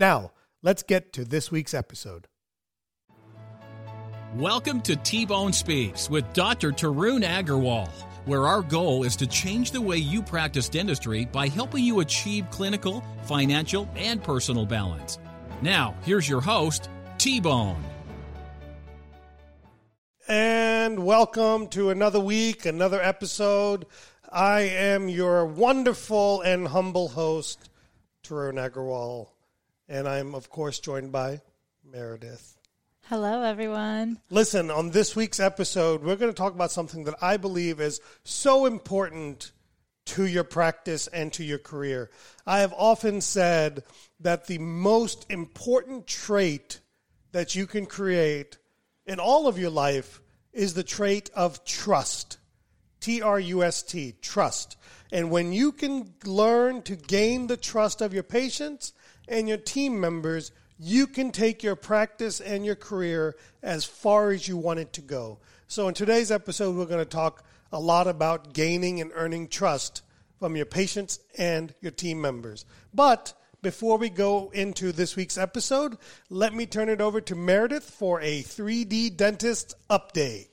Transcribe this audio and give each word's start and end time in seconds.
Now, 0.00 0.32
let's 0.62 0.82
get 0.82 1.12
to 1.12 1.26
this 1.26 1.50
week's 1.50 1.74
episode. 1.74 2.26
Welcome 4.34 4.80
to 4.82 4.96
T 4.96 5.26
Bone 5.26 5.52
Speaks 5.52 6.08
with 6.08 6.32
Dr. 6.32 6.70
Tarun 6.72 7.22
Agarwal, 7.22 7.90
where 8.24 8.46
our 8.46 8.62
goal 8.62 9.04
is 9.04 9.14
to 9.16 9.26
change 9.26 9.72
the 9.72 9.80
way 9.82 9.98
you 9.98 10.22
practice 10.22 10.70
dentistry 10.70 11.26
by 11.26 11.48
helping 11.48 11.84
you 11.84 12.00
achieve 12.00 12.48
clinical, 12.50 13.04
financial, 13.24 13.90
and 13.94 14.24
personal 14.24 14.64
balance. 14.64 15.18
Now, 15.60 15.94
here's 16.02 16.26
your 16.26 16.40
host, 16.40 16.88
T 17.18 17.38
Bone. 17.38 17.84
And 20.26 21.04
welcome 21.04 21.68
to 21.68 21.90
another 21.90 22.20
week, 22.20 22.64
another 22.64 23.02
episode. 23.02 23.84
I 24.32 24.60
am 24.62 25.10
your 25.10 25.44
wonderful 25.44 26.40
and 26.40 26.68
humble 26.68 27.08
host, 27.08 27.68
Tarun 28.24 28.54
Agarwal. 28.54 29.26
And 29.90 30.08
I'm, 30.08 30.36
of 30.36 30.48
course, 30.48 30.78
joined 30.78 31.10
by 31.10 31.40
Meredith. 31.84 32.56
Hello, 33.06 33.42
everyone. 33.42 34.20
Listen, 34.30 34.70
on 34.70 34.90
this 34.90 35.16
week's 35.16 35.40
episode, 35.40 36.04
we're 36.04 36.14
going 36.14 36.30
to 36.30 36.36
talk 36.36 36.54
about 36.54 36.70
something 36.70 37.02
that 37.04 37.16
I 37.20 37.38
believe 37.38 37.80
is 37.80 38.00
so 38.22 38.66
important 38.66 39.50
to 40.04 40.26
your 40.26 40.44
practice 40.44 41.08
and 41.08 41.32
to 41.32 41.42
your 41.42 41.58
career. 41.58 42.08
I 42.46 42.60
have 42.60 42.72
often 42.76 43.20
said 43.20 43.82
that 44.20 44.46
the 44.46 44.58
most 44.58 45.26
important 45.28 46.06
trait 46.06 46.78
that 47.32 47.56
you 47.56 47.66
can 47.66 47.84
create 47.84 48.58
in 49.06 49.18
all 49.18 49.48
of 49.48 49.58
your 49.58 49.70
life 49.70 50.20
is 50.52 50.74
the 50.74 50.84
trait 50.84 51.30
of 51.34 51.64
trust. 51.64 52.38
T 53.00 53.22
R 53.22 53.40
U 53.40 53.64
S 53.64 53.82
T, 53.82 54.14
trust. 54.22 54.76
And 55.10 55.32
when 55.32 55.52
you 55.52 55.72
can 55.72 56.14
learn 56.24 56.82
to 56.82 56.94
gain 56.94 57.48
the 57.48 57.56
trust 57.56 58.00
of 58.00 58.14
your 58.14 58.22
patients 58.22 58.92
and 59.30 59.48
your 59.48 59.56
team 59.56 59.98
members, 59.98 60.52
you 60.78 61.06
can 61.06 61.30
take 61.30 61.62
your 61.62 61.76
practice 61.76 62.40
and 62.40 62.66
your 62.66 62.74
career 62.74 63.36
as 63.62 63.84
far 63.84 64.30
as 64.30 64.46
you 64.46 64.56
want 64.56 64.80
it 64.80 64.92
to 64.94 65.00
go. 65.00 65.38
So, 65.68 65.88
in 65.88 65.94
today's 65.94 66.30
episode, 66.30 66.76
we're 66.76 66.86
going 66.86 67.04
to 67.04 67.04
talk 67.04 67.44
a 67.72 67.78
lot 67.78 68.08
about 68.08 68.52
gaining 68.52 69.00
and 69.00 69.12
earning 69.14 69.48
trust 69.48 70.02
from 70.38 70.56
your 70.56 70.66
patients 70.66 71.20
and 71.38 71.72
your 71.80 71.92
team 71.92 72.20
members. 72.20 72.64
But 72.92 73.34
before 73.62 73.98
we 73.98 74.08
go 74.08 74.50
into 74.54 74.90
this 74.90 75.16
week's 75.16 75.38
episode, 75.38 75.98
let 76.30 76.54
me 76.54 76.66
turn 76.66 76.88
it 76.88 77.00
over 77.00 77.20
to 77.20 77.34
Meredith 77.34 77.84
for 77.84 78.20
a 78.22 78.42
3D 78.42 79.16
dentist 79.16 79.74
update. 79.90 80.46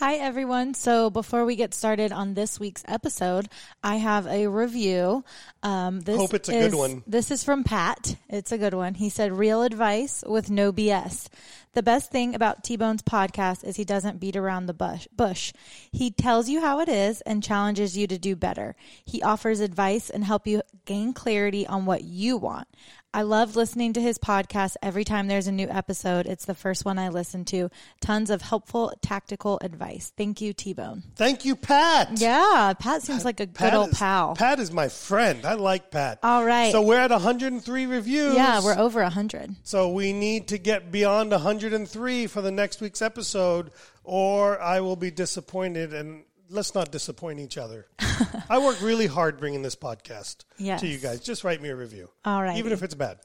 Hi, 0.00 0.14
everyone. 0.14 0.72
So, 0.72 1.10
before 1.10 1.44
we 1.44 1.56
get 1.56 1.74
started 1.74 2.10
on 2.10 2.32
this 2.32 2.58
week's 2.58 2.82
episode, 2.88 3.50
I 3.84 3.96
have 3.96 4.26
a 4.26 4.46
review. 4.46 5.26
Um, 5.62 6.00
this 6.00 6.16
Hope 6.16 6.32
it's 6.32 6.48
a 6.48 6.56
is, 6.56 6.70
good 6.70 6.78
one. 6.78 7.02
This 7.06 7.30
is 7.30 7.44
from 7.44 7.64
Pat. 7.64 8.16
It's 8.26 8.50
a 8.50 8.56
good 8.56 8.72
one. 8.72 8.94
He 8.94 9.10
said, 9.10 9.30
Real 9.30 9.62
advice 9.62 10.24
with 10.26 10.48
no 10.48 10.72
BS. 10.72 11.28
The 11.74 11.82
best 11.82 12.10
thing 12.10 12.34
about 12.34 12.64
T 12.64 12.78
Bone's 12.78 13.02
podcast 13.02 13.62
is 13.62 13.76
he 13.76 13.84
doesn't 13.84 14.18
beat 14.18 14.36
around 14.36 14.66
the 14.66 14.72
bush. 14.72 15.06
bush. 15.14 15.52
He 15.92 16.10
tells 16.10 16.48
you 16.48 16.62
how 16.62 16.80
it 16.80 16.88
is 16.88 17.20
and 17.20 17.42
challenges 17.42 17.94
you 17.94 18.06
to 18.06 18.18
do 18.18 18.34
better. 18.34 18.76
He 19.04 19.22
offers 19.22 19.60
advice 19.60 20.08
and 20.08 20.24
help 20.24 20.46
you 20.46 20.62
gain 20.86 21.12
clarity 21.12 21.66
on 21.66 21.84
what 21.84 22.04
you 22.04 22.38
want. 22.38 22.68
I 23.12 23.22
love 23.22 23.56
listening 23.56 23.92
to 23.94 24.00
his 24.00 24.18
podcast 24.18 24.76
every 24.80 25.02
time 25.02 25.26
there's 25.26 25.48
a 25.48 25.52
new 25.52 25.68
episode. 25.68 26.26
It's 26.26 26.44
the 26.44 26.54
first 26.54 26.84
one 26.84 26.96
I 26.96 27.08
listen 27.08 27.44
to. 27.46 27.68
Tons 28.00 28.30
of 28.30 28.40
helpful, 28.40 28.92
tactical 29.02 29.58
advice. 29.62 30.12
Thank 30.16 30.40
you, 30.40 30.52
T 30.52 30.74
Bone. 30.74 31.02
Thank 31.16 31.44
you, 31.44 31.56
Pat. 31.56 32.20
Yeah, 32.20 32.72
Pat 32.78 33.02
seems 33.02 33.24
like 33.24 33.40
a 33.40 33.48
Pat 33.48 33.72
good 33.72 33.76
old 33.76 33.90
is, 33.90 33.98
pal. 33.98 34.36
Pat 34.36 34.60
is 34.60 34.70
my 34.70 34.88
friend. 34.88 35.44
I 35.44 35.54
like 35.54 35.90
Pat. 35.90 36.20
All 36.22 36.44
right. 36.44 36.70
So 36.70 36.82
we're 36.82 37.00
at 37.00 37.10
103 37.10 37.86
reviews. 37.86 38.34
yeah, 38.36 38.62
we're 38.62 38.78
over 38.78 39.02
100. 39.02 39.56
So 39.64 39.90
we 39.90 40.12
need 40.12 40.46
to 40.48 40.58
get 40.58 40.92
beyond 40.92 41.32
103 41.32 42.26
for 42.28 42.42
the 42.42 42.52
next 42.52 42.80
week's 42.80 43.02
episode, 43.02 43.72
or 44.04 44.60
I 44.60 44.80
will 44.80 44.96
be 44.96 45.10
disappointed. 45.10 45.92
And 45.92 46.22
let's 46.50 46.74
not 46.74 46.90
disappoint 46.90 47.40
each 47.40 47.56
other. 47.56 47.86
I 48.50 48.58
work 48.58 48.80
really 48.82 49.06
hard 49.06 49.38
bringing 49.38 49.62
this 49.62 49.76
podcast 49.76 50.44
Yes. 50.58 50.80
to 50.80 50.86
you 50.88 50.98
guys. 50.98 51.20
Just 51.20 51.44
write 51.44 51.62
me 51.62 51.68
a 51.70 51.76
review. 51.76 52.10
All 52.24 52.42
right. 52.42 52.58
Even 52.58 52.72
if 52.72 52.82
it's 52.82 52.94
bad. 52.94 53.18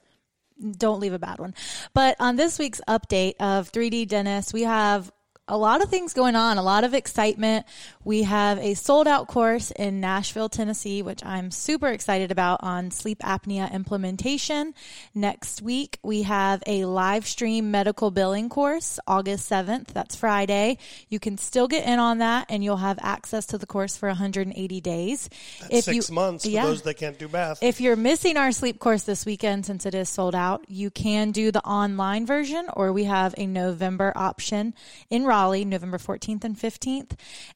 don't 0.77 0.99
leave 1.01 1.13
a 1.13 1.19
bad 1.19 1.39
one. 1.39 1.53
But 1.93 2.15
on 2.19 2.35
this 2.35 2.57
week's 2.59 2.81
update 2.87 3.33
of 3.39 3.71
3D 3.71 4.07
Dentist, 4.07 4.53
we 4.53 4.61
have 4.63 5.11
a 5.47 5.57
lot 5.57 5.83
of 5.83 5.89
things 5.89 6.13
going 6.13 6.35
on, 6.35 6.57
a 6.57 6.63
lot 6.63 6.83
of 6.83 6.93
excitement. 6.95 7.65
We 8.03 8.23
have 8.23 8.57
a 8.57 8.73
sold 8.73 9.07
out 9.07 9.27
course 9.27 9.71
in 9.71 9.99
Nashville, 9.99 10.49
Tennessee, 10.49 11.03
which 11.03 11.23
I'm 11.23 11.51
super 11.51 11.87
excited 11.87 12.31
about 12.31 12.61
on 12.63 12.89
sleep 12.89 13.19
apnea 13.19 13.71
implementation. 13.71 14.73
Next 15.13 15.61
week, 15.61 15.99
we 16.01 16.23
have 16.23 16.63
a 16.65 16.85
live 16.85 17.27
stream 17.27 17.69
medical 17.69 18.09
billing 18.09 18.49
course, 18.49 18.99
August 19.05 19.49
7th. 19.49 19.87
That's 19.87 20.15
Friday. 20.15 20.79
You 21.09 21.19
can 21.19 21.37
still 21.37 21.67
get 21.67 21.85
in 21.85 21.99
on 21.99 22.19
that 22.19 22.47
and 22.49 22.63
you'll 22.63 22.77
have 22.77 22.97
access 23.01 23.45
to 23.47 23.59
the 23.59 23.67
course 23.67 23.95
for 23.95 24.07
180 24.07 24.81
days. 24.81 25.29
That's 25.61 25.85
six 25.85 26.09
months 26.09 26.45
for 26.45 26.51
those 26.51 26.81
that 26.83 26.95
can't 26.95 27.19
do 27.19 27.27
math. 27.27 27.61
If 27.61 27.81
you're 27.81 27.95
missing 27.95 28.37
our 28.37 28.51
sleep 28.51 28.79
course 28.79 29.03
this 29.03 29.25
weekend, 29.27 29.67
since 29.67 29.85
it 29.85 29.93
is 29.93 30.09
sold 30.09 30.33
out, 30.33 30.65
you 30.67 30.89
can 30.89 31.31
do 31.31 31.51
the 31.51 31.63
online 31.63 32.25
version, 32.25 32.67
or 32.73 32.91
we 32.91 33.03
have 33.03 33.35
a 33.37 33.45
November 33.45 34.11
option 34.15 34.73
in 35.11 35.25
Raleigh, 35.35 35.65
November 35.65 35.97
14th 35.97 36.43
and 36.45 36.57
15th. 36.57 37.11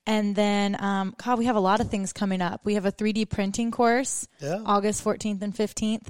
And 0.06 0.36
then, 0.36 0.76
um, 0.82 1.16
God, 1.24 1.40
we 1.40 1.46
have 1.46 1.56
a 1.56 1.62
lot 1.62 1.80
of 1.80 1.90
things 1.90 2.12
coming 2.12 2.42
up. 2.42 2.66
We 2.66 2.74
have 2.74 2.86
a 2.86 2.92
3D 2.92 3.30
printing 3.30 3.72
course, 3.72 4.28
Yeah. 4.42 4.62
August 4.66 5.04
14th 5.04 5.42
and 5.42 5.56
15th. 5.56 6.08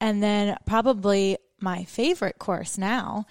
And 0.00 0.22
then, 0.22 0.56
probably 0.66 1.38
my 1.60 1.84
favorite 1.84 2.38
course 2.38 2.76
now, 2.76 3.26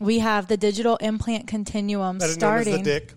we 0.00 0.20
have 0.20 0.48
the 0.48 0.56
digital 0.56 0.96
implant 0.96 1.46
continuum 1.46 2.18
Better 2.18 2.28
known 2.28 2.32
as 2.32 2.64
starting 2.64 2.82
the 2.82 2.90
dick. 3.00 3.14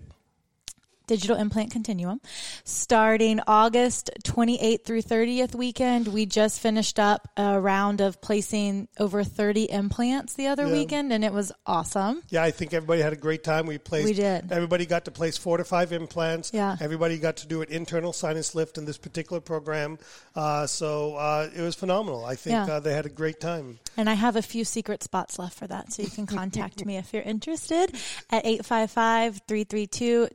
Digital 1.10 1.36
implant 1.36 1.72
continuum 1.72 2.20
starting 2.64 3.40
August 3.48 4.10
28th 4.24 4.84
through 4.84 5.02
30th 5.02 5.56
weekend. 5.56 6.06
We 6.06 6.24
just 6.24 6.60
finished 6.60 7.00
up 7.00 7.28
a 7.36 7.60
round 7.60 8.00
of 8.00 8.20
placing 8.20 8.86
over 9.00 9.24
30 9.24 9.64
implants 9.72 10.34
the 10.34 10.46
other 10.46 10.66
Yeah. 10.66 10.72
weekend 10.72 11.12
and 11.12 11.24
it 11.24 11.32
was 11.32 11.50
awesome. 11.66 12.22
Yeah, 12.28 12.44
I 12.44 12.52
think 12.52 12.72
everybody 12.72 13.02
had 13.02 13.12
a 13.12 13.16
great 13.16 13.42
time. 13.42 13.66
We 13.66 13.78
placed. 13.78 14.04
We 14.06 14.12
did. 14.12 14.52
Everybody 14.52 14.86
got 14.86 15.04
to 15.06 15.10
place 15.10 15.36
four 15.36 15.56
to 15.56 15.64
five 15.64 15.92
implants. 15.92 16.52
Yeah. 16.54 16.76
Everybody 16.80 17.18
got 17.18 17.38
to 17.38 17.48
do 17.48 17.60
an 17.62 17.68
internal 17.70 18.12
sinus 18.12 18.54
lift 18.54 18.78
in 18.78 18.84
this 18.84 18.96
particular 18.98 19.40
program. 19.40 19.98
Uh, 20.36 20.66
so 20.68 21.16
uh, 21.16 21.48
it 21.54 21.60
was 21.60 21.74
phenomenal. 21.74 22.24
I 22.24 22.36
think 22.36 22.52
Yeah. 22.54 22.74
uh, 22.76 22.80
they 22.80 22.94
had 22.94 23.06
a 23.06 23.08
great 23.10 23.40
time. 23.40 23.80
And 23.96 24.08
I 24.08 24.14
have 24.14 24.36
a 24.36 24.42
few 24.42 24.64
secret 24.64 25.02
spots 25.02 25.38
left 25.40 25.58
for 25.58 25.66
that. 25.66 25.92
So 25.92 26.02
you 26.04 26.10
can 26.10 26.26
contact 26.26 26.84
me 26.88 26.96
if 26.98 27.12
you're 27.12 27.22
interested 27.24 27.90
at 28.30 28.46
855 28.46 29.40
332 29.48 30.28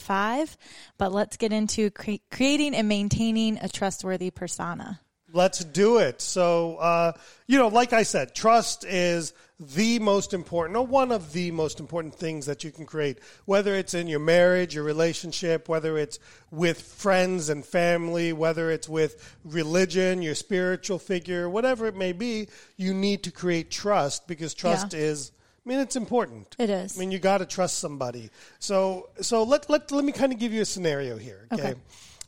2285. 0.00 0.56
But 0.98 1.12
let's 1.12 1.36
get 1.36 1.52
into 1.52 1.90
cre- 1.90 2.22
creating 2.30 2.74
and 2.74 2.88
maintaining 2.88 3.58
a 3.58 3.68
trustworthy 3.68 4.30
persona. 4.30 5.00
Let's 5.32 5.64
do 5.64 5.98
it. 5.98 6.22
So, 6.22 6.76
uh, 6.76 7.12
you 7.46 7.58
know, 7.58 7.68
like 7.68 7.92
I 7.92 8.04
said, 8.04 8.34
trust 8.34 8.84
is 8.84 9.34
the 9.58 9.98
most 9.98 10.32
important, 10.32 10.76
or 10.76 10.86
one 10.86 11.10
of 11.10 11.32
the 11.32 11.50
most 11.50 11.80
important 11.80 12.14
things 12.14 12.46
that 12.46 12.62
you 12.62 12.70
can 12.70 12.86
create, 12.86 13.18
whether 13.44 13.74
it's 13.74 13.92
in 13.92 14.06
your 14.06 14.20
marriage, 14.20 14.74
your 14.74 14.84
relationship, 14.84 15.68
whether 15.68 15.98
it's 15.98 16.18
with 16.50 16.80
friends 16.80 17.48
and 17.48 17.64
family, 17.66 18.32
whether 18.32 18.70
it's 18.70 18.88
with 18.88 19.36
religion, 19.44 20.22
your 20.22 20.34
spiritual 20.34 20.98
figure, 20.98 21.50
whatever 21.50 21.86
it 21.86 21.96
may 21.96 22.12
be, 22.12 22.48
you 22.76 22.94
need 22.94 23.22
to 23.24 23.30
create 23.30 23.70
trust 23.70 24.28
because 24.28 24.54
trust 24.54 24.92
Yeah. 24.92 25.00
is. 25.00 25.32
I 25.66 25.68
mean, 25.68 25.80
it's 25.80 25.96
important. 25.96 26.54
It 26.58 26.70
is. 26.70 26.96
I 26.96 27.00
mean, 27.00 27.10
you 27.10 27.18
got 27.18 27.38
to 27.38 27.46
trust 27.46 27.80
somebody. 27.80 28.30
So, 28.60 29.10
so 29.20 29.42
let 29.42 29.68
let 29.68 29.90
let 29.90 30.04
me 30.04 30.12
kind 30.12 30.32
of 30.32 30.38
give 30.38 30.52
you 30.52 30.62
a 30.62 30.64
scenario 30.66 31.16
here. 31.16 31.48
Okay. 31.52 31.70
Okay. 31.70 31.74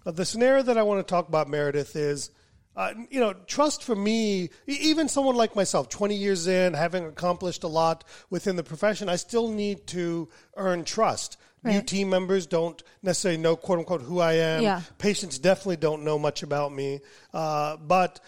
Uh, 0.04 0.10
the 0.10 0.24
scenario 0.24 0.62
that 0.64 0.76
I 0.76 0.82
want 0.82 1.06
to 1.06 1.08
talk 1.08 1.28
about, 1.28 1.48
Meredith, 1.48 1.96
is. 1.96 2.30
Uh, 2.76 2.94
you 3.10 3.18
know, 3.18 3.32
trust 3.48 3.82
for 3.82 3.96
me, 3.96 4.50
even 4.68 5.08
someone 5.08 5.34
like 5.34 5.56
myself, 5.56 5.88
20 5.88 6.14
years 6.14 6.46
in, 6.46 6.74
having 6.74 7.04
accomplished 7.04 7.64
a 7.64 7.66
lot 7.66 8.04
within 8.30 8.54
the 8.54 8.62
profession, 8.62 9.08
I 9.08 9.16
still 9.16 9.48
need 9.48 9.88
to 9.88 10.28
earn 10.56 10.84
trust. 10.84 11.38
New 11.64 11.82
team 11.82 12.08
members 12.08 12.46
don't 12.46 12.80
necessarily 13.02 13.40
know, 13.40 13.56
quote 13.56 13.80
unquote, 13.80 14.02
who 14.02 14.20
I 14.20 14.34
am. 14.34 14.62
Yeah. 14.62 14.82
Patients 14.98 15.38
definitely 15.38 15.76
don't 15.76 16.04
know 16.04 16.18
much 16.18 16.42
about 16.42 16.72
me. 16.72 17.00
Uh, 17.34 17.76
but 17.78 18.20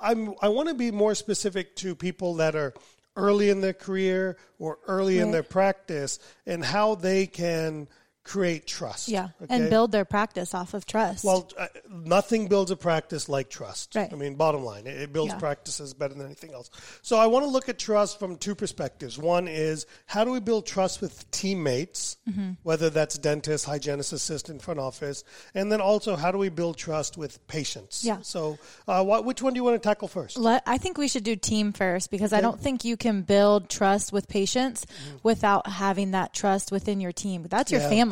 I'm, 0.00 0.34
I 0.40 0.48
want 0.48 0.68
to 0.68 0.74
be 0.74 0.90
more 0.90 1.14
specific 1.14 1.76
to 1.76 1.94
people 1.94 2.36
that 2.36 2.54
are 2.54 2.74
early 3.16 3.50
in 3.50 3.60
their 3.60 3.72
career 3.72 4.36
or 4.58 4.78
early 4.86 5.18
in 5.18 5.30
their 5.30 5.42
practice 5.42 6.18
and 6.46 6.64
how 6.64 6.94
they 6.94 7.26
can 7.26 7.88
create 8.22 8.66
trust. 8.66 9.08
Yeah. 9.08 9.28
okay? 9.42 9.54
And 9.56 9.70
build 9.70 9.92
their 9.92 10.04
practice 10.04 10.54
off 10.54 10.74
of 10.74 10.84
trust. 10.86 11.24
Well, 11.24 11.48
uh, 11.58 11.66
nothing 11.88 12.48
builds 12.48 12.70
a 12.70 12.76
practice 12.76 13.28
like 13.28 13.48
trust. 13.48 13.94
Right. 13.94 14.12
I 14.12 14.14
mean, 14.16 14.34
bottom 14.34 14.62
line, 14.62 14.86
it, 14.86 15.00
it 15.00 15.12
builds 15.12 15.32
Yeah. 15.32 15.38
practices 15.38 15.94
better 15.94 16.12
than 16.14 16.26
anything 16.26 16.52
else. 16.52 16.70
So 17.02 17.16
I 17.16 17.26
want 17.26 17.44
to 17.46 17.50
look 17.50 17.68
at 17.70 17.78
trust 17.78 18.18
from 18.18 18.36
two 18.36 18.54
perspectives. 18.54 19.18
One 19.18 19.48
is 19.48 19.86
how 20.06 20.24
do 20.24 20.32
we 20.32 20.40
build 20.40 20.66
trust 20.66 21.00
with 21.00 21.28
teammates, 21.30 22.18
Mm-hmm. 22.30 22.50
whether 22.62 22.90
that's 22.90 23.16
dentist, 23.18 23.64
hygienist, 23.64 24.12
assistant, 24.12 24.62
front 24.62 24.78
office, 24.78 25.24
and 25.54 25.72
then 25.72 25.80
also 25.80 26.14
how 26.14 26.30
do 26.30 26.38
we 26.38 26.48
build 26.50 26.76
trust 26.76 27.16
with 27.16 27.44
patients? 27.48 28.04
Yeah. 28.04 28.18
So 28.22 28.58
uh, 28.86 29.02
what, 29.02 29.24
which 29.24 29.42
one 29.42 29.54
do 29.54 29.58
you 29.58 29.64
want 29.64 29.82
to 29.82 29.88
tackle 29.88 30.06
first? 30.08 30.38
Let, 30.38 30.62
I 30.66 30.78
think 30.78 30.98
we 30.98 31.08
should 31.08 31.24
do 31.24 31.34
team 31.36 31.72
first 31.72 32.10
because 32.10 32.32
I 32.32 32.40
don't 32.40 32.60
think 32.60 32.84
you 32.84 32.96
can 32.96 33.22
build 33.22 33.68
trust 33.70 34.12
with 34.12 34.28
patients 34.28 34.86
without 35.22 35.66
having 35.66 36.10
that 36.12 36.32
trust 36.34 36.70
within 36.70 37.00
your 37.00 37.12
team. 37.12 37.46
That's 37.48 37.72
your 37.72 37.80
Mm-hmm. 37.80 37.92
Yeah. 37.92 37.98
family. 37.98 38.09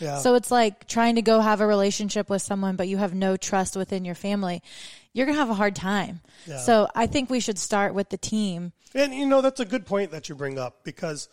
Yeah. 0.00 0.18
So 0.18 0.34
it's 0.34 0.50
like 0.50 0.86
trying 0.86 1.16
to 1.16 1.22
go 1.22 1.40
have 1.40 1.60
a 1.60 1.66
relationship 1.66 2.28
with 2.30 2.42
someone, 2.42 2.76
but 2.76 2.88
you 2.88 2.96
have 2.98 3.14
no 3.14 3.36
trust 3.36 3.76
within 3.76 4.04
your 4.04 4.14
family. 4.14 4.62
You're 5.12 5.26
going 5.26 5.36
to 5.36 5.40
have 5.40 5.50
a 5.50 5.54
hard 5.54 5.74
time. 5.74 6.20
Yeah. 6.46 6.58
So 6.58 6.88
I 6.94 7.06
think 7.06 7.30
we 7.30 7.40
should 7.40 7.58
start 7.58 7.94
with 7.94 8.10
the 8.10 8.18
team. 8.18 8.72
And 8.94 9.14
you 9.14 9.26
know 9.26 9.40
that's 9.40 9.60
a 9.60 9.64
good 9.64 9.86
point 9.86 10.10
that 10.12 10.28
you 10.28 10.34
bring 10.34 10.58
up 10.58 10.84
because 10.84 11.28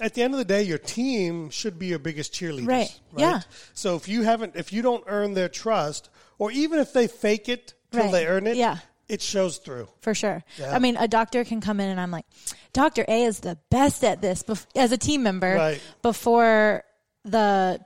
at 0.00 0.14
the 0.14 0.22
end 0.22 0.34
of 0.34 0.38
the 0.38 0.44
day, 0.44 0.62
your 0.62 0.78
team 0.78 1.50
should 1.50 1.78
be 1.78 1.86
your 1.86 1.98
biggest 1.98 2.32
cheerleaders. 2.32 2.66
Right. 2.66 3.00
Yeah. 3.16 3.40
So 3.74 3.96
if 3.96 4.08
you 4.08 4.22
haven't, 4.22 4.56
if 4.56 4.72
you 4.72 4.82
don't 4.82 5.04
earn 5.06 5.34
their 5.34 5.48
trust, 5.48 6.08
or 6.38 6.50
even 6.50 6.78
if 6.78 6.92
they 6.92 7.06
fake 7.06 7.48
it 7.48 7.74
till 7.92 8.04
Right. 8.04 8.12
they 8.12 8.26
earn 8.26 8.46
it, 8.46 8.56
Yeah. 8.56 8.78
it 9.08 9.20
shows 9.20 9.58
through. 9.58 9.88
For 10.00 10.14
sure. 10.14 10.42
Yeah. 10.58 10.74
I 10.74 10.78
mean, 10.78 10.96
a 10.96 11.06
doctor 11.06 11.44
can 11.44 11.60
come 11.60 11.80
in 11.80 11.88
and 11.90 12.00
I'm 12.00 12.10
like, 12.10 12.24
Dr. 12.72 13.04
A 13.08 13.24
is 13.24 13.40
the 13.40 13.58
best 13.70 14.02
at 14.04 14.22
this 14.22 14.42
bef- 14.42 14.66
as 14.74 14.90
a 14.92 14.98
team 14.98 15.22
member 15.22 15.54
Right. 15.54 15.80
before 16.02 16.84
the 17.24 17.80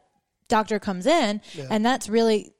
doctor 0.49 0.79
comes 0.79 1.07
in. 1.07 1.41
Yeah. 1.55 1.67
And 1.71 1.85
that's 1.85 2.09
really 2.09 2.51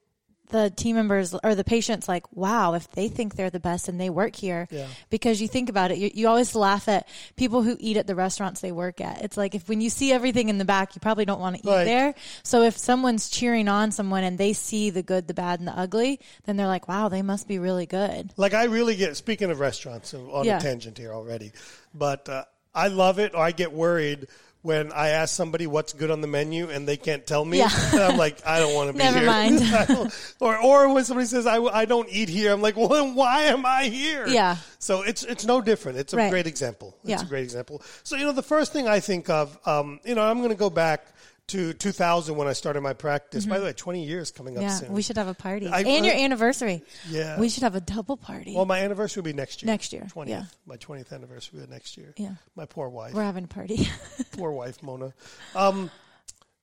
the 0.51 0.69
team 0.71 0.95
members 0.95 1.35
or 1.43 1.55
the 1.55 1.65
patients 1.65 2.07
like, 2.07 2.31
wow, 2.31 2.75
if 2.75 2.89
they 2.93 3.09
think 3.09 3.35
they're 3.35 3.51
the 3.51 3.59
best 3.59 3.89
and 3.89 3.99
they 3.99 4.11
work 4.11 4.37
here. 4.37 4.69
Yeah. 4.71 4.87
Because 5.11 5.41
you 5.41 5.49
think 5.49 5.69
about 5.71 5.91
it, 5.91 5.97
you, 5.99 6.11
you 6.15 6.29
always 6.29 6.55
laugh 6.55 6.87
at 6.87 7.09
people 7.35 7.63
who 7.63 7.77
eat 7.81 7.97
at 7.97 8.07
the 8.07 8.15
restaurants 8.15 8.61
they 8.61 8.71
work 8.71 9.01
at. 9.01 9.23
It's 9.25 9.37
like 9.39 9.55
if 9.55 9.69
when 9.69 9.81
you 9.81 9.89
see 9.91 10.13
everything 10.13 10.51
in 10.51 10.59
the 10.59 10.65
back, 10.67 10.95
you 10.95 11.01
probably 11.01 11.25
don't 11.25 11.41
want 11.41 11.57
to 11.57 11.67
eat 11.67 11.71
Right. 11.71 11.85
there. 11.85 12.15
So 12.43 12.63
if 12.63 12.77
someone's 12.77 13.31
cheering 13.31 13.69
on 13.69 13.91
someone 13.91 14.23
and 14.23 14.37
they 14.37 14.53
see 14.53 14.91
the 14.91 15.03
good, 15.03 15.27
the 15.27 15.35
bad, 15.35 15.61
and 15.61 15.67
the 15.67 15.77
ugly, 15.77 16.21
then 16.45 16.57
they're 16.57 16.69
like, 16.69 16.89
wow, 16.89 17.09
they 17.09 17.23
must 17.23 17.49
be 17.49 17.59
really 17.59 17.87
good. 17.87 18.33
Like 18.37 18.53
I 18.55 18.65
really 18.65 18.97
get. 18.97 19.17
Speaking 19.17 19.51
of 19.51 19.59
restaurants, 19.61 20.13
on 20.15 20.45
Yeah. 20.45 20.59
a 20.59 20.61
tangent 20.61 20.99
here 20.99 21.13
already, 21.13 21.53
but 21.95 22.29
uh, 22.29 22.45
I 22.75 22.89
love 22.89 23.19
it, 23.19 23.35
or 23.35 23.41
I 23.43 23.53
get 23.53 23.73
worried. 23.73 24.27
When 24.65 24.93
I 24.93 25.11
ask 25.11 25.35
somebody 25.37 25.67
what's 25.67 25.93
good 25.93 26.11
on 26.11 26.23
the 26.23 26.27
menu 26.27 26.71
and 26.71 26.89
they 26.89 26.97
can't 26.97 27.27
tell 27.27 27.45
me, 27.45 27.59
Yeah. 27.59 27.69
I'm 27.93 28.17
like, 28.17 28.39
I 28.47 28.61
don't 28.61 28.75
want 28.75 28.87
to 28.89 28.93
be 28.95 28.99
Never 29.01 29.19
here. 29.19 29.27
mind. 29.27 29.61
Or, 30.41 30.57
or 30.59 30.93
when 30.95 31.05
somebody 31.05 31.27
says 31.27 31.47
I, 31.47 31.59
I 31.63 31.85
don't 31.85 32.09
eat 32.11 32.31
here, 32.31 32.51
I'm 32.51 32.63
like, 32.63 32.75
well, 32.75 32.89
then 32.89 33.15
why 33.15 33.43
am 33.43 33.67
I 33.67 33.85
here? 33.85 34.27
Yeah. 34.27 34.57
So 34.79 35.03
it's 35.03 35.23
it's 35.23 35.45
no 35.45 35.61
different. 35.61 35.99
It's 35.99 36.15
a 36.15 36.17
Right. 36.17 36.31
great 36.31 36.47
example. 36.47 36.97
It's 37.03 37.11
Yeah. 37.11 37.21
a 37.23 37.29
great 37.29 37.45
example. 37.45 37.83
So 38.05 38.17
you 38.17 38.25
know, 38.25 38.33
the 38.33 38.43
first 38.43 38.73
thing 38.73 38.89
I 38.89 39.01
think 39.01 39.29
of, 39.29 39.59
um, 39.67 40.01
you 40.03 40.15
know, 40.15 40.23
I'm 40.23 40.39
going 40.39 40.49
to 40.51 40.57
go 40.57 40.71
back 40.71 41.07
to 41.49 41.75
2000 41.75 42.37
when 42.37 42.49
I 42.49 42.55
started 42.55 42.81
my 42.81 42.95
practice. 42.95 43.45
By 43.45 43.59
the 43.59 43.67
way, 43.67 43.73
20 43.75 44.05
years 44.05 44.31
coming 44.31 44.57
up 44.57 44.63
Mm-hmm. 44.63 44.69
Yeah, 44.71 44.75
soon. 44.77 44.93
we 44.93 45.03
should 45.03 45.19
have 45.19 45.29
a 45.29 45.35
party. 45.35 45.69
I- 45.69 45.81
and 45.83 46.05
your 46.07 46.15
anniversary. 46.15 46.83
Yeah. 47.09 47.39
We 47.39 47.49
should 47.51 47.63
have 47.65 47.75
a 47.75 47.81
double 47.81 48.17
party. 48.17 48.55
well, 48.55 48.65
my 48.65 48.81
anniversary 48.81 49.21
will 49.21 49.27
be 49.27 49.33
next 49.35 49.63
year. 49.63 49.67
Next 49.67 49.93
year, 49.93 50.07
20th. 50.15 50.29
yeah. 50.29 50.45
My 50.67 50.77
20th 50.79 51.13
anniversary 51.13 51.61
will 51.61 51.67
be 51.67 51.73
next 51.73 51.97
year. 51.99 52.15
Yeah. 52.17 52.35
My 52.57 52.65
poor 52.65 52.89
wife. 52.89 53.13
We're 53.13 53.23
having 53.25 53.45
a 53.45 53.49
party. 53.49 53.89
Poor 54.33 54.51
wife, 54.53 54.83
Mona. 54.83 55.13
Um, 55.55 55.91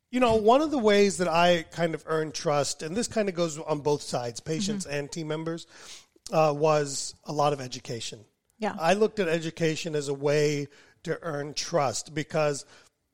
you 0.09 0.19
know, 0.19 0.35
one 0.35 0.61
of 0.61 0.71
the 0.71 0.77
ways 0.79 1.17
that 1.19 1.27
I 1.29 1.63
kind 1.71 1.93
of 1.93 2.03
earned 2.07 2.33
trust, 2.33 2.81
and 2.83 2.97
this 2.97 3.07
kind 3.07 3.29
of 3.29 3.35
goes 3.35 3.57
on 3.59 3.79
both 3.79 4.01
sides, 4.01 4.39
patients 4.41 4.85
Mm-hmm. 4.85 4.95
and 4.95 5.11
team 5.11 5.27
members, 5.27 5.67
uh, 6.33 6.53
was 6.57 7.13
a 7.25 7.31
lot 7.31 7.53
of 7.53 7.61
education. 7.61 8.25
Yeah. 8.57 8.75
I 8.79 8.93
looked 8.93 9.19
at 9.19 9.27
education 9.27 9.95
as 9.95 10.07
a 10.07 10.13
way 10.13 10.67
to 11.03 11.17
earn 11.21 11.53
trust 11.53 12.13
because 12.13 12.65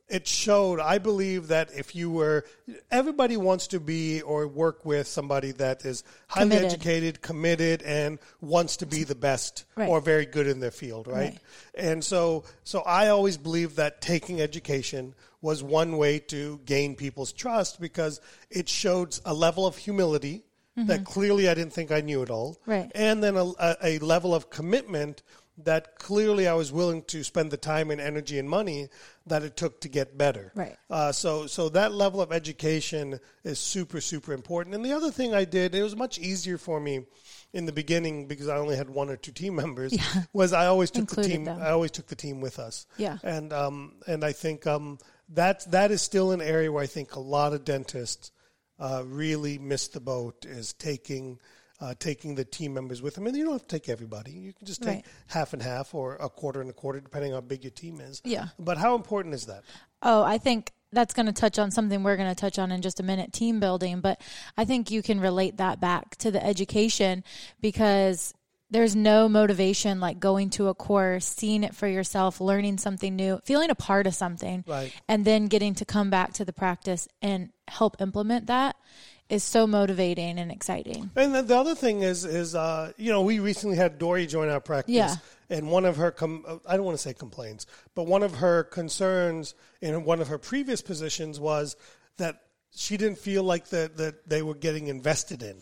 it 0.10 0.26
showed, 0.28 0.80
I 0.80 1.00
believe 1.00 1.48
that 1.50 1.70
if 1.76 1.94
you 1.96 2.10
were, 2.10 2.46
everybody 2.90 3.36
wants 3.36 3.68
to 3.68 3.80
be 3.80 4.22
or 4.22 4.48
work 4.48 4.86
with 4.86 5.06
somebody 5.08 5.52
that 5.54 5.86
is 5.86 6.04
highly 6.28 6.50
Committed. 6.52 6.72
educated, 6.72 7.22
committed, 7.22 7.82
and 7.84 8.20
wants 8.40 8.78
to 8.78 8.86
be 8.86 9.04
the 9.04 9.16
best 9.16 9.66
Right. 9.76 9.90
or 9.90 10.00
very 10.00 10.26
good 10.26 10.48
in 10.48 10.60
their 10.62 10.72
field, 10.72 11.08
right? 11.08 11.16
Right. 11.16 11.40
And 11.76 12.04
so, 12.04 12.46
so 12.64 12.82
I 12.82 13.10
always 13.10 13.38
believed 13.38 13.76
that 13.78 14.00
taking 14.02 14.40
education 14.42 15.14
was 15.42 15.62
one 15.62 15.98
way 15.98 16.20
to 16.20 16.60
gain 16.66 16.96
people's 16.96 17.34
trust 17.34 17.80
because 17.82 18.22
it 18.50 18.70
showed 18.70 19.20
a 19.26 19.34
level 19.34 19.68
of 19.68 19.78
humility 19.78 20.44
that 20.80 21.06
clearly 21.06 21.50
I 21.50 21.56
didn't 21.56 21.74
think 21.74 21.92
I 21.92 22.02
knew 22.02 22.22
it 22.22 22.30
all, 22.30 22.60
Mm-hmm. 22.68 22.90
And 22.94 23.24
then 23.24 23.36
a, 23.36 23.46
a, 23.60 23.76
a 23.84 23.98
level 24.00 24.36
of 24.36 24.52
commitment 24.52 25.24
that 25.64 25.98
clearly 25.98 26.48
I 26.48 26.54
was 26.54 26.72
willing 26.72 27.02
to 27.06 27.24
spend 27.24 27.50
the 27.50 27.58
time 27.58 27.90
and 27.90 28.00
energy 28.00 28.38
and 28.38 28.48
money 28.48 28.90
that 29.30 29.44
it 29.44 29.58
took 29.58 29.82
to 29.82 29.90
get 29.90 30.18
better. 30.18 30.52
Right. 30.56 30.78
Uh, 30.90 31.12
so, 31.12 31.48
so 31.48 31.70
that 31.70 31.94
level 31.94 32.22
of 32.22 32.32
education 32.32 33.20
is 33.44 33.60
super, 33.60 34.02
super 34.02 34.34
important. 34.34 34.76
And 34.76 34.86
the 34.86 34.94
other 34.94 35.12
thing 35.12 35.34
I 35.34 35.46
did, 35.46 35.76
it 35.76 35.84
was 35.84 35.96
much 35.96 36.20
easier 36.20 36.58
for 36.58 36.80
me 36.80 37.06
in 37.54 37.66
the 37.66 37.72
beginning 37.72 38.28
because 38.28 38.48
I 38.48 38.58
only 38.58 38.76
had 38.76 38.90
one 38.90 39.10
or 39.10 39.18
two 39.18 39.32
team 39.32 39.56
members. 39.56 39.94
Yeah. 39.94 40.24
Was 40.34 40.54
I 40.54 40.68
always 40.68 40.92
took 40.92 41.08
the 41.10 41.24
team. 41.24 41.46
them. 41.46 41.62
I 41.62 41.70
always 41.70 41.92
took 41.92 42.08
the 42.08 42.16
team 42.16 42.42
with 42.42 42.60
us. 42.60 42.86
Yeah. 42.98 43.18
And 43.24 43.54
um, 43.54 43.96
and 44.06 44.24
I 44.24 44.32
think 44.32 44.68
um, 44.68 45.00
that 45.30 45.70
that 45.72 45.92
is 45.92 46.02
still 46.02 46.32
an 46.32 46.42
area 46.42 46.72
where 46.72 46.84
I 46.84 46.88
think 46.88 47.16
a 47.16 47.20
lot 47.20 47.54
of 47.54 47.64
dentists 47.64 48.32
uh, 48.80 49.04
really 49.06 49.58
miss 49.58 49.88
the 49.88 50.00
boat 50.00 50.46
is 50.46 50.74
taking. 50.74 51.40
Uh, 51.80 51.94
taking 52.00 52.34
the 52.34 52.44
team 52.44 52.74
members 52.74 53.04
with 53.04 53.14
them, 53.14 53.28
and 53.28 53.38
you 53.38 53.44
don't 53.44 53.54
have 53.54 53.62
to 53.62 53.68
take 53.68 53.88
everybody. 53.88 54.32
You 54.32 54.52
can 54.52 54.66
just 54.66 54.82
take 54.82 54.96
Right. 54.96 55.06
half 55.28 55.54
and 55.54 55.62
half, 55.62 55.94
or 55.94 56.16
a 56.16 56.28
quarter 56.28 56.60
and 56.60 56.72
a 56.72 56.74
quarter, 56.74 57.00
depending 57.00 57.34
on 57.34 57.44
how 57.44 57.48
big 57.48 57.64
your 57.64 57.70
team 57.70 58.02
is. 58.02 58.20
Yeah. 58.26 58.48
But 58.58 58.80
how 58.80 58.96
important 58.96 59.36
is 59.36 59.46
that? 59.46 59.62
oh, 60.02 60.24
I 60.24 60.40
think 60.40 60.72
that's 60.92 61.14
going 61.14 61.26
to 61.28 61.32
touch 61.34 61.60
on 61.60 61.70
something 61.70 62.02
we're 62.02 62.18
going 62.18 62.30
to 62.34 62.40
touch 62.40 62.58
on 62.58 62.72
in 62.72 62.82
just 62.82 63.00
a 63.00 63.04
minute 63.04 63.32
team 63.32 63.60
building. 63.60 64.00
But 64.02 64.20
I 64.58 64.66
think 64.66 64.90
you 64.90 65.04
can 65.04 65.20
relate 65.20 65.58
that 65.58 65.80
back 65.80 66.16
to 66.18 66.32
the 66.32 66.44
education 66.44 67.24
because 67.62 68.34
there's 68.72 68.96
no 68.96 69.30
motivation 69.30 70.00
like 70.00 70.20
going 70.20 70.50
to 70.52 70.68
a 70.70 70.74
course, 70.74 71.26
seeing 71.26 71.64
it 71.64 71.76
for 71.76 71.88
yourself, 71.88 72.42
learning 72.42 72.78
something 72.80 73.16
new, 73.16 73.40
feeling 73.46 73.70
a 73.70 73.76
part 73.76 74.08
of 74.08 74.16
something, 74.16 74.64
Right. 74.68 74.92
and 75.08 75.26
then 75.26 75.46
getting 75.48 75.74
to 75.76 75.86
come 75.86 76.10
back 76.10 76.34
to 76.34 76.46
the 76.46 76.54
practice 76.54 77.08
and 77.22 77.50
help 77.68 78.02
implement 78.02 78.48
that 78.48 78.76
is 79.30 79.44
so 79.44 79.68
motivating 79.68 80.40
and 80.40 80.52
exciting. 80.52 81.10
And 81.16 81.36
the, 81.36 81.42
the 81.42 81.56
other 81.58 81.76
thing 81.76 82.02
is, 82.02 82.24
is 82.26 82.56
uh, 82.56 82.92
you 82.98 83.12
know, 83.12 83.22
we 83.22 83.40
recently 83.40 83.76
had 83.76 83.98
Dory 83.98 84.26
join 84.28 84.50
our 84.50 84.62
practice, 84.62 84.96
Yeah. 84.96 85.16
and 85.50 85.70
one 85.70 85.86
of 85.86 85.98
her, 85.98 86.12
com- 86.12 86.46
uh, 86.48 86.58
I 86.66 86.78
don't 86.78 86.86
want 86.86 86.98
to 86.98 87.02
say 87.02 87.14
complaints, 87.14 87.66
but 87.96 88.04
one 88.08 88.24
of 88.24 88.36
her 88.36 88.64
concerns 88.64 89.54
in 89.82 90.04
one 90.06 90.22
of 90.22 90.30
her 90.30 90.38
previous 90.38 90.82
positions 90.82 91.40
was 91.40 91.76
that 92.18 92.42
she 92.76 92.96
didn't 92.98 93.18
feel 93.18 93.44
like 93.44 93.70
that 93.70 93.98
that 93.98 94.30
they 94.30 94.42
were 94.42 94.54
getting 94.56 94.88
invested 94.88 95.44
in, 95.44 95.58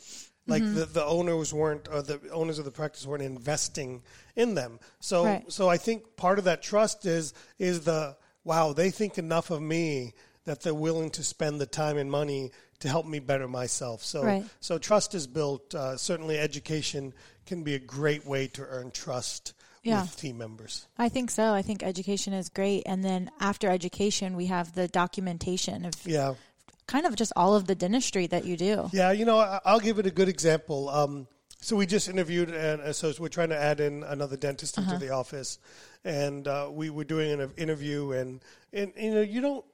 like 0.48 0.62
Mm-hmm. 0.62 0.76
the, 0.76 0.86
the 0.86 1.06
owners 1.06 1.54
weren't, 1.54 1.88
or 1.92 2.02
the 2.04 2.20
owners 2.32 2.60
of 2.60 2.66
the 2.66 2.72
practice 2.72 3.06
weren't 3.08 3.24
investing 3.24 4.04
in 4.36 4.54
them. 4.54 4.80
So, 5.00 5.26
Right. 5.26 5.52
so 5.52 5.68
I 5.70 5.78
think 5.78 6.16
part 6.18 6.38
of 6.40 6.46
that 6.46 6.62
trust 6.62 7.06
is 7.06 7.34
is 7.58 7.82
the 7.82 8.16
wow, 8.44 8.74
they 8.74 8.92
think 8.92 9.18
enough 9.18 9.50
of 9.50 9.60
me 9.60 10.14
that 10.44 10.62
they're 10.62 10.76
willing 10.76 11.10
to 11.10 11.24
spend 11.24 11.60
the 11.60 11.66
time 11.66 11.98
and 11.98 12.12
money 12.12 12.52
to 12.80 12.90
help 12.90 13.06
me 13.06 13.20
better 13.20 13.48
myself. 13.48 14.04
So, 14.04 14.24
Right. 14.24 14.46
so 14.60 14.78
trust 14.78 15.16
is 15.16 15.28
built. 15.28 15.74
Uh, 15.74 15.98
certainly, 15.98 16.38
education 16.38 17.14
can 17.46 17.64
be 17.64 17.74
a 17.76 17.80
great 17.80 18.26
way 18.26 18.48
to 18.48 18.64
earn 18.66 18.92
trust 18.92 19.54
Yeah. 19.84 20.02
with 20.02 20.16
team 20.18 20.38
members. 20.38 20.88
I 20.98 21.10
think 21.10 21.32
so. 21.32 21.54
I 21.54 21.62
think 21.62 21.84
education 21.84 22.34
is 22.34 22.50
great. 22.50 22.84
And 22.86 23.04
then 23.04 23.30
after 23.40 23.70
education, 23.70 24.36
we 24.36 24.48
have 24.48 24.74
the 24.76 24.88
documentation 24.88 25.86
of 25.86 25.94
Yeah. 26.06 26.36
kind 26.88 27.06
of 27.06 27.16
just 27.16 27.32
all 27.36 27.56
of 27.56 27.68
the 27.68 27.76
dentistry 27.76 28.28
that 28.28 28.46
you 28.46 28.58
do. 28.58 28.90
Yeah, 28.92 29.12
you 29.12 29.26
know, 29.26 29.40
I- 29.40 29.62
I'll 29.66 29.80
give 29.80 30.00
it 30.00 30.06
a 30.06 30.12
good 30.12 30.28
example. 30.30 30.90
Um, 30.90 31.28
so 31.62 31.76
we 31.76 31.86
just 31.88 32.08
interviewed, 32.10 32.50
and 32.50 32.82
uh, 32.82 32.94
so 32.94 33.12
we're 33.20 33.28
trying 33.30 33.50
to 33.50 33.58
add 33.58 33.80
in 33.80 34.04
another 34.04 34.38
dentist 34.38 34.78
into 34.78 34.98
the 35.00 35.10
office, 35.10 35.58
and 36.04 36.48
uh, 36.48 36.68
we 36.72 36.90
were 36.92 37.04
doing 37.06 37.40
an 37.40 37.52
interview, 37.58 38.12
and 38.12 38.42
and 38.74 38.92
you 38.98 39.14
know, 39.16 39.22
you 39.22 39.42
don't. 39.42 39.66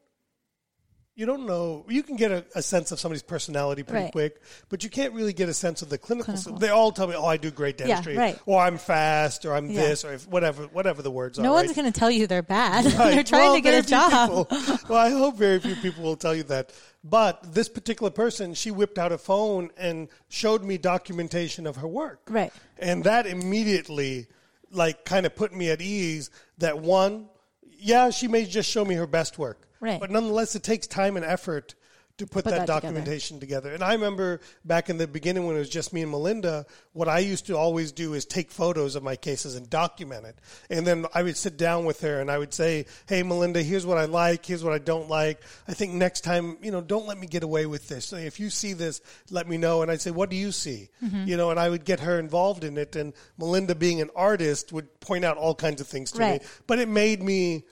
You 1.22 1.28
don't 1.28 1.46
know. 1.46 1.86
You 1.88 2.02
can 2.02 2.16
get 2.16 2.32
a, 2.32 2.44
a 2.56 2.64
sense 2.64 2.92
of 2.92 3.00
somebody's 3.00 3.22
personality 3.22 3.84
pretty 3.84 4.06
Right. 4.06 4.12
quick, 4.12 4.42
but 4.70 4.84
you 4.84 4.90
can't 4.90 5.14
really 5.14 5.34
get 5.34 5.50
a 5.50 5.54
sense 5.54 5.84
of 5.84 5.90
the 5.90 6.00
clinical. 6.00 6.34
Clinical. 6.34 6.58
They 6.58 6.70
all 6.70 6.92
tell 6.92 7.06
me, 7.06 7.14
"Oh, 7.14 7.28
I 7.28 7.38
do 7.38 7.52
great 7.52 7.78
dentistry," 7.78 8.18
right. 8.18 8.40
or 8.48 8.60
"I'm 8.60 8.80
fast," 8.80 9.46
or 9.46 9.54
"I'm 9.54 9.70
Yeah. 9.70 9.82
this," 9.82 10.04
or 10.04 10.14
if, 10.14 10.28
whatever, 10.28 10.64
whatever 10.64 11.04
the 11.04 11.12
words 11.12 11.38
are. 11.38 11.44
No 11.44 11.54
right? 11.54 11.64
one's 11.64 11.74
going 11.76 11.92
to 11.94 12.00
tell 12.00 12.10
you 12.10 12.26
they're 12.26 12.42
bad. 12.42 12.86
Right. 12.98 13.14
they're 13.14 13.24
trying 13.24 13.44
Well, 13.52 13.54
to 13.54 13.62
get 13.62 13.86
a 13.86 13.88
job. 13.88 14.30
people- 14.50 14.80
well, 14.90 14.98
I 14.98 15.12
hope 15.12 15.38
very 15.38 15.60
few 15.60 15.76
people 15.76 16.04
will 16.04 16.16
tell 16.16 16.34
you 16.34 16.42
that. 16.46 16.74
But 17.04 17.54
this 17.54 17.70
particular 17.70 18.10
person, 18.10 18.56
she 18.56 18.72
whipped 18.72 18.98
out 18.98 19.12
a 19.12 19.20
phone 19.20 19.70
and 19.78 20.08
showed 20.28 20.64
me 20.64 20.80
documentation 20.80 21.68
of 21.68 21.76
her 21.76 21.88
work. 21.88 22.22
Right. 22.32 22.52
And 22.80 23.04
that 23.04 23.28
immediately, 23.28 24.26
like, 24.72 25.06
kind 25.06 25.28
of 25.28 25.36
put 25.36 25.54
me 25.54 25.70
at 25.70 25.82
ease 25.82 26.32
that 26.58 26.80
one, 26.80 27.30
yeah, 27.78 28.10
she 28.10 28.28
may 28.28 28.46
just 28.46 28.68
show 28.68 28.84
me 28.84 28.96
her 28.96 29.06
best 29.06 29.38
work. 29.38 29.68
Right. 29.82 30.00
But 30.00 30.12
nonetheless, 30.12 30.56
it 30.56 30.64
takes 30.64 30.88
time 30.88 31.18
and 31.18 31.26
effort 31.26 31.76
to 32.18 32.28
put, 32.28 32.44
Put 32.44 32.52
that, 32.52 32.68
that 32.68 32.68
documentation 32.68 33.40
together. 33.40 33.74
And 33.74 33.82
I 33.82 33.94
remember 33.94 34.42
back 34.64 34.90
in 34.90 34.98
the 34.98 35.08
beginning 35.08 35.48
when 35.48 35.56
it 35.56 35.60
was 35.60 35.70
just 35.70 35.92
me 35.92 36.02
and 36.04 36.12
Melinda, 36.12 36.68
what 36.94 37.08
I 37.08 37.20
used 37.20 37.48
to 37.48 37.58
always 37.58 37.92
do 37.94 38.14
is 38.14 38.26
take 38.26 38.52
photos 38.52 38.96
of 38.96 39.02
my 39.02 39.16
cases 39.16 39.56
and 39.56 39.68
document 39.68 40.26
it. 40.28 40.38
And 40.70 40.86
then 40.86 41.06
I 41.16 41.24
would 41.24 41.36
sit 41.38 41.58
down 41.58 41.86
with 41.86 42.02
her 42.02 42.20
and 42.20 42.30
I 42.30 42.38
would 42.38 42.54
say, 42.54 42.86
"Hey, 43.08 43.24
Melinda, 43.24 43.64
here's 43.64 43.86
what 43.86 43.98
I 43.98 44.06
like. 44.06 44.46
Here's 44.46 44.64
what 44.64 44.74
I 44.74 44.78
don't 44.78 45.10
like. 45.10 45.42
I 45.68 45.74
think 45.74 45.94
next 45.94 46.22
time, 46.22 46.58
you 46.62 46.70
know, 46.70 46.82
don't 46.82 47.08
let 47.08 47.18
me 47.18 47.26
get 47.26 47.42
away 47.44 47.66
with 47.66 47.88
this. 47.88 48.14
If 48.14 48.40
you 48.40 48.52
see 48.52 48.74
this, 48.74 49.02
let 49.32 49.48
me 49.48 49.58
know." 49.58 49.82
And 49.82 49.90
I'd 49.90 50.02
say, 50.02 50.12
"What 50.12 50.30
do 50.30 50.36
you 50.36 50.52
see?" 50.52 50.90
Mm-hmm. 51.04 51.28
You 51.28 51.38
know, 51.38 51.50
and 51.50 51.60
I 51.60 51.70
would 51.70 51.86
get 51.86 52.02
her 52.02 52.20
involved 52.20 52.64
in 52.64 52.78
it. 52.78 52.96
And 52.96 53.14
Melinda, 53.40 53.74
being 53.74 54.00
an 54.02 54.12
artist, 54.16 54.72
would 54.72 55.00
point 55.00 55.26
out 55.26 55.38
all 55.38 55.56
kinds 55.56 55.82
of 55.82 55.88
things 55.88 56.12
to 56.12 56.20
Right. 56.20 56.42
me. 56.42 56.48
But 56.68 56.78
it 56.78 56.90
made 56.90 57.24
me 57.24 57.64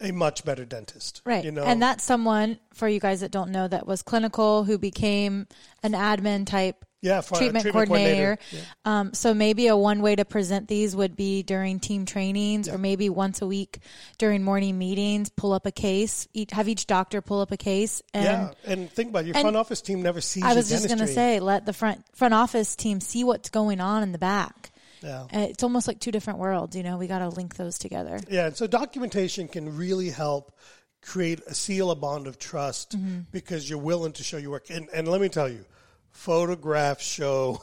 a 0.00 0.10
much 0.12 0.44
better 0.44 0.64
dentist. 0.64 1.22
Right. 1.24 1.44
You 1.44 1.52
know, 1.52 1.64
And 1.64 1.80
that's 1.80 2.04
someone, 2.04 2.58
for 2.72 2.88
you 2.88 3.00
guys 3.00 3.20
that 3.20 3.30
don't 3.30 3.50
know, 3.50 3.68
that 3.68 3.86
was 3.86 4.02
clinical, 4.02 4.64
who 4.64 4.78
became 4.78 5.46
an 5.82 5.92
admin 5.92 6.46
type 6.46 6.84
Yeah, 7.00 7.20
treatment, 7.20 7.62
treatment 7.62 7.88
coordinator. 7.88 8.36
coordinator. 8.36 8.68
Um, 8.84 9.14
so 9.14 9.34
maybe 9.34 9.68
a 9.68 9.76
one 9.76 10.02
way 10.02 10.16
to 10.16 10.24
present 10.24 10.66
these 10.68 10.96
would 10.96 11.14
be 11.16 11.42
during 11.42 11.78
team 11.78 12.06
trainings 12.06 12.68
or 12.68 12.76
maybe 12.76 13.08
once 13.08 13.40
a 13.40 13.46
week 13.46 13.78
during 14.18 14.42
morning 14.42 14.78
meetings, 14.78 15.30
pull 15.30 15.52
up 15.52 15.64
a 15.64 15.72
case, 15.72 16.26
each, 16.32 16.50
have 16.50 16.68
each 16.68 16.86
doctor 16.86 17.22
pull 17.22 17.40
up 17.40 17.52
a 17.52 17.56
case. 17.56 18.02
And 18.12 18.24
yeah, 18.24 18.50
and 18.66 18.90
think 18.90 19.10
about 19.10 19.24
it, 19.24 19.26
your 19.26 19.34
front 19.34 19.56
office 19.56 19.80
team 19.80 20.02
never 20.02 20.20
sees. 20.20 20.42
I 20.42 20.54
was 20.54 20.68
just 20.68 20.88
going 20.88 20.98
to 20.98 21.06
say, 21.06 21.38
let 21.40 21.66
the 21.66 21.72
front 21.72 22.04
front 22.16 22.34
office 22.34 22.74
team 22.74 23.00
see 23.00 23.22
what's 23.22 23.48
going 23.50 23.80
on 23.80 24.02
in 24.02 24.12
the 24.12 24.18
back. 24.18 24.72
Yeah. 25.04 25.26
And 25.30 25.50
it's 25.50 25.62
almost 25.62 25.86
like 25.86 26.00
two 26.00 26.10
different 26.10 26.38
worlds. 26.38 26.74
You 26.74 26.82
know, 26.82 26.96
we 26.96 27.06
got 27.06 27.18
to 27.20 27.28
link 27.28 27.56
those 27.56 27.78
together. 27.78 28.18
Yeah, 28.28 28.50
so 28.50 28.66
documentation 28.66 29.46
can 29.48 29.76
really 29.76 30.08
help 30.10 30.56
create 31.02 31.40
a 31.46 31.54
seal 31.54 31.90
a 31.90 31.94
bond 31.94 32.26
of 32.26 32.38
trust 32.38 32.96
Mm-hmm. 32.96 33.20
because 33.30 33.68
you're 33.68 33.78
willing 33.78 34.12
to 34.14 34.22
show 34.24 34.38
your 34.38 34.50
work. 34.50 34.70
And, 34.70 34.88
and 34.94 35.06
let 35.06 35.20
me 35.20 35.28
tell 35.28 35.48
you, 35.48 35.64
photographs 36.12 37.04
show. 37.06 37.60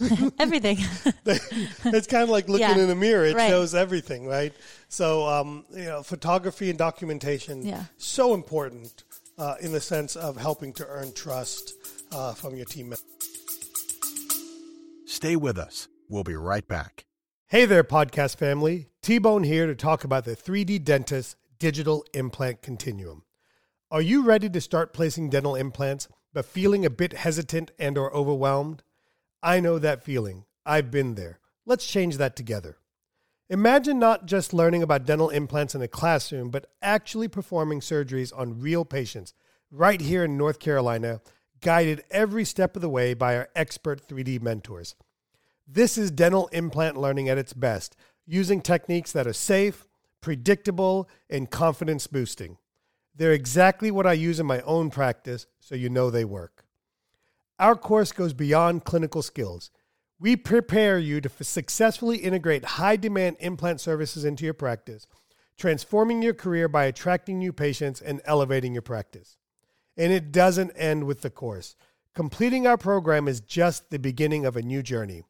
Everything. 0.38 0.78
it's 1.26 2.06
kind 2.06 2.22
of 2.22 2.30
like 2.30 2.48
looking 2.48 2.66
Yeah, 2.66 2.78
in 2.78 2.88
a 2.88 2.94
mirror; 2.94 3.26
it 3.26 3.34
right. 3.36 3.50
shows 3.50 3.74
everything, 3.74 4.26
right? 4.26 4.54
So, 4.88 5.28
um, 5.28 5.64
you 5.74 5.84
know, 5.84 6.02
photography 6.02 6.70
and 6.70 6.78
documentation 6.78 7.66
Yeah. 7.66 7.84
so 7.98 8.32
important 8.32 9.04
uh, 9.36 9.56
in 9.60 9.72
the 9.72 9.80
sense 9.80 10.14
of 10.16 10.36
helping 10.38 10.72
to 10.74 10.86
earn 10.86 11.12
trust 11.12 11.74
uh, 12.12 12.32
from 12.34 12.54
your 12.54 12.64
team 12.66 12.90
members. 12.90 13.04
Stay 15.06 15.36
with 15.36 15.58
us. 15.58 15.88
We'll 16.08 16.24
be 16.24 16.36
right 16.36 16.66
back. 16.66 17.06
Hey 17.46 17.64
there, 17.64 17.82
podcast 17.82 18.36
family. 18.36 18.88
T 19.00 19.18
Bone 19.18 19.42
here 19.42 19.66
to 19.66 19.74
talk 19.74 20.04
about 20.04 20.24
the 20.24 20.36
3D 20.36 20.84
Dentist 20.84 21.36
Digital 21.58 22.04
Implant 22.12 22.60
Continuum. 22.60 23.22
Are 23.90 24.02
you 24.02 24.22
ready 24.22 24.50
to 24.50 24.60
start 24.60 24.92
placing 24.92 25.30
dental 25.30 25.54
implants 25.54 26.08
but 26.34 26.44
feeling 26.44 26.84
a 26.84 26.90
bit 26.90 27.14
hesitant 27.14 27.70
and 27.78 27.96
or 27.96 28.14
overwhelmed? 28.14 28.82
I 29.42 29.60
know 29.60 29.78
that 29.78 30.04
feeling. 30.04 30.44
I've 30.66 30.90
been 30.90 31.14
there. 31.14 31.40
Let's 31.64 31.86
change 31.86 32.18
that 32.18 32.36
together. 32.36 32.76
Imagine 33.48 33.98
not 33.98 34.26
just 34.26 34.52
learning 34.52 34.82
about 34.82 35.06
dental 35.06 35.30
implants 35.30 35.74
in 35.74 35.80
a 35.80 35.88
classroom, 35.88 36.50
but 36.50 36.66
actually 36.82 37.28
performing 37.28 37.80
surgeries 37.80 38.32
on 38.36 38.60
real 38.60 38.84
patients 38.84 39.32
right 39.70 40.00
here 40.00 40.24
in 40.24 40.36
North 40.36 40.58
Carolina, 40.58 41.20
guided 41.62 42.04
every 42.10 42.44
step 42.44 42.76
of 42.76 42.82
the 42.82 42.90
way 42.90 43.14
by 43.14 43.36
our 43.36 43.48
expert 43.56 44.06
3D 44.06 44.42
mentors. 44.42 44.94
This 45.66 45.96
is 45.96 46.10
dental 46.10 46.48
implant 46.48 46.96
learning 46.96 47.28
at 47.28 47.38
its 47.38 47.52
best, 47.52 47.96
using 48.26 48.60
techniques 48.60 49.12
that 49.12 49.26
are 49.26 49.32
safe, 49.32 49.86
predictable, 50.20 51.08
and 51.30 51.50
confidence 51.50 52.06
boosting. 52.06 52.58
They're 53.16 53.32
exactly 53.32 53.90
what 53.90 54.06
I 54.06 54.12
use 54.14 54.40
in 54.40 54.46
my 54.46 54.60
own 54.62 54.90
practice, 54.90 55.46
so 55.60 55.74
you 55.74 55.88
know 55.88 56.10
they 56.10 56.24
work. 56.24 56.64
Our 57.58 57.76
course 57.76 58.12
goes 58.12 58.34
beyond 58.34 58.84
clinical 58.84 59.22
skills. 59.22 59.70
We 60.18 60.36
prepare 60.36 60.98
you 60.98 61.20
to 61.20 61.44
successfully 61.44 62.18
integrate 62.18 62.64
high 62.64 62.96
demand 62.96 63.36
implant 63.40 63.80
services 63.80 64.24
into 64.24 64.44
your 64.44 64.54
practice, 64.54 65.06
transforming 65.56 66.22
your 66.22 66.34
career 66.34 66.68
by 66.68 66.84
attracting 66.84 67.38
new 67.38 67.52
patients 67.52 68.00
and 68.00 68.20
elevating 68.24 68.72
your 68.72 68.82
practice. 68.82 69.36
And 69.96 70.12
it 70.12 70.32
doesn't 70.32 70.72
end 70.72 71.04
with 71.04 71.20
the 71.20 71.30
course. 71.30 71.76
Completing 72.14 72.66
our 72.66 72.76
program 72.76 73.28
is 73.28 73.40
just 73.40 73.90
the 73.90 73.98
beginning 73.98 74.44
of 74.44 74.56
a 74.56 74.62
new 74.62 74.82
journey. 74.82 75.24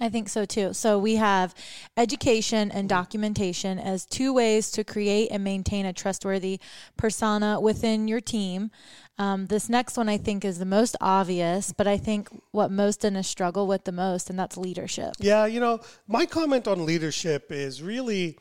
I 0.00 0.08
think 0.08 0.28
so 0.28 0.44
too. 0.44 0.72
So 0.72 0.98
we 0.98 1.16
have 1.16 1.54
education 1.96 2.70
and 2.70 2.88
documentation 2.88 3.78
as 3.78 4.04
two 4.06 4.32
ways 4.32 4.70
to 4.72 4.82
create 4.82 5.28
and 5.30 5.44
maintain 5.44 5.86
a 5.86 5.92
trustworthy 5.92 6.58
persona 6.96 7.60
within 7.60 8.08
your 8.08 8.20
team. 8.20 8.70
Um, 9.16 9.46
this 9.46 9.68
next 9.68 9.96
one 9.96 10.08
I 10.08 10.18
think 10.18 10.44
is 10.44 10.58
the 10.58 10.64
most 10.64 10.96
obvious, 11.00 11.72
but 11.72 11.86
I 11.86 11.96
think 11.96 12.28
what 12.50 12.70
most 12.70 13.02
dentists 13.02 13.30
struggle 13.30 13.66
with 13.66 13.84
the 13.84 13.92
most, 13.92 14.28
and 14.28 14.38
that's 14.38 14.56
leadership. 14.56 15.14
Yeah, 15.20 15.46
you 15.46 15.60
know, 15.60 15.80
my 16.08 16.26
comment 16.26 16.66
on 16.66 16.84
leadership 16.84 17.52
is 17.52 17.80
really, 17.80 18.38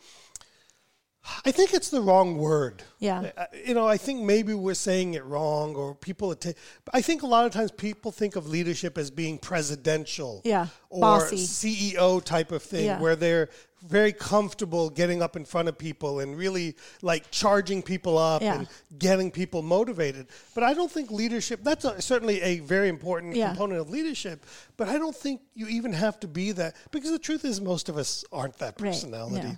I 1.46 1.52
think 1.52 1.74
it's 1.74 1.90
the 1.90 2.02
wrong 2.02 2.38
word. 2.38 2.84
Yeah. 3.00 3.32
You 3.66 3.74
know, 3.74 3.88
I 3.88 3.98
think 3.98 4.22
maybe 4.22 4.54
we're 4.54 4.74
saying 4.74 5.14
it 5.14 5.24
wrong, 5.24 5.76
or 5.76 5.96
people. 5.96 6.32
atta- 6.32 6.56
I 6.94 7.02
think 7.02 7.24
a 7.24 7.28
lot 7.28 7.46
of 7.46 7.54
times 7.54 7.72
people 7.72 8.12
think 8.12 8.36
of 8.36 8.48
leadership 8.48 8.98
as 8.98 9.10
being 9.10 9.38
presidential, 9.38 10.42
Yeah, 10.44 10.68
or 10.90 11.02
bossy. 11.02 11.38
CEO 11.38 12.20
type 12.24 12.52
of 12.52 12.62
thing, 12.62 12.86
Yeah. 12.86 13.00
where 13.00 13.16
they're 13.16 13.50
very 13.86 14.14
comfortable 14.14 14.90
getting 14.90 15.22
up 15.22 15.36
in 15.36 15.44
front 15.46 15.68
of 15.68 15.78
people 15.78 16.20
and 16.20 16.38
really 16.38 16.76
like 17.02 17.30
charging 17.32 17.82
people 17.82 18.18
up 18.18 18.42
Yeah. 18.42 18.56
and 18.60 18.68
getting 18.98 19.30
people 19.32 19.62
motivated. 19.62 20.28
But 20.54 20.64
I 20.64 20.74
don't 20.74 20.92
think 20.92 21.10
leadership. 21.12 21.62
That's 21.64 21.84
a, 21.86 22.02
certainly 22.02 22.42
a 22.42 22.60
very 22.60 22.88
important 22.90 23.36
Yeah. 23.36 23.50
component 23.50 23.80
of 23.82 23.90
leadership. 23.90 24.46
But 24.78 24.88
I 24.90 24.98
don't 24.98 25.16
think 25.16 25.42
you 25.54 25.68
even 25.68 25.94
have 25.94 26.20
to 26.22 26.28
be 26.28 26.52
that 26.54 26.76
because 26.92 27.12
the 27.12 27.20
truth 27.20 27.44
is 27.46 27.60
most 27.62 27.88
of 27.90 27.98
us 27.98 28.24
aren't 28.32 28.58
that 28.60 28.80
Right, 28.80 28.92
personality 28.92 29.48
yeah. 29.50 29.56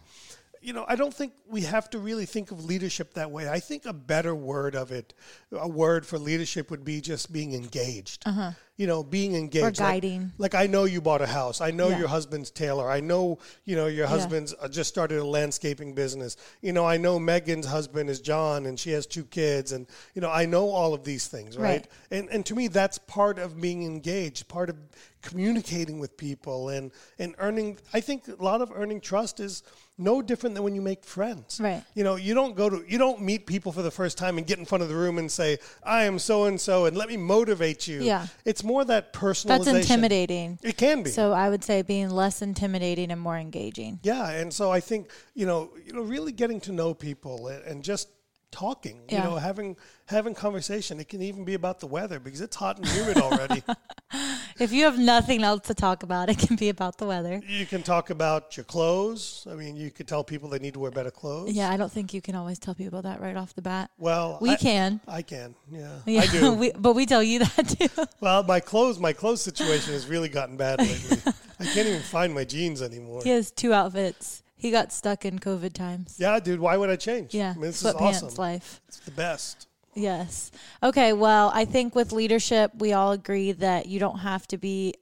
You 0.66 0.74
know, 0.74 0.84
I 0.88 0.96
don't 0.96 1.14
think 1.14 1.34
we 1.48 1.62
have 1.62 1.92
to 1.92 2.00
really 2.00 2.26
think 2.26 2.50
of 2.50 2.66
leadership 2.66 3.14
that 3.14 3.30
way. 3.30 3.48
I 3.48 3.60
think 3.60 3.86
a 3.86 3.94
better 3.94 4.34
word 4.34 4.74
of 4.76 4.92
it, 4.92 5.14
a 5.52 5.68
word 5.70 6.08
for 6.08 6.18
leadership 6.18 6.72
would 6.72 6.84
be 6.84 7.02
just 7.02 7.32
being 7.32 7.54
engaged. 7.54 8.24
Uh-huh. 8.26 8.52
you 8.78 8.88
know, 8.88 9.04
being 9.04 9.36
engaged. 9.36 9.64
Or 9.64 9.68
Like- 9.68 9.76
guiding. 9.78 10.34
Like, 10.38 10.54
I 10.54 10.68
know 10.68 10.84
you 10.84 11.00
bought 11.00 11.22
a 11.22 11.28
house. 11.28 11.62
I 11.62 11.72
know 11.72 11.88
Yeah. 11.90 12.00
your 12.00 12.08
husband's 12.10 12.52
Taylor. 12.52 12.90
I 12.92 13.00
know, 13.00 13.38
you 13.64 13.74
know, 13.78 13.86
your 13.88 14.06
husband's 14.06 14.54
uh, 14.60 14.68
just 14.68 14.90
started 14.90 15.18
a 15.20 15.24
landscaping 15.24 15.94
business. 15.96 16.36
You 16.62 16.74
know, 16.74 16.84
I 16.86 16.98
know 16.98 17.18
Megan's 17.18 17.68
husband 17.68 18.10
is 18.10 18.20
John 18.20 18.66
and 18.66 18.78
she 18.78 18.92
has 18.92 19.06
two 19.08 19.24
kids. 19.24 19.72
And, 19.72 19.88
you 20.14 20.22
know, 20.22 20.30
I 20.30 20.46
know 20.46 20.72
all 20.72 20.94
of 20.94 21.06
these 21.06 21.28
things, 21.28 21.58
right? 21.58 21.64
Right. 21.70 21.88
And, 22.12 22.28
and 22.30 22.46
to 22.48 22.54
me, 22.56 22.68
that's 22.68 22.98
part 22.98 23.40
of 23.40 23.62
being 23.62 23.84
engaged, 23.84 24.50
part 24.50 24.70
of 24.70 24.76
communicating 25.22 26.00
with 26.00 26.18
people 26.18 26.68
and, 26.68 26.92
and 27.18 27.34
earning. 27.38 27.78
I 27.94 28.02
think 28.02 28.28
a 28.28 28.44
lot 28.44 28.62
of 28.62 28.74
earning 28.76 29.00
trust 29.00 29.40
is 29.40 29.64
no 29.98 30.22
different 30.22 30.56
than 30.56 30.64
when 30.64 30.76
you 30.76 30.82
make 30.82 31.06
friends. 31.06 31.60
Right. 31.62 31.84
You 31.94 32.04
know, 32.04 32.16
you 32.16 32.34
don't 32.34 32.56
go 32.56 32.70
to, 32.70 32.84
you 32.88 32.98
don't 32.98 33.22
meet 33.22 33.46
people 33.46 33.72
for 33.72 33.82
the 33.82 33.92
first 33.92 34.18
time 34.18 34.38
and 34.38 34.46
get 34.46 34.60
in 34.60 34.66
front 34.66 34.82
of 34.82 34.90
the 34.90 34.96
room 34.96 35.18
and 35.18 35.32
say, 35.32 35.58
I 35.84 36.04
am 36.04 36.20
so 36.20 36.46
and 36.46 36.60
so 36.60 36.86
and 36.86 36.98
let 36.98 37.08
me 37.08 37.18
motivate 37.18 37.88
you. 37.88 38.02
Yeah. 38.02 38.28
It's 38.44 38.64
more 38.64 38.84
that 38.86 39.14
personalization. 39.14 39.48
That's 39.48 39.68
intimidating. 39.68 40.60
It 40.64 40.78
can 40.78 41.04
be. 41.04 41.12
So 41.12 41.32
I 41.32 41.50
would 41.50 41.64
say 41.64 41.82
being 41.82 42.10
less 42.10 42.42
intimidating 42.42 43.12
and 43.12 43.22
more 43.22 43.38
engaging. 43.38 44.00
yeah, 44.04 44.30
and 44.30 44.54
so 44.54 44.72
I 44.72 44.80
think 44.80 45.10
you 45.34 45.46
know, 45.46 45.72
you 45.86 45.94
know, 45.94 46.02
really 46.02 46.32
getting 46.32 46.60
to 46.62 46.72
know 46.72 46.94
people 46.94 47.48
and, 47.48 47.64
and 47.64 47.84
just 47.84 48.10
talking. 48.56 49.02
Yeah. 49.10 49.18
You 49.18 49.24
know, 49.30 49.36
having 49.36 49.76
having 50.06 50.34
conversation. 50.34 51.00
It 51.00 51.10
can 51.10 51.22
even 51.22 51.44
be 51.44 51.56
about 51.56 51.80
the 51.80 51.88
weather 51.88 52.20
because 52.20 52.42
it's 52.42 52.56
hot 52.56 52.78
and 52.78 52.88
humid 52.88 53.18
already. 53.18 53.64
If 54.58 54.72
you 54.72 54.86
have 54.86 54.98
nothing 54.98 55.44
else 55.44 55.68
to 55.68 55.74
talk 55.74 56.02
about, 56.04 56.30
it 56.30 56.38
can 56.38 56.56
be 56.56 56.70
about 56.70 56.98
the 56.98 57.06
weather. 57.06 57.42
you 57.46 57.66
can 57.66 57.84
talk 57.84 58.10
about 58.10 58.56
your 58.56 58.64
clothes. 58.64 59.46
I 59.52 59.56
mean, 59.56 59.76
you 59.76 59.92
could 59.92 60.08
tell 60.08 60.24
people 60.24 60.48
they 60.48 60.60
need 60.60 60.76
to 60.76 60.80
wear 60.80 60.92
better 60.92 61.12
clothes. 61.12 61.52
Yeah, 61.52 61.70
I 61.70 61.76
don't 61.76 61.92
think 61.92 62.14
you 62.14 62.22
can 62.22 62.36
always 62.36 62.58
tell 62.58 62.74
people 62.74 63.02
that 63.02 63.20
right 63.20 63.36
off 63.36 63.54
the 63.54 63.62
bat. 63.62 63.92
Well, 63.98 64.38
We 64.40 64.52
I, 64.52 64.56
can. 64.56 65.02
I 65.10 65.24
can. 65.24 65.56
Yeah, 65.70 65.98
Yeah, 66.06 66.22
I 66.22 66.28
do. 66.28 66.54
we, 66.62 66.72
but 66.72 66.94
we 66.94 67.06
tell 67.06 67.22
you 67.22 67.40
that 67.40 67.68
too. 67.68 68.06
well, 68.22 68.44
my 68.44 68.62
clothes, 68.62 68.98
my 68.98 69.12
clothes 69.12 69.42
situation 69.42 69.92
has 69.92 70.08
really 70.08 70.30
gotten 70.30 70.56
bad 70.56 70.80
lately. 70.80 71.18
I 71.60 71.66
can't 71.66 71.88
even 71.90 72.02
find 72.02 72.34
my 72.34 72.46
jeans 72.46 72.82
anymore. 72.82 73.24
he 73.24 73.32
has 73.32 73.52
two 73.52 73.74
outfits. 73.74 74.42
He 74.66 74.72
got 74.72 74.92
stuck 74.92 75.26
in 75.26 75.38
COVID 75.38 75.74
times. 75.74 76.16
Yeah, 76.18 76.40
dude. 76.40 76.60
Why 76.60 76.76
would 76.76 76.90
I 76.90 76.96
change? 76.96 77.36
Yeah, 77.36 77.52
I 77.52 77.54
mean, 77.54 77.62
this 77.62 77.86
is 77.86 77.94
sweatpants 77.94 78.24
awesome. 78.24 78.36
life. 78.38 78.82
It's 78.88 78.98
the 78.98 79.12
best. 79.12 79.68
Yes. 79.94 80.50
Okay. 80.82 81.14
Well, 81.14 81.52
I 81.54 81.66
think 81.66 81.94
with 81.94 82.12
leadership, 82.12 82.72
we 82.80 82.92
all 82.92 83.12
agree 83.12 83.52
that 83.52 83.86
you 83.86 84.00
don't 84.00 84.18
have 84.22 84.48
to 84.48 84.58
be 84.58 84.96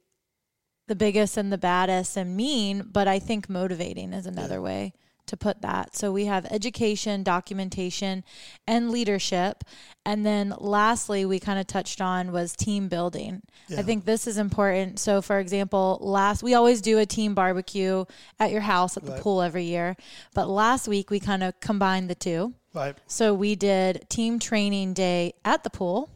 the 0.86 0.94
biggest 0.94 1.38
and 1.38 1.50
the 1.50 1.56
baddest 1.56 2.18
and 2.18 2.36
mean, 2.36 2.90
but 2.92 3.08
I 3.08 3.18
think 3.18 3.48
motivating 3.48 4.12
is 4.12 4.26
another 4.26 4.60
way 4.60 4.92
to 5.26 5.36
put 5.36 5.62
that. 5.62 5.96
So 5.96 6.12
we 6.12 6.26
have 6.26 6.44
education, 6.46 7.22
documentation, 7.22 8.24
and 8.66 8.90
leadership. 8.90 9.64
And 10.04 10.24
then 10.24 10.54
lastly, 10.58 11.24
we 11.24 11.38
kind 11.40 11.58
of 11.58 11.66
touched 11.66 12.00
on 12.00 12.32
was 12.32 12.54
team 12.54 12.88
building. 12.88 13.42
I 13.76 13.82
think 13.82 14.04
this 14.04 14.26
is 14.26 14.36
important. 14.36 14.98
So 14.98 15.22
for 15.22 15.38
example, 15.38 15.98
last 16.02 16.42
we 16.42 16.54
always 16.54 16.80
do 16.80 16.98
a 16.98 17.06
team 17.06 17.34
barbecue 17.34 18.04
at 18.38 18.50
your 18.50 18.60
house 18.60 18.96
at 18.96 19.04
the 19.04 19.12
Right. 19.12 19.20
pool 19.20 19.40
every 19.40 19.64
year, 19.64 19.96
but 20.34 20.48
last 20.48 20.88
week 20.88 21.10
we 21.10 21.20
kind 21.20 21.42
of 21.42 21.58
combined 21.60 22.10
the 22.10 22.14
two. 22.14 22.54
Right. 22.74 22.96
So 23.06 23.32
we 23.32 23.54
did 23.54 24.08
team 24.10 24.38
training 24.38 24.92
day 24.94 25.34
at 25.44 25.64
the 25.64 25.70
pool. 25.70 26.10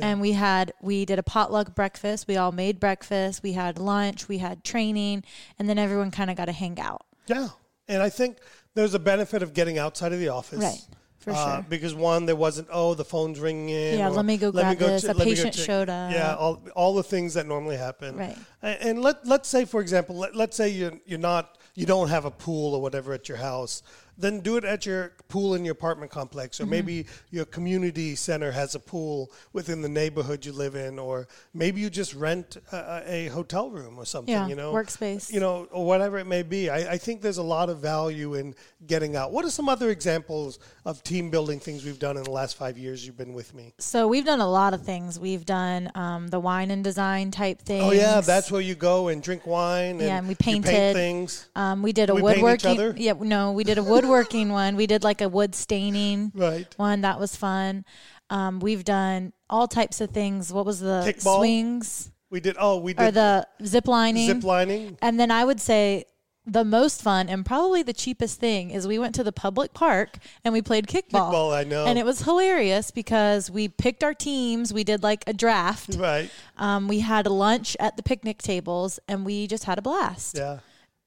And 0.00 0.20
we 0.20 0.32
had 0.32 0.72
we 0.80 1.04
did 1.04 1.18
a 1.18 1.22
potluck 1.24 1.74
breakfast. 1.74 2.28
We 2.28 2.36
all 2.36 2.52
made 2.52 2.78
breakfast. 2.78 3.42
We 3.42 3.54
had 3.54 3.76
lunch. 3.76 4.28
We 4.28 4.38
had 4.38 4.62
training, 4.62 5.24
and 5.58 5.68
then 5.68 5.78
everyone 5.78 6.12
kind 6.12 6.30
of 6.30 6.36
got 6.36 6.44
to 6.44 6.52
hang 6.52 6.78
out. 6.78 7.04
Yeah. 7.26 7.48
And 7.90 8.02
I 8.02 8.08
think 8.08 8.38
there's 8.74 8.94
a 8.94 8.98
benefit 8.98 9.42
of 9.42 9.52
getting 9.52 9.76
outside 9.78 10.12
of 10.12 10.20
the 10.20 10.28
office. 10.28 10.60
Right, 10.60 10.80
for 11.18 11.32
Uh, 11.32 11.56
sure. 11.56 11.66
Because 11.68 11.92
one, 11.94 12.24
there 12.24 12.36
wasn't, 12.36 12.68
oh, 12.70 12.94
the 12.94 13.04
phone's 13.04 13.40
ringing 13.40 13.68
in. 13.70 13.98
Yeah, 13.98 14.08
let 14.08 14.24
me 14.24 14.36
go 14.36 14.52
grab 14.52 14.78
this, 14.78 15.04
a 15.04 15.08
let 15.08 15.16
me 15.16 15.24
go 15.24 15.30
patient 15.30 15.54
check." 15.54 15.64
showed 15.66 15.88
up. 15.88 16.12
Yeah, 16.12 16.36
all, 16.36 16.62
all 16.76 16.94
the 16.94 17.02
things 17.02 17.34
that 17.34 17.46
normally 17.46 17.76
happen. 17.76 18.16
Right. 18.16 18.36
A- 18.62 18.82
And 18.86 19.02
let, 19.02 19.26
let's 19.26 19.48
say, 19.48 19.64
for 19.64 19.80
example, 19.80 20.16
let, 20.16 20.36
let's 20.36 20.56
say 20.56 20.68
you're, 20.68 20.92
you're 21.04 21.18
not, 21.18 21.58
you 21.74 21.84
don't 21.84 22.08
have 22.08 22.24
a 22.24 22.30
pool 22.30 22.74
or 22.74 22.80
whatever 22.80 23.12
at 23.12 23.28
your 23.28 23.38
house. 23.38 23.82
Then 24.20 24.40
do 24.40 24.56
it 24.56 24.64
at 24.64 24.84
your 24.86 25.12
pool 25.28 25.54
in 25.54 25.64
your 25.64 25.72
apartment 25.72 26.10
complex, 26.10 26.58
Mm-hmm. 26.58 26.64
or 26.64 26.70
maybe 26.70 27.06
your 27.30 27.44
community 27.44 28.14
center 28.14 28.50
has 28.52 28.74
a 28.74 28.80
pool 28.80 29.30
within 29.52 29.82
the 29.82 29.88
neighborhood 29.88 30.44
you 30.44 30.52
live 30.52 30.74
in, 30.74 30.98
or 30.98 31.28
maybe 31.54 31.80
you 31.80 31.88
just 31.90 32.14
rent 32.14 32.56
a, 32.72 33.02
a 33.06 33.26
hotel 33.28 33.70
room 33.70 33.98
or 33.98 34.04
something. 34.04 34.32
Yeah, 34.32 34.46
you 34.48 34.54
know, 34.56 34.72
workspace. 34.72 35.32
You 35.32 35.40
know, 35.40 35.66
or 35.70 35.84
whatever 35.86 36.18
it 36.18 36.26
may 36.26 36.42
be. 36.42 36.68
I, 36.70 36.92
I 36.92 36.98
think 36.98 37.22
there's 37.22 37.38
a 37.38 37.42
lot 37.42 37.68
of 37.70 37.78
value 37.78 38.34
in 38.34 38.54
getting 38.86 39.16
out. 39.16 39.32
What 39.32 39.44
are 39.44 39.50
some 39.50 39.68
other 39.68 39.90
examples 39.90 40.58
of 40.84 41.02
team 41.02 41.30
building 41.30 41.60
things 41.60 41.84
we've 41.84 41.98
done 41.98 42.16
in 42.16 42.24
the 42.24 42.30
last 42.30 42.56
five 42.56 42.76
years 42.76 43.06
you've 43.06 43.16
been 43.16 43.32
with 43.32 43.54
me? 43.54 43.72
So 43.78 44.06
we've 44.08 44.24
done 44.26 44.40
a 44.40 44.50
lot 44.50 44.74
of 44.74 44.82
things. 44.82 45.18
We've 45.18 45.46
done 45.46 45.90
um, 45.94 46.28
the 46.28 46.40
wine 46.40 46.70
and 46.70 46.82
design 46.84 47.30
type 47.30 47.60
thing. 47.62 47.82
Oh 47.82 47.92
yeah, 47.92 48.20
that's 48.20 48.50
where 48.50 48.60
you 48.60 48.74
go 48.74 49.08
and 49.08 49.22
drink 49.22 49.46
wine. 49.46 49.92
And 49.92 50.00
Yeah, 50.02 50.18
and 50.18 50.26
we 50.26 50.32
you 50.32 50.36
paint 50.36 50.64
painted. 50.64 50.94
things. 50.94 51.48
Um, 51.54 51.82
we 51.82 51.92
did 51.92 52.10
a 52.10 52.14
we 52.14 52.22
woodworking. 52.22 52.94
Yeah, 52.96 53.14
no, 53.18 53.52
we 53.52 53.64
did 53.64 53.78
a 53.78 53.82
woodworking 53.82 54.09
one. 54.10 54.76
We 54.76 54.86
did 54.86 55.02
like 55.04 55.20
a 55.20 55.28
wood 55.28 55.54
staining 55.54 56.32
Right. 56.34 56.72
one 56.76 57.00
that 57.02 57.18
was 57.20 57.36
fun. 57.36 57.84
Um, 58.28 58.60
we've 58.60 58.84
done 58.84 59.32
all 59.48 59.66
types 59.66 60.00
of 60.00 60.10
things. 60.10 60.52
What 60.52 60.64
was 60.66 60.80
the 60.80 61.02
Kickball? 61.06 61.38
swings 61.38 62.10
We 62.30 62.40
did. 62.40 62.56
Oh, 62.58 62.78
we 62.78 62.92
did 62.94 63.08
or 63.08 63.10
the 63.10 63.46
zip 63.64 63.88
lining? 63.88 64.26
zip 64.26 64.44
lining. 64.44 64.96
And 65.02 65.18
then 65.18 65.30
I 65.30 65.44
would 65.44 65.60
say 65.60 66.04
the 66.46 66.64
most 66.64 67.02
fun 67.02 67.28
and 67.28 67.44
probably 67.44 67.82
the 67.82 67.92
cheapest 67.92 68.40
thing 68.40 68.70
is 68.70 68.86
we 68.88 68.98
went 68.98 69.14
to 69.14 69.22
the 69.22 69.32
public 69.32 69.74
park 69.74 70.16
and 70.44 70.52
we 70.54 70.62
played 70.62 70.86
kickball. 70.86 71.30
Kickball, 71.30 71.54
I 71.54 71.64
know. 71.64 71.84
And 71.86 71.98
it 71.98 72.04
was 72.04 72.22
hilarious 72.22 72.90
because 72.90 73.50
we 73.50 73.68
picked 73.68 74.02
our 74.02 74.14
teams. 74.14 74.72
We 74.72 74.82
did 74.84 75.02
like 75.02 75.22
a 75.26 75.32
draft. 75.32 75.96
Right. 75.96 76.30
Um, 76.56 76.88
we 76.88 77.00
had 77.00 77.26
lunch 77.26 77.76
at 77.78 77.96
the 77.96 78.02
picnic 78.02 78.38
tables 78.42 78.98
and 79.06 79.26
we 79.26 79.46
just 79.48 79.64
had 79.64 79.78
a 79.78 79.82
blast. 79.82 80.36
Yeah. 80.38 80.58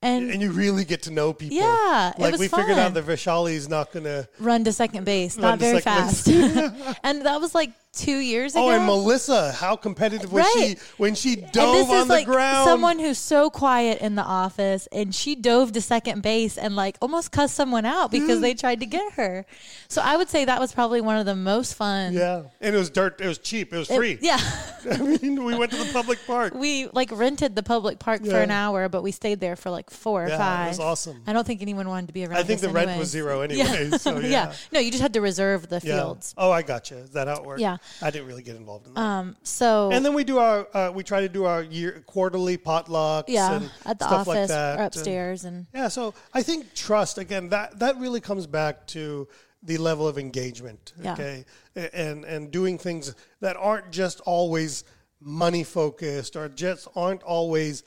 And, 0.03 0.29
And 0.31 0.41
you 0.41 0.51
really 0.51 0.83
get 0.83 1.03
to 1.03 1.11
know 1.11 1.31
people. 1.31 1.55
Yeah, 1.57 2.11
it 2.11 2.19
Like 2.19 2.37
we 2.37 2.49
figured 2.49 2.71
out 2.71 2.87
fun. 2.87 2.93
that 2.95 3.05
Vishali's 3.05 3.69
not 3.69 3.93
gonna. 3.93 4.27
run 4.37 4.65
to 4.65 4.73
second 4.73 5.05
base, 5.05 5.37
not 5.37 5.59
very 5.59 5.79
fast. 5.79 6.27
and 7.03 7.25
that 7.25 7.39
was 7.39 7.55
like 7.55 7.71
two 7.93 8.17
years 8.17 8.55
ago. 8.55 8.65
Oh, 8.65 8.69
and 8.69 8.85
Melissa, 8.85 9.51
how 9.51 9.75
competitive 9.75 10.31
was 10.31 10.43
Right. 10.43 10.77
she 10.79 10.85
when 10.97 11.15
she 11.15 11.33
and 11.33 11.51
dove 11.51 11.75
this 11.75 11.89
on 11.89 11.95
is 11.97 12.07
the 12.07 12.13
like 12.13 12.25
ground? 12.25 12.67
someone 12.67 12.99
who's 12.99 13.17
so 13.19 13.49
quiet 13.49 14.01
in 14.01 14.15
the 14.15 14.23
office, 14.23 14.87
and 14.91 15.13
she 15.13 15.35
dove 15.35 15.71
to 15.73 15.81
second 15.81 16.21
base 16.23 16.57
and 16.57 16.75
like 16.75 16.97
almost 17.01 17.31
cussed 17.31 17.55
someone 17.55 17.85
out 17.85 18.11
because 18.11 18.39
mm. 18.39 18.41
they 18.41 18.53
tried 18.53 18.79
to 18.79 18.85
get 18.85 19.13
her. 19.13 19.45
So 19.87 20.01
I 20.01 20.17
would 20.17 20.29
say 20.29 20.45
that 20.45 20.59
was 20.59 20.73
probably 20.73 21.01
one 21.01 21.17
of 21.17 21.25
the 21.25 21.35
most 21.35 21.75
fun. 21.75 22.13
Yeah, 22.13 22.43
and 22.59 22.75
it 22.75 22.77
was 22.77 22.89
dirt. 22.89 23.21
It 23.21 23.27
was 23.27 23.37
cheap. 23.37 23.71
It 23.71 23.77
was 23.77 23.89
It- 23.89 23.95
free. 23.95 24.17
yeah, 24.21 24.39
I 24.91 24.97
mean, 24.97 25.43
we 25.43 25.55
went 25.55 25.71
to 25.71 25.77
the 25.77 25.91
public 25.93 26.19
park. 26.25 26.53
we 26.55 26.87
like 26.87 27.11
rented 27.11 27.55
the 27.55 27.63
public 27.63 27.99
park 27.99 28.25
for 28.25 28.39
an 28.39 28.51
hour, 28.51 28.89
but 28.89 29.03
we 29.03 29.11
stayed 29.11 29.39
there 29.39 29.55
for 29.55 29.69
like 29.69 29.89
four 29.89 30.25
or 30.25 30.27
Yeah, 30.29 30.35
it 30.35 30.37
five. 30.37 30.67
was 30.69 30.79
awesome. 30.79 31.21
I 31.27 31.33
don't 31.33 31.45
think 31.45 31.61
anyone 31.61 31.87
wanted 31.87 32.07
to 32.07 32.13
be 32.13 32.25
around. 32.25 32.37
I 32.37 32.43
think 32.43 32.61
the 32.61 32.69
rent 32.69 32.89
anyways. 32.89 32.99
was 32.99 33.09
zero 33.09 33.41
anyway. 33.47 33.91
So 33.97 34.19
yeah. 34.19 34.53
no, 34.71 34.79
you 34.79 34.89
just 34.89 35.01
had 35.01 35.13
to 35.13 35.21
reserve 35.21 35.69
the 35.69 35.79
Yeah. 35.83 35.99
fields. 35.99 36.33
Oh, 36.37 36.51
I 36.51 36.63
got 36.63 36.89
you. 36.89 36.97
Is 36.97 37.11
that 37.11 37.27
how 37.27 37.35
it 37.35 37.45
worked? 37.45 37.61
Yeah. 37.61 37.77
I 38.01 38.11
didn't 38.11 38.27
really 38.27 38.43
get 38.43 38.55
involved 38.55 38.87
in 38.87 38.93
that. 38.93 38.99
Um, 38.99 39.35
so 39.43 39.91
and 39.91 40.05
then 40.05 40.13
we 40.13 40.23
do 40.23 40.37
our, 40.39 40.67
uh, 40.75 40.91
we 40.91 41.03
try 41.03 41.21
to 41.21 41.29
do 41.29 41.45
our 41.45 41.63
year 41.63 42.03
quarterly 42.05 42.57
potlucks 42.57 43.25
yeah, 43.27 43.53
and 43.55 43.71
at 43.85 43.99
the 43.99 44.05
stuff 44.05 44.27
like 44.27 44.37
office 44.37 44.49
that. 44.49 44.79
or 44.79 44.83
upstairs, 44.83 45.45
and 45.45 45.67
yeah, 45.73 45.87
so 45.87 46.13
I 46.33 46.43
think 46.43 46.73
trust 46.73 47.17
again. 47.17 47.49
That 47.49 47.79
that 47.79 47.97
really 47.97 48.21
comes 48.21 48.47
back 48.47 48.87
to 48.87 49.27
the 49.61 49.77
level 49.77 50.07
of 50.07 50.17
engagement. 50.17 50.93
Okay, 51.05 51.45
A- 51.75 51.95
and 51.95 52.25
and 52.25 52.51
doing 52.51 52.77
things 52.77 53.15
that 53.39 53.55
aren't 53.55 53.91
just 53.91 54.19
always 54.21 54.83
money 55.19 55.63
focused 55.63 56.35
or 56.35 56.49
just 56.49 56.87
aren't 56.95 57.23
always 57.23 57.83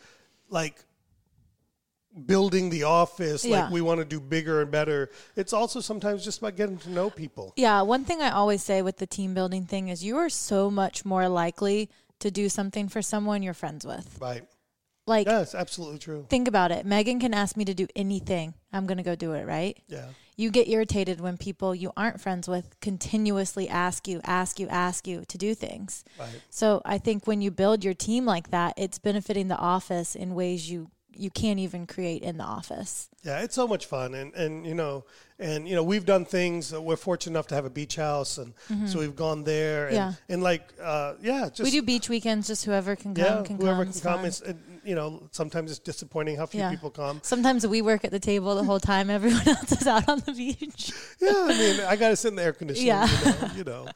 like 0.48 0.85
building 2.24 2.70
the 2.70 2.84
office 2.84 3.44
Yeah. 3.44 3.64
like 3.64 3.70
we 3.72 3.80
want 3.80 3.98
to 4.00 4.04
do 4.04 4.20
bigger 4.20 4.62
and 4.62 4.70
better 4.70 5.10
it's 5.34 5.52
also 5.52 5.80
sometimes 5.80 6.24
just 6.24 6.38
about 6.38 6.56
getting 6.56 6.78
to 6.78 6.90
know 6.90 7.10
people 7.10 7.52
Yeah, 7.56 7.82
one 7.82 8.04
thing 8.04 8.22
I 8.22 8.30
always 8.30 8.62
say 8.62 8.80
with 8.82 8.96
the 8.96 9.06
team 9.06 9.34
building 9.34 9.66
thing 9.66 9.88
is 9.88 10.02
you 10.04 10.16
are 10.16 10.28
so 10.30 10.70
much 10.70 11.04
more 11.04 11.28
likely 11.28 11.90
to 12.20 12.30
do 12.30 12.48
something 12.48 12.88
for 12.88 13.02
someone 13.02 13.42
you're 13.42 13.54
friends 13.54 13.84
with. 13.86 14.16
right 14.20 14.44
Like, 15.06 15.26
that's 15.26 15.52
it's 15.52 15.54
absolutely 15.54 15.98
true 15.98 16.26
think 16.28 16.48
about 16.48 16.70
it. 16.72 16.86
Megan 16.86 17.20
can 17.20 17.34
ask 17.34 17.56
me 17.56 17.64
to 17.66 17.74
do 17.74 17.86
anything. 17.94 18.54
I'm 18.72 18.86
going 18.86 18.98
to 18.98 19.04
go 19.04 19.14
do 19.14 19.32
it, 19.34 19.46
right? 19.46 19.76
yeah 19.88 20.08
You 20.36 20.50
get 20.50 20.68
irritated 20.68 21.20
when 21.20 21.36
people 21.38 21.74
you 21.74 21.92
aren't 21.96 22.20
friends 22.20 22.48
with 22.48 22.66
continuously 22.80 23.68
ask 23.68 24.08
you, 24.08 24.20
ask 24.24 24.58
you, 24.60 24.68
ask 24.68 25.06
you 25.06 25.24
to 25.28 25.38
do 25.38 25.54
things. 25.54 26.04
right 26.18 26.40
So 26.50 26.80
I 26.84 26.98
think 26.98 27.26
when 27.26 27.40
you 27.42 27.50
build 27.50 27.84
your 27.84 27.94
team 27.94 28.24
like 28.24 28.50
that, 28.50 28.74
it's 28.76 28.98
benefiting 28.98 29.48
the 29.48 29.56
office 29.58 30.14
in 30.16 30.34
ways 30.34 30.70
you 30.70 30.90
you 31.18 31.30
can't 31.30 31.58
even 31.58 31.86
create 31.86 32.22
in 32.22 32.36
the 32.38 32.44
office. 32.44 33.08
Yeah, 33.22 33.40
it's 33.40 33.54
so 33.54 33.66
much 33.66 33.86
fun, 33.86 34.14
and 34.14 34.32
and 34.34 34.64
you 34.66 34.74
know, 34.74 35.04
and 35.38 35.68
you 35.68 35.74
know, 35.74 35.82
we've 35.82 36.06
done 36.06 36.24
things. 36.24 36.72
uh, 36.72 36.80
We're 36.80 36.96
fortunate 36.96 37.32
enough 37.32 37.48
to 37.48 37.54
have 37.56 37.64
a 37.64 37.70
beach 37.70 37.96
house, 37.96 38.38
and 38.38 38.54
so 38.88 39.00
we've 39.00 39.16
gone 39.16 39.42
there, 39.44 39.88
and, 39.88 39.96
Mm-hmm. 39.96 40.10
Yeah. 40.28 40.34
and 40.34 40.42
like, 40.42 40.72
uh, 40.80 41.14
yeah, 41.20 41.48
just 41.48 41.62
we 41.64 41.70
do 41.72 41.82
beach 41.82 42.08
weekends. 42.08 42.46
Just 42.46 42.64
whoever 42.64 42.94
can 42.94 43.14
come 43.14 43.24
yeah, 43.24 43.42
can 43.42 43.56
whoever 43.56 43.84
come. 43.84 43.92
can 43.92 44.00
come. 44.02 44.24
It's, 44.24 44.40
and, 44.42 44.60
you 44.84 44.94
know, 44.94 45.28
sometimes 45.32 45.70
it's 45.72 45.80
disappointing 45.80 46.36
how 46.36 46.46
few 46.46 46.60
Yeah. 46.60 46.70
people 46.70 46.90
come. 46.90 47.18
Sometimes 47.24 47.66
we 47.66 47.82
work 47.82 48.04
at 48.04 48.12
the 48.12 48.20
table 48.20 48.54
the 48.54 48.62
whole 48.62 48.78
time. 48.78 49.10
Everyone 49.10 49.48
else 49.48 49.72
is 49.72 49.86
out 49.88 50.08
on 50.08 50.20
the 50.20 50.32
beach. 50.32 50.92
Yeah, 51.20 51.32
I 51.34 51.58
mean, 51.58 51.80
I 51.80 51.96
got 51.96 52.10
to 52.10 52.16
sit 52.16 52.28
in 52.28 52.36
the 52.36 52.44
air 52.44 52.52
conditioning. 52.52 52.86
Yeah. 52.86 53.08
You, 53.08 53.24
know, 53.26 53.50
you 53.56 53.64
know. 53.64 53.86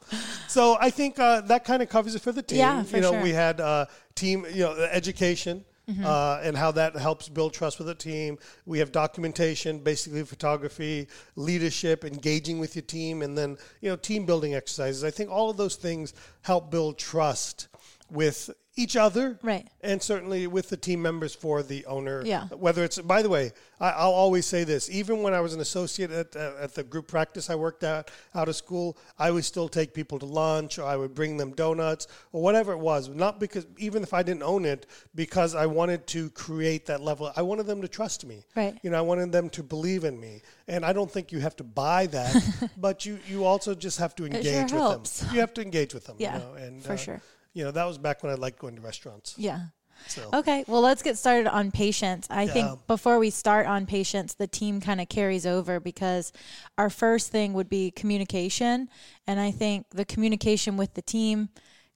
So 0.49 0.75
I 0.81 0.89
think 0.89 1.17
uh, 1.19 1.39
that 1.41 1.63
kind 1.63 1.81
of 1.81 1.87
covers 1.87 2.13
it 2.15 2.21
for 2.21 2.33
the 2.33 2.41
team. 2.41 2.57
Yeah, 2.57 2.83
for 2.83 2.97
you 2.97 3.01
know, 3.03 3.11
sure. 3.13 3.21
we 3.23 3.31
had 3.31 3.61
uh, 3.61 3.85
team, 4.15 4.45
you 4.51 4.63
know, 4.65 4.73
education. 4.91 5.63
Mm-hmm. 5.89 6.05
Uh, 6.05 6.39
and 6.43 6.55
how 6.55 6.71
that 6.71 6.95
helps 6.95 7.27
build 7.27 7.53
trust 7.53 7.79
with 7.79 7.89
a 7.89 7.95
team. 7.95 8.37
We 8.65 8.79
have 8.79 8.91
documentation, 8.91 9.79
basically 9.79 10.23
photography, 10.23 11.07
leadership, 11.35 12.05
engaging 12.05 12.59
with 12.59 12.75
your 12.75 12.83
team, 12.83 13.23
and 13.23 13.37
then 13.37 13.57
you 13.81 13.89
know 13.89 13.95
team 13.95 14.25
building 14.25 14.53
exercises. 14.53 15.03
I 15.03 15.09
think 15.09 15.31
all 15.31 15.49
of 15.49 15.57
those 15.57 15.75
things 15.75 16.13
help 16.43 16.69
build 16.69 16.99
trust 16.99 17.67
with 18.11 18.51
each 18.75 18.95
other, 18.95 19.37
Right. 19.43 19.67
and 19.81 20.01
certainly 20.01 20.47
with 20.47 20.69
the 20.69 20.77
team 20.77 21.01
members 21.01 21.35
for 21.35 21.61
the 21.61 21.85
owner. 21.85 22.23
Yeah. 22.25 22.47
Whether 22.47 22.83
it's, 22.85 22.97
by 22.99 23.21
the 23.21 23.27
way, 23.29 23.51
I, 23.81 23.89
I'll 23.89 24.11
always 24.13 24.45
say 24.45 24.63
this: 24.63 24.89
even 24.89 25.21
when 25.23 25.33
I 25.33 25.41
was 25.41 25.53
an 25.53 25.59
associate 25.59 26.09
at, 26.11 26.35
uh, 26.37 26.53
at 26.59 26.73
the 26.75 26.83
group 26.83 27.07
practice 27.07 27.49
I 27.49 27.55
worked 27.55 27.83
at 27.83 28.09
out 28.33 28.47
of 28.47 28.55
school, 28.55 28.97
I 29.19 29.29
would 29.29 29.43
still 29.43 29.67
take 29.67 29.93
people 29.93 30.19
to 30.19 30.25
lunch, 30.25 30.79
or 30.79 30.85
I 30.85 30.95
would 30.95 31.13
bring 31.13 31.35
them 31.35 31.51
donuts, 31.51 32.07
or 32.31 32.41
whatever 32.41 32.71
it 32.71 32.77
was. 32.79 33.09
Not 33.09 33.39
because, 33.41 33.65
even 33.77 34.03
if 34.03 34.13
I 34.13 34.23
didn't 34.23 34.43
own 34.43 34.63
it, 34.63 34.85
because 35.15 35.53
I 35.53 35.65
wanted 35.65 36.07
to 36.07 36.29
create 36.29 36.85
that 36.85 37.01
level. 37.01 37.31
I 37.35 37.41
wanted 37.41 37.65
them 37.67 37.81
to 37.81 37.87
trust 37.89 38.25
me. 38.25 38.45
Right. 38.55 38.77
You 38.83 38.89
know, 38.91 38.97
I 38.97 39.01
wanted 39.01 39.33
them 39.33 39.49
to 39.49 39.63
believe 39.63 40.05
in 40.05 40.17
me, 40.17 40.41
and 40.69 40.85
I 40.85 40.93
don't 40.93 41.11
think 41.11 41.33
you 41.33 41.39
have 41.39 41.57
to 41.57 41.65
buy 41.65 42.07
that, 42.07 42.69
but 42.77 43.05
you 43.05 43.19
you 43.27 43.43
also 43.43 43.75
just 43.75 43.97
have 43.99 44.15
to 44.15 44.25
engage 44.25 44.45
sure 44.45 44.61
with 44.63 44.71
helps. 44.71 45.19
them. 45.19 45.33
You 45.33 45.41
have 45.41 45.53
to 45.55 45.61
engage 45.61 45.93
with 45.93 46.05
them. 46.05 46.15
Yeah, 46.19 46.35
You 46.35 46.39
know, 46.39 46.53
and 46.53 46.81
for 46.83 46.93
uh, 46.93 46.97
sure. 46.97 47.21
You 47.53 47.63
know, 47.65 47.71
that 47.71 47.85
was 47.85 47.97
back 47.97 48.23
when 48.23 48.31
I 48.31 48.35
liked 48.35 48.59
going 48.59 48.75
to 48.75 48.81
restaurants. 48.81 49.35
Yeah. 49.37 49.59
So. 50.07 50.29
Okay, 50.33 50.63
well, 50.67 50.81
let's 50.81 51.03
get 51.03 51.17
started 51.17 51.47
on 51.47 51.71
patients. 51.71 52.27
I 52.29 52.43
Yeah. 52.43 52.53
think 52.53 52.87
before 52.87 53.19
we 53.19 53.29
start 53.29 53.67
on 53.67 53.85
patients, 53.85 54.33
the 54.33 54.47
team 54.47 54.81
kind 54.81 54.99
of 54.99 55.09
carries 55.09 55.45
over 55.45 55.79
because 55.79 56.31
our 56.77 56.89
first 56.89 57.31
thing 57.31 57.53
would 57.53 57.69
be 57.69 57.91
communication. 57.91 58.89
And 59.27 59.39
I 59.39 59.51
think 59.51 59.87
the 59.91 60.05
communication 60.05 60.75
with 60.75 60.95
the 60.95 61.01
team 61.01 61.49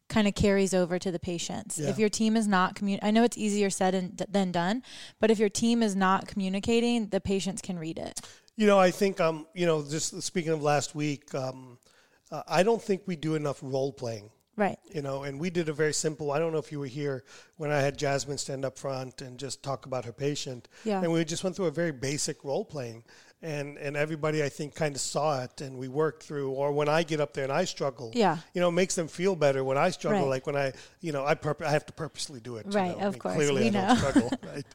kind 0.08 0.28
of 0.28 0.36
carries 0.36 0.74
over 0.74 1.00
to 1.00 1.12
the 1.12 1.20
patients. 1.20 1.80
Yeah. 1.80 1.89
If 1.89 1.98
your 1.98 2.10
team 2.10 2.38
is 2.38 2.48
not 2.48 2.76
commun, 2.76 3.00
I 3.02 3.10
know 3.10 3.24
it's 3.24 3.38
easier 3.38 3.72
said 3.72 3.96
and, 3.96 4.15
than 4.30 4.52
done, 4.52 4.84
but 5.20 5.32
if 5.32 5.39
your 5.39 5.50
team 5.50 5.82
is 5.82 5.96
not 5.96 6.28
communicating, 6.28 7.08
the 7.08 7.20
patients 7.20 7.62
can 7.62 7.80
read 7.80 7.98
it. 7.98 8.22
You 8.56 8.68
know, 8.68 8.78
I 8.78 8.91
think 8.91 9.20
um, 9.20 9.48
you 9.56 9.65
know, 9.65 9.84
just 9.84 10.22
speaking 10.22 10.52
of 10.52 10.62
last 10.62 10.94
week, 10.94 11.34
um, 11.34 11.80
uh, 12.32 12.44
I 12.48 12.62
don't 12.62 12.82
think 12.82 13.02
we 13.08 13.15
do 13.15 13.34
enough 13.36 13.60
role 13.62 13.91
playing. 13.91 14.30
Right. 14.58 14.80
You 14.94 15.02
know, 15.02 15.24
and 15.24 15.39
we 15.39 15.50
did 15.50 15.68
a 15.68 15.74
very 15.74 15.94
simple. 15.94 16.32
I 16.32 16.39
don't 16.39 16.54
know 16.54 16.60
if 16.60 16.72
you 16.72 16.80
were 16.80 16.86
here 16.86 17.24
when 17.58 17.72
I 17.72 17.80
had 17.80 17.98
Jasmine 17.98 18.38
stand 18.38 18.63
up 18.63 18.78
front 18.78 19.22
and 19.22 19.38
just 19.38 19.62
talk 19.62 19.86
about 19.86 20.06
her 20.06 20.13
patient. 20.13 20.68
Yeah. 20.86 21.02
And 21.02 21.12
we 21.12 21.26
just 21.26 21.44
went 21.44 21.56
through 21.56 21.65
a 21.65 21.72
very 21.72 21.91
basic 21.91 22.44
role 22.46 22.63
playing, 22.63 23.04
and 23.41 23.78
and 23.78 23.98
everybody 23.98 24.41
I 24.44 24.48
think 24.50 24.74
kind 24.74 24.96
of 24.96 25.02
saw 25.02 25.44
it, 25.44 25.60
and 25.60 25.78
we 25.78 25.89
worked 25.89 26.24
through. 26.24 26.52
Or 26.52 26.72
when 26.72 26.88
I 26.88 27.04
get 27.04 27.20
up 27.20 27.34
there 27.34 27.44
and 27.44 27.52
I 27.52 27.65
struggle, 27.65 28.12
Yeah. 28.15 28.38
you 28.54 28.62
know, 28.62 28.70
it 28.70 28.74
makes 28.74 28.96
them 28.96 29.10
feel 29.10 29.36
better 29.36 29.62
when 29.63 29.78
I 29.78 29.89
struggle. 29.89 30.22
Right. 30.22 30.30
Like 30.30 30.48
when 30.48 30.56
I, 30.56 30.72
you 31.02 31.12
know, 31.12 31.26
I 31.26 31.36
purp- 31.36 31.62
I 31.62 31.72
have 31.72 31.86
to 31.88 31.94
purposely 31.94 32.39
do 32.39 32.56
it. 32.56 32.65
you 32.68 32.72
Right, 32.72 32.98
know. 32.98 33.08
of 33.08 33.20
course, 33.20 33.36
Clearly, 33.36 33.63
we 33.63 33.68
I 33.68 33.72
know. 33.72 33.88
don't 33.88 33.98
struggle. 33.98 34.32
Right. 34.54 34.65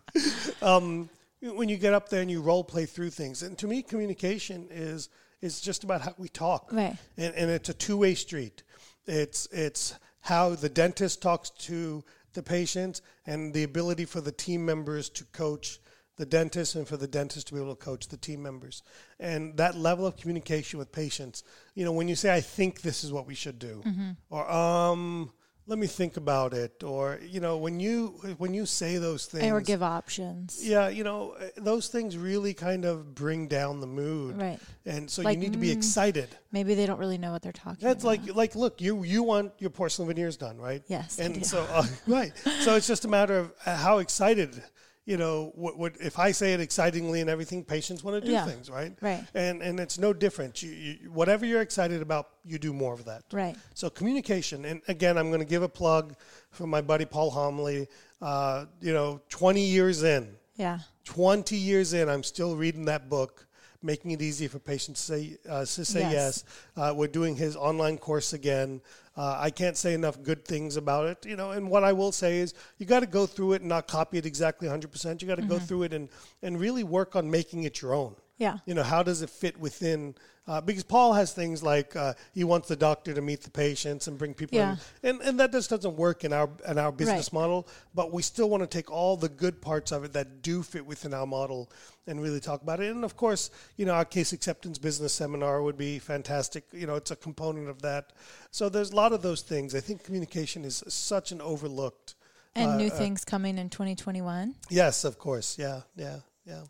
um, 0.62 1.09
when 1.40 1.71
you 1.71 1.79
get 1.79 1.95
up 1.95 2.11
there 2.11 2.21
and 2.21 2.31
you 2.31 2.43
role 2.43 2.64
play 2.64 2.85
through 2.85 3.11
things, 3.11 3.43
and 3.43 3.57
to 3.59 3.66
me, 3.66 3.83
communication 3.83 4.69
is 4.71 5.09
is 5.40 5.59
just 5.62 5.85
about 5.85 6.03
how 6.03 6.14
we 6.19 6.29
talk, 6.29 6.71
Right. 6.71 6.95
And, 7.16 7.35
and 7.35 7.51
it's 7.51 7.71
a 7.71 7.73
two 7.75 7.97
way 7.97 8.14
street. 8.14 8.62
It's 9.06 9.46
it's 9.52 9.94
how 10.20 10.54
the 10.54 10.68
dentist 10.68 11.22
talks 11.22 11.50
to 11.50 12.04
the 12.34 12.42
patients 12.42 13.02
and 13.26 13.52
the 13.54 13.64
ability 13.64 14.04
for 14.04 14.20
the 14.20 14.32
team 14.32 14.64
members 14.64 15.08
to 15.10 15.24
coach 15.26 15.80
the 16.16 16.26
dentist, 16.26 16.74
and 16.74 16.86
for 16.86 16.98
the 16.98 17.06
dentist 17.08 17.46
to 17.48 17.54
be 17.54 17.60
able 17.60 17.74
to 17.74 17.82
coach 17.84 18.08
the 18.08 18.16
team 18.18 18.42
members, 18.42 18.82
and 19.18 19.56
that 19.56 19.74
level 19.74 20.06
of 20.06 20.18
communication 20.18 20.78
with 20.78 20.92
patients. 20.92 21.42
You 21.74 21.84
know, 21.86 21.92
when 21.92 22.08
you 22.08 22.14
say, 22.14 22.34
"I 22.34 22.42
think 22.42 22.82
this 22.82 23.02
is 23.04 23.10
what 23.12 23.26
we 23.26 23.34
should 23.34 23.58
do," 23.58 23.82
Mm-hmm. 23.86 24.10
or 24.28 24.50
um. 24.50 25.32
Let 25.66 25.79
me 25.79 25.87
think 25.87 26.16
about 26.16 26.53
it, 26.53 26.83
or 26.83 27.20
you 27.25 27.38
know, 27.38 27.57
when 27.59 27.79
you 27.79 28.09
when 28.38 28.55
you 28.55 28.66
say 28.66 28.96
those 28.96 29.27
things, 29.27 29.53
Or 29.53 29.61
give 29.61 29.83
options. 29.83 30.66
yeah, 30.66 30.88
you 30.88 31.05
know, 31.05 31.37
those 31.57 31.87
things 31.88 32.16
really 32.16 32.55
kind 32.55 32.85
of 32.85 33.14
bring 33.14 33.46
down 33.46 33.81
the 33.81 33.87
mood. 33.87 34.37
Right. 34.40 34.59
And 34.85 35.09
so 35.09 35.23
Like, 35.23 35.37
you 35.37 35.40
need 35.40 35.53
to 35.53 35.59
be 35.59 35.68
mm, 35.68 35.77
excited. 35.77 36.29
Maybe 36.51 36.75
they 36.75 36.87
don't 36.87 36.99
really 36.99 37.18
know 37.18 37.31
what 37.31 37.42
they're 37.42 37.53
talking 37.53 37.79
That's 37.87 38.03
about. 38.03 38.27
like 38.27 38.35
like 38.35 38.55
look, 38.57 38.81
you 38.81 39.05
you 39.05 39.23
want 39.23 39.53
your 39.59 39.70
porcelain 39.70 40.09
veneers 40.09 40.37
done, 40.37 40.59
right? 40.59 40.83
Yes, 40.88 41.18
And 41.20 41.46
so 41.46 41.62
uh, 41.70 41.85
right. 42.07 42.33
So 42.62 42.75
it's 42.75 42.88
just 42.88 43.05
a 43.05 43.09
matter 43.09 43.38
of 43.38 43.53
uh, 43.64 43.77
how 43.77 43.99
excited 43.99 44.61
you 45.06 45.16
know, 45.16 45.50
what, 45.54 45.78
what 45.78 45.92
if 46.00 46.18
I 46.18 46.30
say 46.32 46.52
it 46.52 46.60
excitingly 46.60 47.20
and 47.20 47.30
everything, 47.30 47.64
patients 47.64 48.04
want 48.04 48.20
to 48.22 48.26
do 48.26 48.32
Yeah. 48.32 48.44
things, 48.44 48.70
right? 48.70 48.92
Right. 49.00 49.24
And 49.34 49.62
and 49.62 49.80
it's 49.80 49.98
no 49.98 50.12
different. 50.12 50.62
You, 50.62 50.70
you, 50.70 50.94
whatever 51.10 51.44
you're 51.46 51.62
excited 51.62 52.02
about, 52.02 52.28
you 52.44 52.58
do 52.58 52.72
more 52.72 52.92
of 52.94 53.04
that. 53.06 53.24
Right. 53.32 53.56
So 53.74 53.88
communication, 53.90 54.64
and 54.64 54.82
again, 54.88 55.16
I'm 55.18 55.28
going 55.28 55.40
to 55.40 55.46
give 55.46 55.62
a 55.62 55.68
plug 55.68 56.14
for 56.50 56.66
my 56.66 56.80
buddy 56.80 57.04
Paul 57.06 57.32
Homoly. 57.32 57.86
Uh, 58.22 58.66
you 58.82 58.92
know, 58.92 59.20
20 59.30 59.62
years 59.62 60.02
in, 60.02 60.36
Yeah. 60.56 60.80
20 61.04 61.56
years 61.56 61.94
in, 61.94 62.08
I'm 62.10 62.22
still 62.22 62.54
reading 62.54 62.84
that 62.84 63.08
book, 63.08 63.46
making 63.83 64.11
it 64.11 64.23
easy 64.23 64.47
for 64.47 64.59
patients 64.59 65.07
to 65.07 65.12
say, 65.12 65.38
uh, 65.49 65.61
to 65.61 65.85
say 65.85 66.01
yes. 66.01 66.12
Yes. 66.12 66.45
Uh, 66.77 66.95
we're 66.95 67.09
doing 67.09 67.37
his 67.37 67.57
online 67.57 67.99
course 67.99 68.33
again. 68.33 68.81
Uh, 69.16 69.37
I 69.38 69.51
can't 69.51 69.77
say 69.77 69.95
enough 69.95 70.23
good 70.23 70.45
things 70.45 70.77
about 70.77 71.07
it, 71.07 71.27
you 71.27 71.37
know. 71.37 71.51
And 71.51 71.69
what 71.71 71.85
I 71.85 71.93
will 71.93 72.12
say 72.12 72.38
is, 72.38 72.55
you 72.79 72.87
got 72.87 73.01
to 73.01 73.07
go 73.07 73.27
through 73.27 73.55
it 73.55 73.62
and 73.62 73.69
not 73.69 73.87
copy 73.88 74.19
it 74.19 74.27
exactly 74.27 74.69
100%. 74.69 75.21
You 75.21 75.29
got 75.29 75.37
to 75.37 75.43
go 75.43 75.59
through 75.59 75.85
it 75.85 75.93
and 75.93 76.09
and 76.43 76.59
really 76.61 76.85
work 76.85 77.16
on 77.16 77.31
making 77.31 77.64
it 77.64 77.83
your 77.83 77.95
own. 77.95 78.14
Yeah. 78.40 78.59
You 78.66 78.74
know, 78.74 78.83
how 78.83 79.03
does 79.05 79.20
it 79.22 79.31
fit 79.31 79.61
within? 79.61 80.14
Uh, 80.48 80.61
because 80.61 80.83
Paul 80.83 81.12
has 81.12 81.33
things 81.33 81.62
like 81.62 81.94
uh, 81.94 82.14
he 82.33 82.42
wants 82.42 82.66
the 82.68 82.74
doctor 82.74 83.12
to 83.14 83.20
meet 83.20 83.42
the 83.42 83.50
patients 83.50 84.09
and 84.09 84.18
bring 84.18 84.33
people 84.35 84.57
Yeah. 84.59 84.76
in, 85.03 85.11
and 85.11 85.20
and 85.20 85.38
that 85.40 85.53
just 85.53 85.68
doesn't 85.70 85.94
work 85.96 86.24
in 86.24 86.33
our 86.33 86.48
in 86.66 86.79
our 86.79 86.90
business 86.90 87.26
Right. 87.33 87.40
model. 87.40 87.68
But 87.94 88.12
we 88.12 88.22
still 88.22 88.48
want 88.48 88.62
to 88.62 88.66
take 88.66 88.90
all 88.90 89.16
the 89.18 89.29
good 89.29 89.61
parts 89.61 89.92
of 89.92 90.03
it 90.05 90.14
that 90.14 90.40
do 90.42 90.62
fit 90.62 90.85
within 90.87 91.12
our 91.14 91.26
model 91.26 91.70
and 92.07 92.20
really 92.20 92.40
talk 92.40 92.62
about 92.62 92.81
it. 92.81 92.90
And 92.90 93.05
of 93.05 93.14
course, 93.14 93.50
you 93.76 93.85
know, 93.85 93.92
our 93.92 94.07
case 94.07 94.33
acceptance 94.33 94.79
business 94.79 95.12
seminar 95.12 95.62
would 95.62 95.76
be 95.76 95.98
fantastic. 95.98 96.64
You 96.72 96.87
know, 96.87 96.94
it's 96.96 97.11
a 97.11 97.16
component 97.16 97.68
of 97.68 97.83
that. 97.83 98.12
So 98.50 98.68
there's 98.70 98.90
a 98.90 98.96
lot 98.96 99.12
of 99.12 99.20
those 99.20 99.42
things. 99.42 99.74
I 99.74 99.81
think 99.81 100.03
communication 100.03 100.64
is 100.64 100.83
such 100.88 101.31
an 101.31 101.40
overlooked. 101.42 102.14
And 102.57 102.70
uh, 102.72 102.76
new 102.79 102.88
uh, 102.88 102.90
things 102.98 103.24
coming 103.24 103.59
in 103.59 103.68
2021. 103.68 104.57
Yes, 104.70 105.05
of 105.05 105.18
course. 105.18 105.57
Yeah, 105.59 105.83
yeah, 105.94 106.20
yeah. 106.44 106.62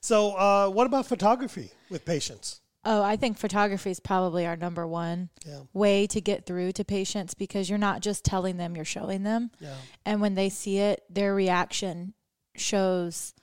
So, 0.00 0.32
uh, 0.36 0.68
what 0.70 0.86
about 0.86 1.06
photography 1.06 1.70
with 1.90 2.04
patients? 2.04 2.60
Oh, 2.88 3.02
I 3.02 3.16
think 3.16 3.36
photography 3.36 3.90
is 3.90 3.98
probably 3.98 4.46
our 4.46 4.54
number 4.56 4.86
one 4.86 5.30
Yeah. 5.44 5.60
way 5.72 6.06
to 6.06 6.20
get 6.20 6.46
through 6.46 6.70
to 6.72 6.84
patients 6.84 7.34
because 7.34 7.68
you're 7.68 7.78
not 7.80 8.00
just 8.00 8.24
telling 8.24 8.58
them, 8.58 8.76
you're 8.76 8.84
showing 8.84 9.24
them. 9.24 9.50
Yeah. 9.58 9.74
And 10.04 10.20
when 10.20 10.34
they 10.36 10.48
see 10.48 10.78
it, 10.78 11.02
their 11.10 11.34
reaction 11.34 12.14
shows, 12.54 13.34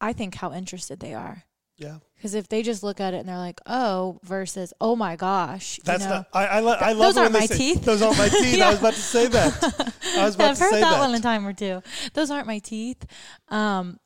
I 0.00 0.12
think, 0.12 0.36
how 0.36 0.52
interested 0.52 1.00
they 1.00 1.14
are. 1.14 1.44
Yeah. 1.76 1.98
Because 2.16 2.34
if 2.34 2.48
they 2.48 2.62
just 2.62 2.82
look 2.82 3.00
at 3.00 3.14
it 3.14 3.18
and 3.18 3.28
they're 3.28 3.36
like, 3.36 3.60
oh, 3.66 4.18
versus, 4.24 4.72
oh 4.80 4.96
my 4.96 5.14
gosh. 5.16 5.78
you 5.78 5.84
That's 5.84 6.04
know? 6.04 6.10
not. 6.10 6.26
I, 6.32 6.46
I, 6.46 6.60
lo- 6.60 6.76
I 6.78 6.92
love 6.92 7.14
those 7.14 7.16
aren't 7.16 7.32
my 7.32 7.46
say- 7.46 7.56
teeth. 7.56 7.84
Those 7.84 8.02
aren't 8.02 8.18
my 8.18 8.28
teeth. 8.28 8.60
I 8.62 8.70
was 8.70 8.78
about 8.80 8.94
to 8.94 9.00
say 9.00 9.26
that. 9.28 9.94
I 10.16 10.24
was 10.24 10.34
about 10.36 10.50
I've 10.50 10.56
to 10.58 10.62
heard 10.64 10.70
say 10.72 10.80
that, 10.80 10.90
that. 10.92 10.98
one 11.00 11.14
a 11.14 11.20
time 11.20 11.46
or 11.46 11.52
two. 11.52 11.82
Those 12.14 12.30
aren't 12.32 12.46
my 12.48 12.58
teeth. 12.60 13.04
Um, 13.48 13.98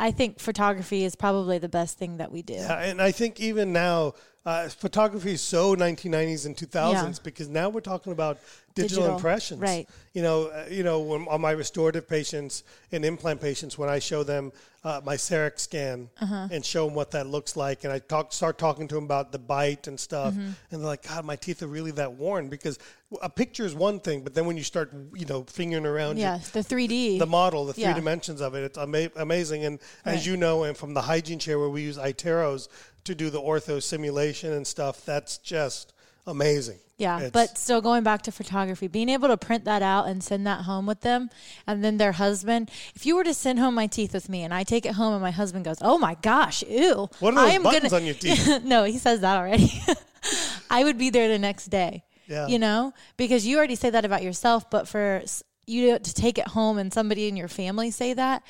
I 0.00 0.10
think 0.10 0.40
photography 0.40 1.04
is 1.04 1.14
probably 1.14 1.58
the 1.58 1.68
best 1.68 1.98
thing 1.98 2.16
that 2.16 2.32
we 2.32 2.40
do. 2.40 2.54
Yeah, 2.54 2.80
and 2.80 3.02
I 3.02 3.12
think 3.12 3.38
even 3.38 3.70
now, 3.72 4.14
uh, 4.46 4.68
photography 4.70 5.32
is 5.32 5.42
so 5.42 5.76
1990s 5.76 6.46
and 6.46 6.56
2000s 6.56 6.92
Yeah. 6.92 7.22
because 7.22 7.48
now 7.48 7.68
we're 7.68 7.82
talking 7.82 8.12
about 8.12 8.38
digital, 8.74 8.98
Digital, 9.02 9.16
impressions. 9.16 9.60
right. 9.60 9.88
You 10.14 10.22
know, 10.22 10.46
uh, 10.46 10.66
you 10.70 10.82
know, 10.82 11.00
when, 11.00 11.26
on 11.28 11.40
my 11.40 11.50
restorative 11.52 12.08
patients 12.08 12.64
and 12.92 13.04
implant 13.04 13.40
patients, 13.40 13.76
when 13.78 13.88
I 13.88 13.98
show 13.98 14.22
them 14.22 14.52
uh, 14.82 15.00
my 15.04 15.16
CEREC 15.16 15.58
scan 15.58 16.08
Uh-huh. 16.20 16.48
and 16.50 16.64
show 16.64 16.86
them 16.86 16.94
what 16.94 17.10
that 17.10 17.26
looks 17.26 17.56
like, 17.56 17.84
and 17.84 17.92
I 17.92 17.98
talk, 17.98 18.32
start 18.32 18.58
talking 18.58 18.88
to 18.88 18.94
them 18.94 19.04
about 19.04 19.30
the 19.32 19.38
bite 19.38 19.86
and 19.88 19.98
stuff, 20.00 20.32
Mm-hmm. 20.34 20.40
and 20.70 20.80
they're 20.80 20.86
like, 20.86 21.06
"God, 21.06 21.24
my 21.24 21.36
teeth 21.36 21.62
are 21.62 21.66
really 21.66 21.90
that 21.92 22.12
worn." 22.14 22.48
Because 22.48 22.78
a 23.20 23.28
picture 23.28 23.64
is 23.66 23.74
one 23.74 24.00
thing, 24.00 24.22
but 24.22 24.34
then 24.34 24.46
when 24.46 24.56
you 24.56 24.62
start, 24.64 24.92
you 25.14 25.26
know, 25.26 25.42
fingering 25.44 25.84
around 25.86 26.18
your- 26.18 26.38
the 26.52 26.62
3D. 26.64 27.18
the 27.18 27.26
model, 27.26 27.66
the 27.66 27.72
three 27.74 27.82
Yeah. 27.84 27.92
dimensions 27.94 28.40
of 28.40 28.54
it. 28.54 28.62
It's 28.64 28.78
ama- 28.78 29.10
amazing. 29.16 29.64
And 29.64 29.78
as 30.04 30.26
you 30.26 30.36
know, 30.36 30.62
and 30.64 30.76
from 30.76 30.94
the 30.94 31.02
hygiene 31.02 31.38
chair 31.38 31.58
where 31.58 31.68
we 31.68 31.82
use 31.82 31.98
iTeros 31.98 32.68
to 33.04 33.14
do 33.14 33.30
the 33.30 33.40
ortho 33.40 33.82
simulation 33.82 34.52
and 34.52 34.66
stuff, 34.66 35.04
that's 35.04 35.38
just 35.38 35.92
amazing. 36.30 36.78
Yeah, 36.96 37.16
It's- 37.16 37.30
but 37.32 37.56
still 37.56 37.80
going 37.80 38.02
back 38.02 38.20
to 38.22 38.32
photography, 38.32 38.86
being 38.86 39.08
able 39.08 39.28
to 39.28 39.36
print 39.38 39.64
that 39.64 39.80
out 39.82 40.06
and 40.06 40.22
send 40.22 40.46
that 40.46 40.62
home 40.66 40.84
with 40.86 41.00
them, 41.00 41.30
and 41.66 41.82
then 41.82 41.96
their 41.96 42.12
husband. 42.12 42.70
If 42.94 43.06
you 43.06 43.16
were 43.16 43.24
to 43.24 43.32
send 43.32 43.58
home 43.58 43.74
my 43.74 43.86
teeth 43.86 44.12
with 44.12 44.28
me, 44.28 44.42
and 44.42 44.52
I 44.52 44.64
take 44.64 44.84
it 44.84 44.92
home, 44.96 45.14
and 45.14 45.22
my 45.22 45.30
husband 45.30 45.64
goes, 45.64 45.78
"Oh 45.80 45.96
my 45.96 46.14
gosh, 46.20 46.62
ew!" 46.64 47.08
What 47.20 47.34
are 47.34 47.40
I 47.40 47.44
those 47.46 47.54
am 47.54 47.62
buttons 47.62 47.90
gonna- 47.90 47.96
on 48.02 48.04
your 48.06 48.14
teeth? 48.14 48.62
no, 48.64 48.84
he 48.84 48.98
says 48.98 49.20
that 49.20 49.36
already. 49.38 49.72
I 50.70 50.84
would 50.84 50.98
be 50.98 51.08
there 51.10 51.28
the 51.28 51.38
next 51.38 51.66
day. 51.68 52.04
Yeah. 52.26 52.46
You 52.46 52.58
know, 52.58 52.92
because 53.16 53.46
you 53.46 53.56
already 53.56 53.76
say 53.76 53.90
that 53.90 54.04
about 54.04 54.22
yourself, 54.22 54.68
but 54.70 54.86
for 54.86 55.22
you 55.66 55.98
to 55.98 56.14
take 56.14 56.36
it 56.38 56.48
home 56.48 56.76
and 56.78 56.92
somebody 56.92 57.26
in 57.28 57.36
your 57.36 57.48
family 57.48 57.90
say 57.90 58.12
that, 58.14 58.42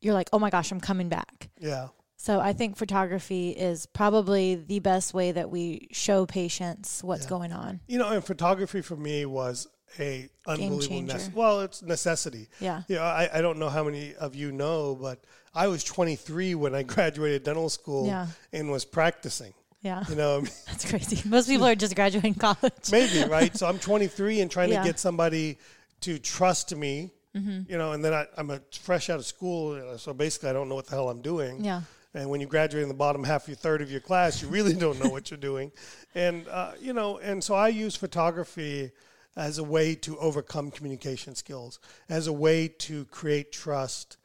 you're 0.00 0.14
like, 0.14 0.28
"Oh 0.32 0.38
my 0.38 0.50
gosh, 0.50 0.70
I'm 0.70 0.80
coming 0.80 1.08
back." 1.08 1.48
yeah. 1.58 1.88
So 2.20 2.40
I 2.40 2.52
think 2.52 2.76
photography 2.76 3.50
is 3.50 3.86
probably 3.86 4.56
the 4.56 4.80
best 4.80 5.14
way 5.14 5.30
that 5.32 5.50
we 5.50 5.86
show 5.92 6.26
patients 6.26 7.02
what's 7.04 7.26
going 7.26 7.52
on. 7.52 7.78
You 7.86 7.98
know, 7.98 8.08
and 8.08 8.24
photography 8.24 8.82
for 8.82 8.96
me 8.96 9.24
was 9.24 9.68
a 10.00 10.28
unbelievable 10.46 11.14
nece- 11.14 11.32
well, 11.32 11.60
it's 11.60 11.80
necessity. 11.80 12.48
Yeah. 12.60 12.82
You 12.88 12.96
know, 12.96 13.02
I, 13.04 13.28
I 13.32 13.40
don't 13.40 13.58
know 13.58 13.68
how 13.68 13.84
many 13.84 14.16
of 14.16 14.34
you 14.34 14.50
know, 14.50 14.98
but 15.00 15.20
I 15.54 15.68
was 15.68 15.84
23 15.84 16.56
when 16.56 16.74
I 16.74 16.82
graduated 16.94 17.44
dental 17.44 17.68
school 17.68 18.08
Yeah. 18.08 18.26
and 18.52 18.68
was 18.70 18.84
practicing. 18.84 19.54
Yeah. 19.82 20.02
You 20.08 20.16
know, 20.16 20.40
That's 20.66 20.90
crazy. 20.90 21.26
Most 21.28 21.48
people 21.48 21.66
are 21.68 21.76
just 21.76 21.94
graduating 21.94 22.34
college. 22.46 22.90
maybe 22.90 23.28
right. 23.30 23.56
So 23.56 23.68
I'm 23.68 23.78
23 23.78 24.40
and 24.40 24.50
trying 24.50 24.70
Yeah. 24.70 24.82
to 24.82 24.88
get 24.88 24.98
somebody 24.98 25.58
to 26.00 26.18
trust 26.18 26.74
me. 26.74 27.12
Mm-hmm. 27.36 27.70
You 27.70 27.78
know, 27.78 27.92
and 27.92 28.04
then 28.04 28.12
I, 28.12 28.26
I'm 28.36 28.50
a 28.50 28.60
fresh 28.72 29.08
out 29.08 29.20
of 29.20 29.24
school, 29.26 29.96
so 29.98 30.12
basically 30.14 30.48
I 30.50 30.52
don't 30.52 30.68
know 30.68 30.74
what 30.74 30.86
the 30.86 30.96
hell 30.96 31.08
I'm 31.10 31.22
doing. 31.22 31.62
Yeah. 31.64 31.82
And 32.18 32.28
when 32.30 32.40
you 32.40 32.48
graduate 32.48 32.82
in 32.82 32.88
the 32.88 32.94
bottom 32.94 33.22
half, 33.22 33.46
your 33.46 33.56
third 33.56 33.80
of 33.80 33.92
your 33.92 34.00
class, 34.00 34.42
you 34.42 34.48
really 34.48 34.74
don't 34.74 34.98
know 34.98 35.08
what 35.08 35.30
you're 35.30 35.38
doing. 35.38 35.70
And, 36.16 36.48
uh, 36.48 36.72
you 36.80 36.92
know, 36.92 37.18
and 37.18 37.42
so 37.44 37.54
I 37.54 37.68
use 37.68 37.94
photography 37.94 38.90
as 39.36 39.58
a 39.58 39.62
way 39.62 39.94
to 39.94 40.18
overcome 40.18 40.72
communication 40.72 41.36
skills, 41.36 41.78
as 42.08 42.26
a 42.26 42.32
way 42.32 42.66
to 42.66 43.04
create 43.04 43.52
trust 43.52 44.16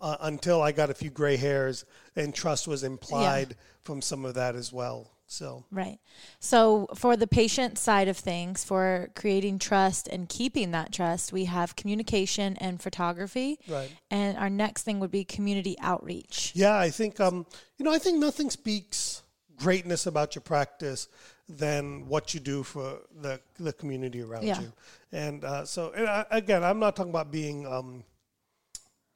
uh, 0.00 0.16
until 0.20 0.62
I 0.62 0.70
got 0.70 0.90
a 0.90 0.94
few 0.94 1.10
gray 1.10 1.36
hairs 1.36 1.84
and 2.14 2.32
trust 2.32 2.68
was 2.68 2.84
implied 2.84 3.56
from 3.80 4.00
some 4.00 4.24
of 4.24 4.34
that 4.34 4.54
as 4.54 4.72
well. 4.72 5.10
So, 5.30 5.64
Right. 5.70 5.98
So, 6.40 6.88
for 6.96 7.16
the 7.16 7.28
patient 7.28 7.78
side 7.78 8.08
of 8.08 8.16
things, 8.16 8.64
for 8.64 9.10
creating 9.14 9.60
trust 9.60 10.08
and 10.08 10.28
keeping 10.28 10.72
that 10.72 10.92
trust, 10.92 11.32
we 11.32 11.44
have 11.44 11.76
communication 11.76 12.56
and 12.56 12.82
photography. 12.82 13.60
Right. 13.68 13.90
And 14.10 14.36
our 14.36 14.50
next 14.50 14.82
thing 14.82 14.98
would 14.98 15.12
be 15.12 15.24
community 15.24 15.76
outreach. 15.80 16.50
yeah, 16.56 16.76
I 16.76 16.90
think, 16.90 17.20
um, 17.20 17.46
you 17.78 17.84
know, 17.84 17.92
I 17.92 17.98
think 17.98 18.18
nothing 18.18 18.50
speaks 18.50 19.22
greatness 19.56 20.06
about 20.06 20.34
your 20.34 20.42
practice 20.42 21.06
than 21.48 22.06
what 22.08 22.34
you 22.34 22.40
do 22.40 22.64
for 22.64 22.98
the, 23.20 23.40
the 23.58 23.72
community 23.72 24.22
around 24.22 24.44
Yeah. 24.44 24.60
you. 24.60 24.72
And 25.12 25.44
uh, 25.44 25.64
so, 25.64 25.92
and 25.92 26.08
I, 26.08 26.24
again, 26.32 26.64
I'm 26.64 26.80
not 26.80 26.96
talking 26.96 27.10
about 27.10 27.30
being, 27.30 27.66
um, 27.68 28.02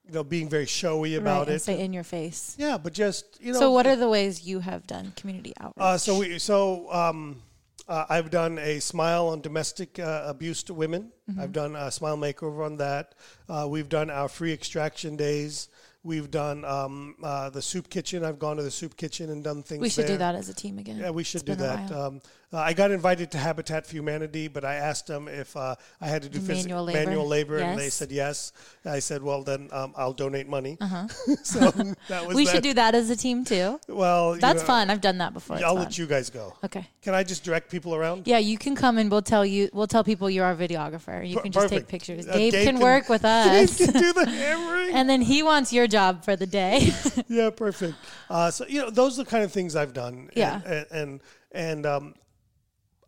you 0.07 0.13
know, 0.13 0.25
being 0.25 0.49
very 0.49 0.67
showy 0.67 1.17
about 1.17 1.47
right. 1.47 1.57
It. 1.57 1.63
say 1.63 1.81
in 1.81 1.93
your 1.93 2.05
face. 2.05 2.55
yeah, 2.59 2.77
but 2.77 2.93
just, 2.93 3.39
you 3.41 3.53
know. 3.53 3.59
So, 3.59 3.71
what 3.71 3.87
are 3.87 3.97
the 3.97 4.09
ways 4.09 4.47
you 4.47 4.61
have 4.61 4.87
done 4.87 5.13
community 5.17 5.53
outreach? 5.61 5.83
Uh, 5.83 5.99
so 5.99 6.19
we 6.19 6.39
so 6.39 6.93
um, 6.93 7.43
uh, 7.89 8.07
I've 8.09 8.31
done 8.31 8.59
a 8.59 8.81
smile 8.81 9.29
on 9.29 9.41
domestic 9.41 9.99
uh, 9.99 10.25
abuse 10.27 10.63
to 10.65 10.75
women. 10.75 11.13
Mm-hmm. 11.31 11.41
I've 11.41 11.53
done 11.53 11.77
a 11.77 11.91
smile 11.91 12.17
makeover 12.17 12.65
on 12.65 12.77
that. 12.79 13.15
Uh, 13.49 13.67
we've 13.69 13.89
done 13.89 14.11
our 14.11 14.29
free 14.29 14.53
extraction 14.53 15.17
days. 15.17 15.69
We've 16.03 16.31
done 16.31 16.67
um, 16.67 17.17
uh, 17.23 17.49
the 17.49 17.63
soup 17.63 17.89
kitchen. 17.89 18.25
I've 18.25 18.39
gone 18.39 18.59
to 18.59 18.63
the 18.63 18.71
soup 18.71 18.95
kitchen 18.95 19.31
and 19.31 19.43
done 19.43 19.63
things. 19.63 19.81
we 19.81 19.89
should 19.89 20.07
do 20.07 20.19
that 20.19 20.35
as 20.35 20.51
a 20.51 20.55
team 20.55 20.79
again. 20.79 20.99
Yeah, 20.99 21.11
we 21.11 21.25
should 21.25 21.49
It's 21.49 21.51
do 21.51 21.55
that. 21.57 21.91
Um, 21.91 22.21
uh, 22.55 22.59
I 22.59 22.73
got 22.73 22.91
invited 22.93 23.31
to 23.33 23.39
Habitat 23.39 23.87
for 23.87 23.93
Humanity, 23.97 24.47
but 24.49 24.65
I 24.65 24.77
asked 24.77 25.09
them 25.09 25.27
if 25.27 25.57
uh, 25.57 25.75
I 26.01 26.07
had 26.07 26.23
to 26.23 26.29
do 26.29 26.39
phys- 26.39 26.63
Manual 26.63 26.85
labor? 26.85 26.99
manual 27.05 27.27
labor, 27.27 27.59
and 27.59 27.79
they 27.79 27.91
said 27.91 28.13
yes. 28.13 28.53
I 28.85 29.01
said, 29.01 29.23
well, 29.23 29.43
then 29.43 29.69
um, 29.73 29.93
I'll 29.97 30.13
donate 30.13 30.47
money. 30.49 30.79
Uh-huh. 30.81 31.09
so 31.43 31.71
that 32.09 32.27
was 32.27 32.37
we 32.37 32.45
that. 32.45 32.53
should 32.53 32.63
do 32.63 32.75
that 32.75 32.95
as 32.95 33.11
a 33.11 33.17
team 33.17 33.45
too. 33.45 33.81
Well, 33.89 34.35
That's 34.35 34.61
know, 34.61 34.67
fun. 34.67 34.91
I've 34.91 35.01
done 35.01 35.19
that 35.19 35.33
before. 35.33 35.57
I'll 35.65 35.75
let 35.75 35.99
you 35.99 36.07
guys 36.07 36.31
go. 36.31 36.55
Okay. 36.63 36.87
Can 37.03 37.15
I 37.15 37.25
just 37.25 37.45
direct 37.45 37.71
people 37.71 37.95
around? 37.95 38.27
Yeah, 38.27 38.39
you 38.39 38.57
can 38.57 38.77
come 38.77 38.99
and 38.99 39.11
we'll 39.11 39.23
tell 39.23 39.45
you. 39.45 39.69
We'll 39.73 39.87
tell 39.89 40.05
people 40.05 40.31
you're 40.31 40.47
our 40.47 40.55
videographer. 40.57 41.29
You 41.29 41.37
Per- 41.37 41.43
can 41.43 41.53
just 41.53 41.65
perfect. 41.65 41.89
take 41.89 41.89
pictures. 41.89 42.29
Uh, 42.29 42.35
Gabe, 42.35 42.53
Gabe 42.53 42.65
can, 42.67 42.75
can- 42.77 42.83
work 42.85 43.09
with 43.09 43.23
Gabe 43.23 43.65
us, 43.65 43.77
can 43.79 43.93
do 43.93 44.13
the 44.13 44.27
hammering. 44.27 44.95
and 44.95 45.09
then 45.09 45.23
he 45.23 45.43
wants 45.43 45.73
your 45.73 45.87
job 45.89 46.25
for 46.25 46.37
the 46.37 46.47
day. 46.47 46.91
yeah, 47.29 47.51
perfect. 47.51 47.95
Uh, 48.31 48.51
so 48.51 48.65
you 48.67 48.81
know, 48.83 48.91
those 48.91 49.19
are 49.19 49.25
the 49.25 49.31
kind 49.31 49.43
of 49.43 49.51
things 49.53 49.75
I've 49.75 49.93
done. 49.93 50.31
Yeah. 50.37 50.61
and 50.65 50.87
and, 50.91 51.21
and 51.53 51.87
um, 51.87 52.15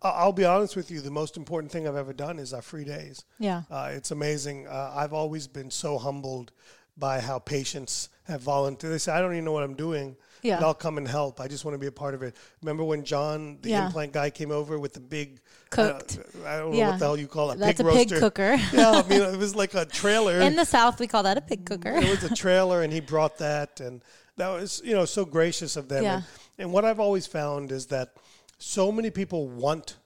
I'll 0.03 0.33
be 0.33 0.45
honest 0.45 0.77
with 0.77 0.91
you. 0.91 1.01
The 1.01 1.11
most 1.11 1.37
important 1.37 1.73
thing 1.73 1.87
I've 1.89 1.97
ever 1.97 2.13
done 2.13 2.39
is 2.39 2.53
our 2.53 2.63
free 2.63 2.85
days. 2.85 3.25
yeah. 3.39 3.63
Uh, 3.71 3.91
it's 3.93 4.11
amazing. 4.11 4.67
Uh, 4.69 4.93
I've 4.95 5.13
always 5.13 5.47
been 5.47 5.71
so 5.71 5.99
humbled 5.99 6.53
by 6.99 7.21
how 7.21 7.39
patients 7.39 8.09
have 8.25 8.41
volunteered. 8.41 8.93
They 8.93 8.99
say, 8.99 9.13
"I 9.13 9.21
don't 9.21 9.33
even 9.33 9.45
know 9.45 9.53
what 9.53 9.63
I'm 9.65 9.75
doing." 9.75 10.17
Yeah. 10.43 10.61
But 10.61 10.67
I'll 10.67 10.75
come 10.75 10.97
and 10.99 11.09
help. 11.09 11.41
I 11.41 11.49
just 11.49 11.65
want 11.65 11.75
to 11.75 11.79
be 11.79 11.87
a 11.89 11.93
part 11.93 12.15
of 12.15 12.23
it. 12.23 12.37
Remember 12.63 12.85
when 12.85 13.05
John, 13.05 13.59
the 13.63 13.71
Yeah. 13.71 13.87
implant 13.87 14.13
guy, 14.13 14.31
came 14.31 14.51
over 14.53 14.79
with 14.79 14.93
the 14.95 15.01
big 15.01 15.41
Cooked. 15.71 16.19
Uh, 16.19 16.47
I 16.49 16.59
don't 16.59 16.71
know 16.73 16.77
Yeah. 16.79 16.91
what 16.91 16.99
the 17.01 17.05
hell 17.05 17.17
you 17.17 17.27
call 17.27 17.51
it. 17.51 17.59
That's 17.59 17.79
pig 17.79 17.87
a 17.87 17.91
pig 17.91 18.11
roaster. 18.13 18.21
cooker. 18.21 18.57
yeah, 18.73 18.91
I 18.93 19.09
mean 19.09 19.21
it 19.23 19.39
was 19.39 19.55
like 19.57 19.75
a 19.75 19.85
trailer. 19.85 20.41
In 20.41 20.55
the 20.57 20.65
South, 20.65 21.01
we 21.01 21.07
call 21.09 21.23
that 21.25 21.37
a 21.37 21.41
pig 21.41 21.67
cooker. 21.67 21.91
it 21.97 22.09
was 22.09 22.23
a 22.31 22.35
trailer 22.35 22.83
and 22.83 22.93
he 22.93 23.01
brought 23.01 23.39
that 23.39 23.81
and 23.81 24.03
that 24.37 24.49
was 24.49 24.81
you 24.85 24.95
know 24.95 25.05
so 25.05 25.25
gracious 25.25 25.77
of 25.77 25.89
them 25.89 26.05
Yeah. 26.05 26.15
and, 26.17 26.25
and 26.59 26.73
what 26.73 26.85
i've 26.85 27.01
always 27.01 27.27
found 27.27 27.73
is 27.73 27.87
that 27.87 28.15
so 28.59 28.90
many 28.92 29.11
people 29.11 29.49
want 29.49 29.97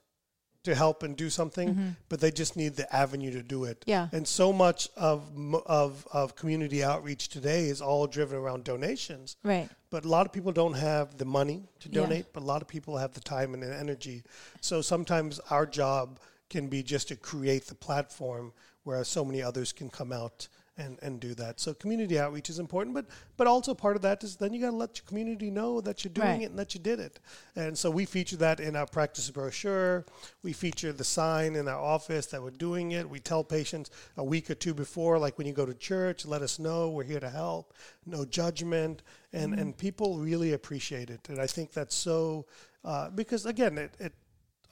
to 0.62 0.74
help 0.74 1.02
and 1.02 1.16
do 1.16 1.30
something 1.30 1.96
but 2.10 2.20
they 2.20 2.30
just 2.30 2.54
need 2.54 2.74
the 2.76 2.94
avenue 2.94 3.30
to 3.32 3.42
do 3.42 3.64
it 3.64 3.80
Mm-hmm. 3.80 3.90
Yeah. 3.90 4.08
and 4.12 4.28
so 4.28 4.52
much 4.52 4.88
of 4.94 5.22
of 5.66 6.06
of 6.12 6.36
community 6.36 6.84
outreach 6.84 7.28
today 7.28 7.64
is 7.68 7.80
all 7.80 8.06
driven 8.06 8.36
around 8.36 8.64
donations 8.64 9.36
Right. 9.42 9.70
but 9.88 10.04
a 10.04 10.08
lot 10.08 10.26
of 10.26 10.32
people 10.32 10.52
don't 10.52 10.74
have 10.74 11.16
the 11.16 11.24
money 11.24 11.62
to 11.80 11.88
Yeah. 11.88 12.02
donate 12.02 12.26
but 12.34 12.42
a 12.42 12.46
lot 12.46 12.60
of 12.60 12.68
people 12.68 12.98
have 12.98 13.14
the 13.14 13.20
time 13.20 13.54
and 13.54 13.62
the 13.62 13.74
energy 13.74 14.22
so 14.60 14.82
sometimes 14.82 15.38
our 15.50 15.64
job 15.64 16.18
can 16.50 16.68
be 16.68 16.82
just 16.82 17.08
to 17.08 17.16
create 17.16 17.66
the 17.66 17.74
platform 17.74 18.52
where 18.82 19.02
so 19.04 19.24
many 19.24 19.40
others 19.42 19.72
can 19.72 19.88
come 19.88 20.12
out 20.12 20.48
and, 20.80 20.98
and 21.02 21.20
do 21.20 21.34
that. 21.34 21.60
So 21.60 21.74
community 21.74 22.18
outreach 22.18 22.48
is 22.50 22.58
important 22.58 22.94
but 22.94 23.06
but 23.36 23.46
also 23.46 23.74
part 23.74 23.96
of 23.96 24.02
that 24.02 24.24
is 24.24 24.36
then 24.36 24.52
you 24.54 24.60
got 24.60 24.70
to 24.70 24.76
let 24.76 24.98
your 24.98 25.06
community 25.06 25.50
know 25.50 25.80
that 25.80 26.04
you're 26.04 26.12
doing 26.12 26.28
Right. 26.28 26.42
it 26.42 26.50
and 26.50 26.58
that 26.58 26.74
you 26.74 26.80
did 26.80 27.00
it. 27.00 27.20
And 27.56 27.76
so 27.76 27.90
we 27.90 28.04
feature 28.04 28.36
that 28.38 28.60
in 28.60 28.76
our 28.76 28.86
practice 28.86 29.30
brochure. 29.30 30.04
We 30.42 30.52
feature 30.52 30.92
the 30.92 31.04
sign 31.04 31.56
in 31.56 31.68
our 31.68 31.78
office 31.96 32.26
that 32.26 32.42
we're 32.42 32.50
doing 32.68 32.92
it. 32.92 33.08
We 33.08 33.20
tell 33.20 33.44
patients 33.44 33.90
a 34.16 34.24
week 34.24 34.50
or 34.50 34.54
two 34.54 34.74
before 34.74 35.18
like 35.18 35.38
when 35.38 35.46
you 35.46 35.52
go 35.52 35.66
to 35.66 35.74
church 35.74 36.24
let 36.26 36.42
us 36.42 36.58
know 36.58 36.90
we're 36.90 37.04
here 37.04 37.20
to 37.20 37.30
help 37.30 37.72
no 38.06 38.24
judgment. 38.24 39.02
And 39.32 39.54
and 39.54 39.76
people 39.76 40.18
really 40.18 40.52
appreciate 40.52 41.08
it. 41.10 41.28
And 41.28 41.40
i 41.40 41.46
think 41.46 41.72
that's 41.72 41.94
so 41.94 42.46
uh, 42.84 43.10
because 43.10 43.44
again 43.46 43.76
it, 43.78 43.92
it 44.00 44.12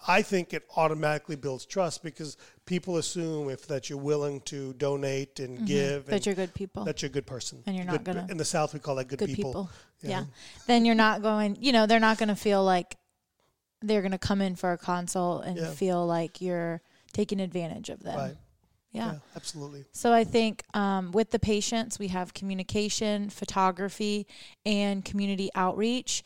I 0.06 0.22
think 0.22 0.52
it 0.54 0.62
automatically 0.76 1.34
builds 1.36 1.66
trust 1.66 2.02
because 2.02 2.36
people 2.66 2.98
assume 2.98 3.50
if 3.50 3.66
that 3.66 3.90
you're 3.90 3.98
willing 3.98 4.40
to 4.42 4.72
donate 4.74 5.40
and 5.40 5.66
give 5.66 6.06
That 6.06 6.16
and 6.16 6.26
you're 6.26 6.34
good 6.36 6.54
people. 6.54 6.84
that 6.84 7.02
you're 7.02 7.08
a 7.08 7.12
good 7.12 7.26
person. 7.26 7.62
And 7.66 7.74
you're 7.74 7.84
not 7.84 8.04
Good- 8.04 8.04
gonna- 8.04 8.26
in 8.30 8.36
the 8.36 8.44
South 8.44 8.74
we 8.74 8.80
call 8.80 8.94
that 8.96 9.08
good, 9.08 9.18
good 9.18 9.28
people. 9.28 9.50
people. 9.52 9.70
you 10.02 10.10
Yeah. 10.10 10.24
Then 10.66 10.84
you're 10.84 10.94
not 10.94 11.22
going, 11.22 11.56
you 11.60 11.72
know, 11.72 11.86
they're 11.86 11.98
not 12.00 12.18
going 12.18 12.28
to 12.28 12.36
feel 12.36 12.62
like 12.64 12.96
they're 13.82 14.02
going 14.02 14.12
to 14.12 14.18
come 14.18 14.40
in 14.40 14.54
for 14.56 14.72
a 14.72 14.78
consult 14.78 15.44
and 15.44 15.56
Yeah. 15.56 15.70
feel 15.72 16.06
like 16.06 16.40
you're 16.40 16.80
taking 17.12 17.40
advantage 17.40 17.88
of 17.90 18.00
them. 18.02 18.16
Right. 18.16 18.36
Yeah. 18.92 19.12
Yeah, 19.12 19.18
absolutely. 19.36 19.84
So 19.92 20.12
I 20.12 20.24
think 20.24 20.64
um, 20.74 21.12
with 21.12 21.30
the 21.30 21.38
patients, 21.38 21.98
we 21.98 22.08
have 22.08 22.32
communication, 22.34 23.28
photography, 23.30 24.26
and 24.64 25.04
community 25.04 25.50
outreach. 25.54 26.22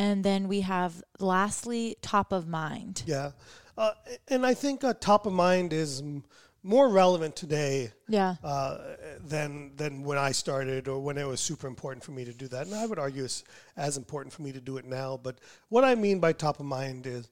And 0.00 0.24
then 0.24 0.48
we 0.48 0.62
have 0.62 1.02
lastly, 1.18 1.96
top 2.00 2.32
of 2.32 2.48
mind. 2.48 3.02
Yeah. 3.06 3.32
Uh, 3.76 3.92
and 4.28 4.46
I 4.46 4.54
think 4.54 4.82
uh, 4.82 4.94
top 4.94 5.26
of 5.26 5.32
mind 5.34 5.74
is 5.74 6.00
m- 6.00 6.24
more 6.62 6.88
relevant 6.88 7.36
today 7.36 7.92
Yeah. 8.08 8.36
uh, 8.42 8.78
than 9.32 9.72
than 9.76 10.02
when 10.04 10.16
I 10.16 10.32
started 10.32 10.88
or 10.88 10.98
when 11.00 11.18
it 11.18 11.26
was 11.26 11.40
super 11.40 11.66
important 11.66 12.02
for 12.02 12.12
me 12.12 12.24
to 12.24 12.32
do 12.32 12.48
that. 12.48 12.66
And 12.66 12.74
I 12.74 12.86
would 12.86 12.98
argue 12.98 13.24
it's 13.24 13.44
as 13.76 13.96
important 13.98 14.32
for 14.32 14.40
me 14.42 14.52
to 14.52 14.60
do 14.60 14.78
it 14.78 14.86
now. 14.86 15.18
But 15.22 15.36
what 15.68 15.84
I 15.84 15.94
mean 15.94 16.18
by 16.18 16.32
top 16.32 16.60
of 16.60 16.66
mind 16.66 17.06
is, 17.06 17.28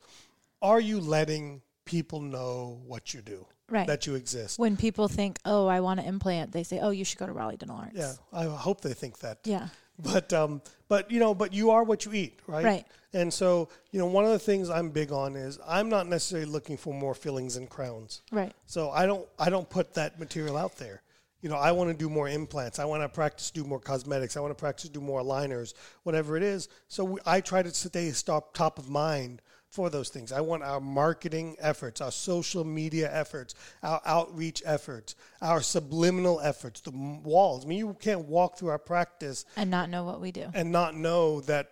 are 0.61 0.81
you 0.81 1.01
letting 1.01 1.63
people 1.87 2.21
know 2.21 2.81
what 2.87 3.15
you 3.15 3.23
do, 3.23 3.47
Right. 3.71 3.87
that 3.87 4.07
you 4.07 4.15
exist? 4.15 4.59
when 4.59 4.77
people 4.77 5.09
think, 5.09 5.39
oh, 5.47 5.67
I 5.67 5.81
want 5.81 6.01
to 6.01 6.07
implant, 6.07 6.53
they 6.53 6.65
say, 6.65 6.81
oh, 6.81 6.91
you 6.91 7.05
should 7.07 7.19
go 7.19 7.27
to 7.27 7.33
Raleigh 7.33 7.57
Dental 7.57 7.79
Arts. 7.79 7.97
Yeah, 7.97 8.13
I 8.33 8.45
hope 8.45 8.83
they 8.83 8.95
think 8.95 9.19
that. 9.21 9.39
Yeah. 9.45 9.69
But 9.99 10.33
um, 10.33 10.63
but 10.89 11.11
you 11.11 11.19
know, 11.19 11.35
but 11.35 11.53
you 11.53 11.71
are 11.71 11.83
what 11.83 12.05
you 12.05 12.13
eat, 12.13 12.39
right? 12.47 12.65
Right. 12.65 12.87
And 13.13 13.33
so 13.33 13.69
you 13.91 13.99
know, 13.99 14.07
one 14.07 14.25
of 14.25 14.31
the 14.31 14.39
things 14.39 14.71
I'm 14.71 14.91
big 14.91 15.13
on 15.13 15.35
is 15.35 15.59
I'm 15.67 15.89
not 15.89 16.07
necessarily 16.07 16.49
looking 16.49 16.77
for 16.77 16.95
more 16.95 17.15
fillings 17.15 17.57
and 17.57 17.69
crowns. 17.69 18.23
Right. 18.31 18.53
So 18.67 18.91
I 18.91 19.07
don't 19.07 19.27
I 19.39 19.51
don't 19.51 19.69
put 19.69 19.95
that 19.95 20.21
material 20.21 20.57
out 20.57 20.77
there. 20.77 21.03
You 21.43 21.49
know, 21.49 21.57
I 21.57 21.71
want 21.71 21.91
to 21.91 21.97
do 21.97 22.11
more 22.11 22.29
implants. 22.29 22.79
I 22.79 22.85
want 22.85 23.03
to 23.03 23.09
practice 23.09 23.51
do 23.51 23.65
more 23.65 23.79
cosmetics. 23.79 24.37
I 24.37 24.41
want 24.41 24.51
to 24.51 24.61
practice 24.61 24.91
do 24.91 25.01
more 25.01 25.21
aligners, 25.21 25.75
whatever 26.03 26.37
it 26.37 26.43
is. 26.43 26.69
So 26.89 27.05
we, 27.05 27.21
I 27.25 27.41
try 27.41 27.63
to 27.63 27.73
stay 27.73 28.11
stop 28.11 28.55
top 28.55 28.79
of 28.79 28.89
mind 28.89 29.41
for 29.71 29.91
those 29.91 30.09
things. 30.09 30.33
I 30.33 30.41
want 30.41 30.63
our 30.63 30.81
marketing 30.81 31.57
efforts, 31.61 32.01
our 32.01 32.11
social 32.11 32.65
media 32.65 33.11
efforts, 33.13 33.55
our 33.83 34.01
outreach 34.05 34.63
efforts, 34.65 35.15
our 35.43 35.61
subliminal 35.61 36.41
efforts, 36.41 36.81
the 36.81 36.91
walls. 36.91 37.65
I 37.65 37.69
mean, 37.69 37.79
you 37.79 37.97
can't 38.01 38.27
walk 38.27 38.59
through 38.59 38.71
our 38.71 38.79
practice 38.79 39.45
and 39.57 39.71
not 39.71 39.91
know 39.91 40.05
what 40.05 40.21
we 40.21 40.33
do. 40.33 40.47
and 40.55 40.73
not 40.73 40.97
know 40.97 41.41
that 41.43 41.71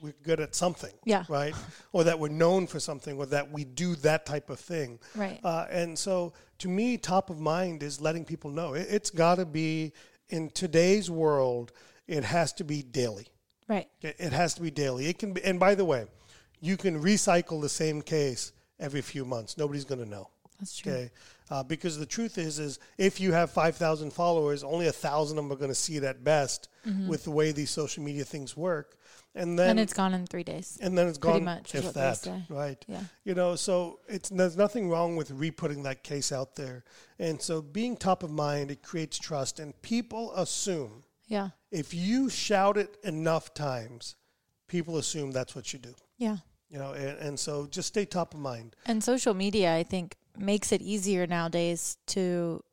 we're 0.00 0.14
good 0.22 0.40
at 0.40 0.54
something. 0.54 0.92
Yeah. 1.04 1.24
Right. 1.28 1.54
or 1.92 2.04
that 2.04 2.18
we're 2.18 2.28
known 2.28 2.66
for 2.66 2.80
something, 2.80 3.16
or 3.18 3.26
that 3.26 3.50
we 3.50 3.64
do 3.64 3.94
that 3.96 4.26
type 4.26 4.50
of 4.50 4.58
thing. 4.60 4.98
Right. 5.14 5.40
Uh, 5.44 5.66
and 5.70 5.98
so, 5.98 6.32
to 6.58 6.68
me, 6.68 6.96
top 6.98 7.30
of 7.30 7.38
mind 7.38 7.82
is 7.82 8.00
letting 8.00 8.24
people 8.24 8.50
know. 8.50 8.74
It, 8.74 8.86
it's 8.90 9.10
got 9.10 9.36
to 9.36 9.46
be 9.46 9.92
in 10.28 10.50
today's 10.50 11.10
world. 11.10 11.72
It 12.06 12.24
has 12.24 12.52
to 12.54 12.64
be 12.64 12.82
daily. 12.82 13.28
Right. 13.68 13.88
It 14.02 14.16
it 14.18 14.32
has 14.32 14.54
to 14.54 14.62
be 14.62 14.70
daily. 14.70 15.06
It 15.06 15.18
can 15.18 15.32
be, 15.32 15.42
and 15.42 15.58
by 15.58 15.74
the 15.74 15.86
way, 15.86 16.04
you 16.64 16.76
can 16.76 16.94
recycle 17.02 17.60
the 17.60 17.68
same 17.68 18.00
case 18.02 18.52
every 18.78 19.02
few 19.02 19.24
months. 19.24 19.56
Nobody's 19.58 19.84
going 19.84 20.02
to 20.04 20.08
know. 20.08 20.28
That's 20.58 20.76
true. 20.78 20.92
Okay, 20.92 21.10
uh, 21.50 21.62
because 21.64 21.98
the 21.98 22.06
truth 22.06 22.38
is, 22.38 22.58
is 22.58 22.78
if 22.96 23.20
you 23.20 23.32
have 23.32 23.50
five 23.50 23.74
thousand 23.76 24.12
followers, 24.12 24.62
only 24.64 24.86
a 24.86 24.92
thousand 24.92 25.36
of 25.38 25.44
them 25.44 25.52
are 25.52 25.56
going 25.58 25.70
to 25.70 25.74
see 25.74 25.96
it 25.96 26.04
at 26.04 26.22
best 26.24 26.68
with 27.08 27.24
the 27.24 27.30
way 27.30 27.50
these 27.50 27.70
social 27.70 28.02
media 28.04 28.24
things 28.24 28.56
work, 28.56 28.96
and 29.34 29.58
then 29.58 29.64
Mm-hmm. 29.64 29.70
And 29.70 29.80
it's 29.80 29.92
gone 29.94 30.14
in 30.14 30.26
three 30.26 30.44
days. 30.44 30.78
and 30.80 30.96
then 30.96 31.08
it's 31.08 31.18
pretty 31.18 31.40
gone. 31.40 31.60
pretty 31.64 31.78
much 31.78 31.86
if 31.88 31.94
that, 31.94 32.42
right? 32.48 32.84
Yeah. 32.86 33.00
You 33.24 33.34
know, 33.34 33.56
so 33.56 34.00
it's 34.08 34.28
there's 34.28 34.56
nothing 34.56 34.88
wrong 34.90 35.16
with 35.16 35.30
re-putting 35.32 35.82
that 35.84 36.04
case 36.04 36.30
out 36.30 36.54
there, 36.54 36.84
and 37.18 37.42
so 37.42 37.60
being 37.60 37.96
top 37.96 38.22
of 38.22 38.30
mind, 38.30 38.70
it 38.70 38.82
creates 38.82 39.18
trust, 39.18 39.58
and 39.60 39.70
people 39.82 40.32
assume 40.36 41.02
Yeah. 41.26 41.48
if 41.72 41.92
you 41.94 42.30
shout 42.30 42.76
it 42.76 42.96
enough 43.02 43.54
times, 43.54 44.14
people 44.68 44.98
assume 44.98 45.32
that's 45.32 45.54
what 45.56 45.72
you 45.72 45.78
do. 45.80 45.94
Yeah. 46.16 46.36
You 46.74 46.80
know, 46.80 46.90
and, 46.92 47.16
and 47.20 47.38
so 47.38 47.68
just 47.68 47.86
stay 47.86 48.04
top 48.04 48.34
of 48.34 48.40
mind. 48.40 48.74
And 48.86 49.02
social 49.02 49.32
media, 49.32 49.72
I 49.76 49.84
think, 49.84 50.16
makes 50.36 50.72
it 50.72 50.82
easier 50.82 51.24
nowadays 51.24 51.98
to 52.08 52.64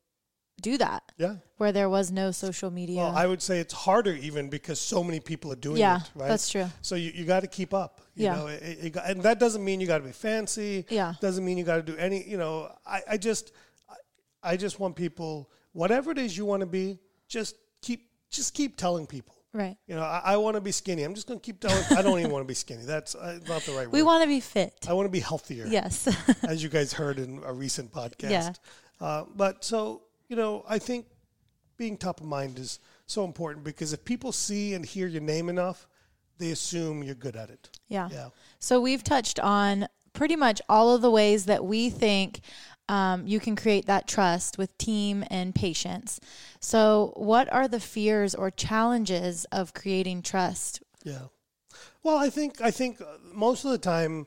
do 0.60 0.76
that. 0.78 1.04
Yeah. 1.18 1.36
Where 1.58 1.70
there 1.70 1.88
was 1.88 2.10
no 2.10 2.32
social 2.32 2.72
media. 2.72 2.96
Well, 2.96 3.14
I 3.14 3.26
would 3.28 3.40
say 3.40 3.60
it's 3.60 3.72
harder 3.72 4.12
even 4.14 4.48
because 4.50 4.80
so 4.80 5.04
many 5.04 5.20
people 5.20 5.52
are 5.52 5.56
doing 5.68 5.76
Yeah, 5.76 5.98
it. 5.98 6.10
Right. 6.16 6.26
that's 6.26 6.48
true. 6.50 6.66
So 6.80 6.96
you, 6.96 7.12
you 7.14 7.24
got 7.24 7.40
to 7.40 7.46
keep 7.46 7.72
up. 7.72 8.00
You 8.16 8.24
Yeah. 8.24 8.34
Know, 8.34 8.46
it, 8.48 8.62
it 8.82 8.96
and 9.06 9.22
that 9.22 9.38
doesn't 9.38 9.64
mean 9.64 9.80
you 9.80 9.86
got 9.86 9.98
to 9.98 10.04
be 10.04 10.10
fancy. 10.10 10.84
Yeah. 10.88 11.14
Doesn't 11.20 11.44
mean 11.44 11.56
you 11.56 11.62
got 11.62 11.76
to 11.76 11.82
do 11.84 11.96
any. 11.96 12.24
You 12.28 12.38
know, 12.38 12.72
I, 12.84 13.02
I 13.10 13.16
just, 13.16 13.52
I, 13.88 13.94
I 14.42 14.56
just 14.56 14.80
want 14.80 14.96
people, 14.96 15.48
whatever 15.74 16.10
it 16.10 16.18
is 16.18 16.36
you 16.36 16.44
want 16.44 16.62
to 16.62 16.66
be, 16.66 16.98
just 17.28 17.54
keep, 17.82 18.08
just 18.32 18.52
keep 18.52 18.76
telling 18.76 19.06
people. 19.06 19.36
Right. 19.52 19.76
You 19.86 19.94
know, 19.96 20.02
I, 20.02 20.20
I 20.24 20.36
want 20.36 20.56
to 20.56 20.60
be 20.60 20.72
skinny. 20.72 21.02
I'm 21.02 21.14
just 21.14 21.26
going 21.26 21.40
to 21.40 21.44
keep 21.44 21.60
telling. 21.60 21.82
I 21.96 22.02
don't 22.02 22.18
even 22.18 22.30
want 22.30 22.44
to 22.44 22.48
be 22.48 22.54
skinny. 22.54 22.84
That's 22.84 23.14
uh, 23.14 23.38
not 23.48 23.62
the 23.62 23.72
right 23.72 23.86
word. 23.86 23.92
We 23.92 24.02
want 24.02 24.22
to 24.22 24.28
be 24.28 24.40
fit. 24.40 24.74
I 24.88 24.92
want 24.92 25.06
to 25.06 25.10
be 25.10 25.20
healthier. 25.20 25.66
Yes. 25.66 26.08
as 26.48 26.62
you 26.62 26.68
guys 26.68 26.92
heard 26.92 27.18
in 27.18 27.40
a 27.44 27.52
recent 27.52 27.92
podcast. 27.92 28.30
Yeah. 28.30 28.52
Uh, 29.00 29.24
but 29.34 29.64
so, 29.64 30.02
you 30.28 30.36
know, 30.36 30.64
I 30.68 30.78
think 30.78 31.06
being 31.76 31.96
top 31.96 32.20
of 32.20 32.26
mind 32.26 32.58
is 32.58 32.78
so 33.06 33.24
important 33.24 33.64
because 33.64 33.92
if 33.92 34.04
people 34.04 34.32
see 34.32 34.74
and 34.74 34.84
hear 34.84 35.06
your 35.06 35.22
name 35.22 35.48
enough, 35.48 35.88
they 36.38 36.50
assume 36.50 37.02
you're 37.02 37.14
good 37.14 37.36
at 37.36 37.50
it. 37.50 37.68
yeah. 37.88 38.08
Yeah. 38.10 38.28
So 38.58 38.80
we've 38.80 39.02
touched 39.04 39.38
on 39.40 39.88
pretty 40.12 40.36
much 40.36 40.60
all 40.68 40.94
of 40.94 41.02
the 41.02 41.10
ways 41.10 41.46
that 41.46 41.64
we 41.64 41.90
think 41.90 42.40
um, 42.92 43.26
you 43.26 43.40
can 43.40 43.56
create 43.56 43.86
that 43.86 44.06
trust 44.06 44.58
with 44.58 44.76
team 44.76 45.24
and 45.30 45.54
patients. 45.54 46.20
So, 46.60 47.14
what 47.16 47.50
are 47.50 47.66
the 47.66 47.80
fears 47.80 48.34
or 48.34 48.50
challenges 48.50 49.46
of 49.46 49.72
creating 49.72 50.20
trust? 50.20 50.82
Yeah. 51.02 51.28
Well, 52.02 52.18
I 52.18 52.28
think 52.28 52.60
I 52.60 52.70
think 52.70 53.00
uh, 53.00 53.06
most 53.32 53.64
of 53.64 53.70
the 53.70 53.78
time, 53.78 54.26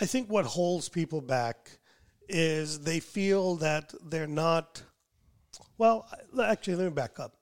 I 0.00 0.06
think 0.06 0.30
what 0.30 0.44
holds 0.44 0.88
people 0.88 1.20
back 1.20 1.70
is 2.28 2.78
they 2.80 3.00
feel 3.00 3.56
that 3.56 3.92
they're 4.08 4.28
not. 4.28 4.80
Well, 5.76 6.08
actually, 6.40 6.76
let 6.76 6.84
me 6.84 6.90
back 6.90 7.18
up. 7.18 7.34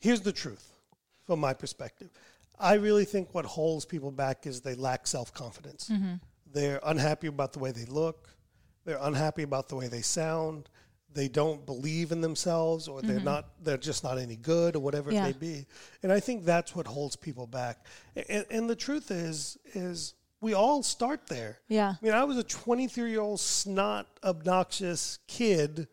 Here's 0.00 0.22
the 0.22 0.32
truth, 0.32 0.72
from 1.24 1.38
my 1.38 1.54
perspective. 1.54 2.10
I 2.58 2.74
really 2.74 3.04
think 3.04 3.32
what 3.32 3.44
holds 3.44 3.84
people 3.84 4.10
back 4.10 4.44
is 4.44 4.60
they 4.60 4.74
lack 4.74 5.06
self 5.06 5.32
confidence. 5.32 5.88
They're 6.52 6.80
unhappy 6.82 7.28
about 7.28 7.52
the 7.52 7.60
way 7.60 7.70
they 7.70 7.84
look. 7.84 8.33
They're 8.84 8.98
unhappy 9.00 9.42
about 9.42 9.68
the 9.68 9.76
way 9.76 9.88
they 9.88 10.02
sound. 10.02 10.68
They 11.12 11.28
don't 11.28 11.64
believe 11.64 12.10
in 12.10 12.20
themselves, 12.20 12.88
or 12.88 13.00
they're 13.00 13.16
mm-hmm. 13.16 13.24
not. 13.24 13.50
They're 13.62 13.76
just 13.76 14.02
not 14.02 14.18
any 14.18 14.36
good, 14.36 14.74
or 14.74 14.80
whatever 14.80 15.12
Yeah. 15.12 15.26
it 15.26 15.40
may 15.40 15.52
be. 15.52 15.66
And 16.02 16.12
I 16.12 16.18
think 16.18 16.44
that's 16.44 16.74
what 16.74 16.86
holds 16.86 17.14
people 17.14 17.46
back. 17.46 17.86
And, 18.28 18.44
and 18.50 18.68
the 18.68 18.74
truth 18.74 19.10
is, 19.12 19.56
is 19.74 20.14
we 20.40 20.54
all 20.54 20.82
start 20.82 21.28
there. 21.28 21.60
Yeah. 21.68 21.94
I 22.00 22.04
mean, 22.04 22.14
I 22.14 22.24
was 22.24 22.36
a 22.36 22.42
23 22.42 23.10
year 23.10 23.20
old 23.20 23.40
snot, 23.40 24.08
obnoxious 24.24 25.20
kid 25.28 25.86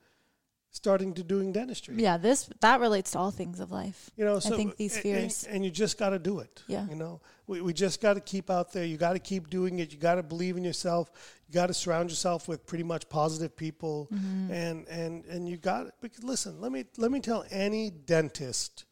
starting 0.72 1.14
to 1.14 1.24
doing 1.24 1.52
dentistry. 1.52 1.96
Yeah, 1.98 2.18
this 2.18 2.50
that 2.62 2.80
relates 2.80 3.12
to 3.12 3.20
all 3.20 3.32
things 3.32 3.60
of 3.60 3.72
life. 3.72 4.10
You 4.16 4.26
know, 4.26 4.38
I 4.38 4.40
think 4.40 4.78
these 4.78 4.98
fears. 4.98 5.44
and, 5.44 5.56
and 5.58 5.66
you 5.66 5.72
just 5.72 5.98
got 5.98 6.10
to 6.12 6.20
do 6.20 6.40
it. 6.40 6.64
Yeah. 6.68 6.88
you 6.90 6.96
know, 6.96 7.22
we, 7.48 7.62
we 7.62 7.74
just 7.74 8.02
got 8.02 8.14
to 8.14 8.22
keep 8.22 8.50
out 8.50 8.72
there. 8.72 8.86
You 8.86 8.98
got 8.98 9.14
to 9.14 9.20
keep 9.20 9.50
doing 9.50 9.80
it. 9.80 9.92
You 9.92 10.00
got 10.00 10.16
to 10.16 10.24
believe 10.24 10.56
in 10.58 10.64
yourself. 10.64 11.12
You 11.48 11.54
got 11.54 11.68
to 11.68 11.74
surround 11.74 12.10
yourself 12.10 12.48
with 12.48 12.66
pretty 12.66 12.86
much 12.86 13.10
positive 13.10 13.56
people, 13.56 14.08
Mm-hmm. 14.14 14.52
and 14.52 14.88
and 14.88 15.26
and 15.26 15.48
you 15.50 15.58
got 15.58 15.88
it. 15.88 15.94
Because 16.02 16.24
listen, 16.24 16.62
let 16.62 16.72
me 16.72 16.86
let 16.98 17.12
me 17.12 17.20
tell 17.20 17.46
any 17.52 17.90
dentist, 17.90 18.86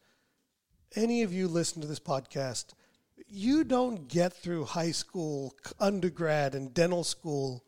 any 0.94 1.22
of 1.22 1.32
you 1.32 1.48
listen 1.48 1.80
to 1.80 1.88
this 1.88 2.00
podcast, 2.00 2.74
you 3.26 3.64
don't 3.64 4.06
get 4.08 4.32
through 4.34 4.64
high 4.64 4.90
school, 4.90 5.54
undergrad, 5.78 6.54
and 6.54 6.74
dental 6.74 7.04
school 7.04 7.64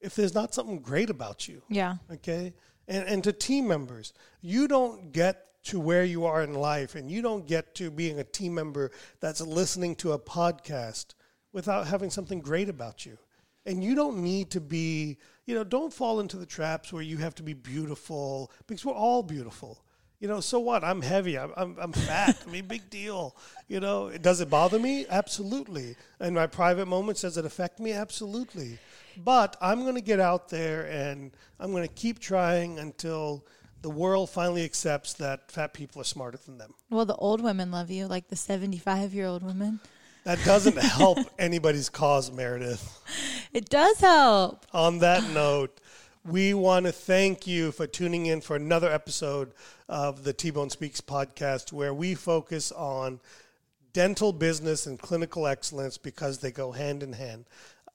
if 0.00 0.14
there's 0.16 0.34
not 0.34 0.52
something 0.52 0.80
great 0.80 1.08
about 1.08 1.48
you 1.48 1.62
yeah. 1.70 1.94
okay 2.12 2.52
and 2.88 3.06
and 3.08 3.24
to 3.24 3.32
team 3.32 3.68
members. 3.68 4.12
You 4.40 4.68
don't 4.68 5.12
get 5.12 5.44
to 5.64 5.80
where 5.80 6.04
you 6.04 6.26
are 6.26 6.42
in 6.42 6.54
life 6.54 6.94
and 6.94 7.10
you 7.10 7.22
don't 7.22 7.46
get 7.46 7.74
to 7.74 7.90
being 7.90 8.20
a 8.20 8.24
team 8.24 8.54
member 8.54 8.90
that's 9.20 9.40
listening 9.40 9.96
to 9.96 10.12
a 10.12 10.18
podcast 10.18 11.14
without 11.52 11.86
having 11.86 12.10
something 12.10 12.40
great 12.40 12.68
about 12.68 13.06
you. 13.06 13.16
And 13.64 13.82
you 13.82 13.94
don't 13.94 14.18
need 14.18 14.50
to 14.50 14.60
be 14.60 15.18
you 15.46 15.54
know 15.54 15.64
don't 15.64 15.92
fall 15.92 16.20
into 16.20 16.36
the 16.36 16.46
traps 16.46 16.92
where 16.92 17.02
you 17.02 17.16
have 17.18 17.34
to 17.36 17.42
be 17.42 17.54
beautiful 17.54 18.50
because 18.66 18.84
we're 18.84 18.92
all 18.92 19.22
beautiful. 19.22 19.82
You 20.20 20.28
know 20.28 20.40
so 20.40 20.58
what? 20.58 20.84
I'm 20.84 21.02
heavy. 21.02 21.38
I'm, 21.38 21.52
I'm, 21.54 21.76
I'm 21.78 21.92
fat. 21.92 22.42
I 22.46 22.50
mean 22.50 22.66
big 22.66 22.88
deal. 22.88 23.36
You 23.68 23.80
know 23.80 24.10
does 24.10 24.40
it 24.40 24.50
bother 24.50 24.78
me? 24.78 25.06
Absolutely. 25.08 25.96
In 26.20 26.34
my 26.34 26.46
private 26.46 26.86
moments 26.86 27.22
does 27.22 27.38
it 27.38 27.46
affect 27.46 27.80
me? 27.80 27.92
Absolutely 27.92 28.78
but 29.16 29.56
I'm 29.60 29.82
going 29.82 29.94
to 29.94 30.00
get 30.00 30.20
out 30.20 30.48
there 30.48 30.86
and 30.86 31.32
I'm 31.60 31.70
going 31.70 31.86
to 31.86 31.94
keep 31.94 32.18
trying 32.18 32.78
until 32.78 33.44
the 33.82 33.90
world 33.90 34.30
finally 34.30 34.64
accepts 34.64 35.12
that 35.14 35.50
fat 35.50 35.74
people 35.74 36.00
are 36.00 36.06
smarter 36.06 36.38
than 36.38 36.58
them. 36.58 36.74
Well, 36.90 37.04
the 37.04 37.16
old 37.16 37.42
women 37.42 37.70
love 37.70 37.90
you, 37.90 38.06
like 38.06 38.28
the 38.28 38.36
75 38.36 39.12
year 39.12 39.26
old 39.26 39.42
women. 39.42 39.80
That 40.24 40.42
doesn't 40.44 40.78
help 40.78 41.18
anybody's 41.38 41.90
cause, 41.90 42.32
Meredith. 42.32 43.00
It 43.52 43.68
does 43.68 44.00
help. 44.00 44.66
On 44.72 45.00
that 45.00 45.28
note, 45.30 45.80
we 46.24 46.54
want 46.54 46.86
to 46.86 46.92
thank 46.92 47.46
you 47.46 47.72
for 47.72 47.86
tuning 47.86 48.24
in 48.26 48.40
for 48.40 48.56
another 48.56 48.90
episode 48.90 49.52
of 49.88 50.24
the 50.24 50.32
T 50.32 50.50
Bone 50.50 50.70
Speaks 50.70 51.02
podcast, 51.02 51.70
where 51.70 51.92
we 51.92 52.14
focus 52.14 52.72
on 52.72 53.20
dental 53.92 54.32
business 54.32 54.86
and 54.86 54.98
clinical 54.98 55.46
excellence 55.46 55.98
because 55.98 56.38
they 56.38 56.50
go 56.50 56.72
hand 56.72 57.02
in 57.02 57.12
hand. 57.12 57.44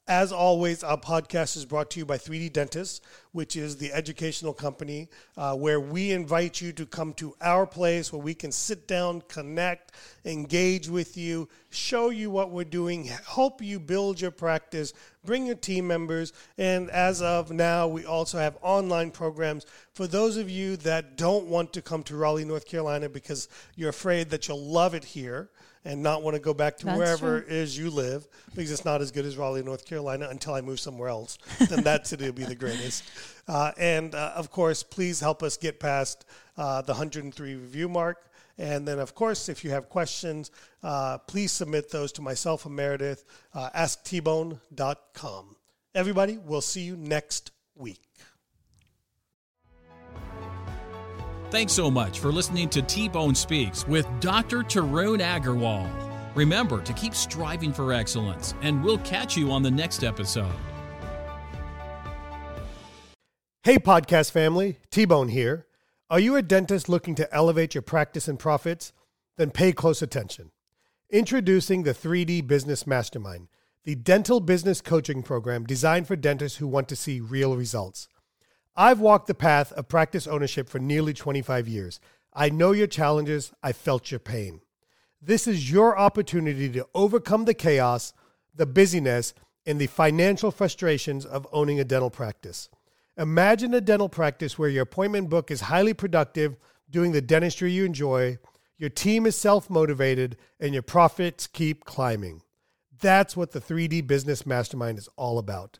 As 0.10 0.32
always, 0.32 0.84
our 0.84 0.98
podcast 0.98 1.56
is 1.56 1.65
brought 1.65 1.91
to 1.91 2.00
you 2.00 2.06
by 2.06 2.17
3D 2.17 2.52
Dentists, 2.52 3.00
which 3.32 3.56
is 3.56 3.78
the 3.78 3.93
educational 3.93 4.54
company 4.56 5.08
uh, 5.38 5.56
where 5.56 5.80
we 5.80 6.10
invite 6.10 6.60
you 6.60 6.74
to 6.74 6.88
come 6.88 7.13
to 7.13 7.36
our 7.41 7.67
place 7.67 8.12
where 8.12 8.19
we 8.19 8.34
can 8.34 8.52
sit 8.52 8.88
down, 8.88 9.22
connect, 9.28 9.91
engage 10.26 10.89
with 10.89 11.15
you, 11.15 11.48
show 11.69 12.10
you 12.10 12.32
what 12.32 12.50
we're 12.50 12.63
doing, 12.63 13.04
help 13.28 13.62
you 13.62 13.80
build 13.80 14.19
your 14.19 14.32
practice, 14.32 14.95
bring 15.26 15.45
your 15.45 15.54
team 15.54 15.86
members. 15.86 16.34
And 16.58 16.89
as 16.89 17.22
of 17.22 17.52
now, 17.52 17.88
we 17.88 18.04
also 18.04 18.39
have 18.39 18.58
online 18.63 19.12
programs 19.12 19.67
for 19.93 20.08
those 20.08 20.38
of 20.38 20.50
you 20.50 20.76
that 20.78 21.17
don't 21.17 21.45
want 21.45 21.72
to 21.74 21.84
come 21.84 22.02
to 22.06 22.15
Raleigh, 22.15 22.45
North 22.45 22.65
Carolina 22.65 23.10
because 23.10 23.48
you're 23.76 23.89
afraid 23.89 24.32
that 24.32 24.48
you'll 24.48 24.65
love 24.65 24.95
it 24.95 25.04
here 25.04 25.52
and 25.85 26.03
not 26.03 26.23
want 26.23 26.35
to 26.35 26.41
go 26.41 26.53
back 26.53 26.77
to 26.77 26.85
That's 26.85 26.97
wherever 26.97 27.41
true. 27.41 27.49
it 27.49 27.53
is 27.55 27.77
you 27.77 27.89
live 27.89 28.27
because 28.53 28.71
it's 28.71 28.85
not 28.85 29.01
as 29.01 29.11
good 29.11 29.25
as 29.25 29.37
Raleigh, 29.37 29.63
North 29.63 29.85
Carolina 29.85 30.27
until 30.29 30.53
I 30.53 30.61
move 30.61 30.79
somewhere 30.79 31.09
else. 31.09 31.37
Then 31.69 31.83
that 31.83 32.07
city 32.07 32.25
will 32.25 32.33
be 32.33 32.45
the 32.45 32.55
greatest. 32.55 33.03
Uh, 33.47 33.71
and 33.77 34.13
uh, 34.13 34.33
of 34.35 34.51
course, 34.51 34.83
please 34.83 35.19
help 35.19 35.41
us 35.41 35.57
get 35.57 35.79
past 35.79 36.25
uh, 36.57 36.81
the 36.81 36.93
103 36.93 37.55
review 37.55 37.89
mark. 37.89 38.25
And 38.57 38.85
then, 38.85 38.99
of 38.99 39.15
course, 39.15 39.47
if 39.47 39.63
you 39.63 39.71
have 39.71 39.87
questions, 39.87 40.51
uh, 40.83 41.17
please 41.19 41.51
submit 41.53 41.89
those 41.89 42.11
to 42.13 42.21
myself 42.21 42.65
and 42.65 42.75
Meredith, 42.75 43.23
uh, 43.53 43.69
asktbone.com. 43.69 45.55
Everybody, 45.95 46.37
we'll 46.37 46.61
see 46.61 46.81
you 46.81 46.97
next 46.97 47.51
week. 47.75 48.09
Thanks 51.51 51.73
so 51.73 51.89
much 51.89 52.19
for 52.19 52.31
listening 52.31 52.69
to 52.69 52.83
T 52.83 53.09
Bone 53.09 53.33
Speaks 53.33 53.88
with 53.88 54.07
Dr. 54.19 54.59
Tarun 54.59 55.19
Agarwal. 55.19 55.89
Remember 56.35 56.79
to 56.79 56.93
keep 56.93 57.15
striving 57.15 57.73
for 57.73 57.91
excellence, 57.91 58.53
and 58.62 58.83
we'll 58.83 58.99
catch 58.99 59.35
you 59.35 59.51
on 59.51 59.63
the 59.63 59.71
next 59.71 60.03
episode. 60.03 60.53
Hey, 63.63 63.77
podcast 63.77 64.29
family, 64.29 64.77
T 64.91 65.05
Bone 65.05 65.29
here. 65.29 65.65
Are 66.07 66.19
you 66.19 66.35
a 66.35 66.43
dentist 66.43 66.88
looking 66.88 67.15
to 67.15 67.33
elevate 67.33 67.73
your 67.73 67.81
practice 67.81 68.27
and 68.27 68.38
profits? 68.38 68.93
Then 69.38 69.49
pay 69.49 69.71
close 69.71 70.03
attention. 70.03 70.51
Introducing 71.09 71.81
the 71.81 71.95
3D 71.95 72.45
Business 72.45 72.85
Mastermind, 72.85 73.47
the 73.86 73.95
dental 73.95 74.39
business 74.39 74.82
coaching 74.82 75.24
program 75.24 75.63
designed 75.63 76.05
for 76.05 76.15
dentists 76.15 76.59
who 76.59 76.67
want 76.67 76.88
to 76.89 76.95
see 76.95 77.19
real 77.19 77.57
results. 77.57 78.07
I've 78.80 79.01
walked 79.01 79.27
the 79.27 79.34
path 79.34 79.73
of 79.73 79.89
practice 79.89 80.25
ownership 80.25 80.69
for 80.69 80.80
nearly 80.80 81.13
25 81.13 81.67
years. 81.67 81.99
I 82.34 82.49
know 82.49 82.71
your 82.71 82.88
challenges, 82.88 83.51
I 83.61 83.73
felt 83.73 84.09
your 84.09 84.21
pain. 84.21 84.61
This 85.21 85.47
is 85.47 85.69
your 85.69 85.99
opportunity 85.99 86.69
to 86.69 86.88
overcome 86.95 87.43
the 87.43 87.53
chaos, 87.53 88.13
the 88.55 88.65
busyness, 88.65 89.34
and 89.65 89.82
the 89.82 89.88
financial 89.88 90.49
frustrations 90.49 91.25
of 91.25 91.45
owning 91.51 91.82
a 91.82 91.84
dental 91.84 92.09
practice. 92.09 92.69
Imagine 93.17 93.73
a 93.73 93.82
dental 93.82 94.07
practice 94.07 94.57
where 94.57 94.69
your 94.69 94.84
appointment 94.84 95.30
book 95.30 95.51
is 95.51 95.59
highly 95.59 95.93
productive, 95.93 96.55
doing 96.89 97.11
the 97.11 97.21
dentistry 97.21 97.73
you 97.73 97.84
enjoy, 97.84 98.38
your 98.77 98.89
team 98.89 99.25
is 99.25 99.36
self 99.36 99.69
motivated, 99.69 100.38
and 100.57 100.71
your 100.73 100.84
profits 100.84 101.47
keep 101.47 101.84
climbing. 101.84 102.43
That's 103.01 103.36
what 103.36 103.51
the 103.51 103.59
3D 103.59 104.07
Business 104.07 104.45
Mastermind 104.45 104.99
is 104.99 105.09
all 105.17 105.38
about. 105.38 105.80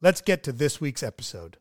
let's 0.00 0.20
get 0.20 0.42
to 0.44 0.52
this 0.52 0.80
week's 0.80 1.02
episode. 1.02 1.58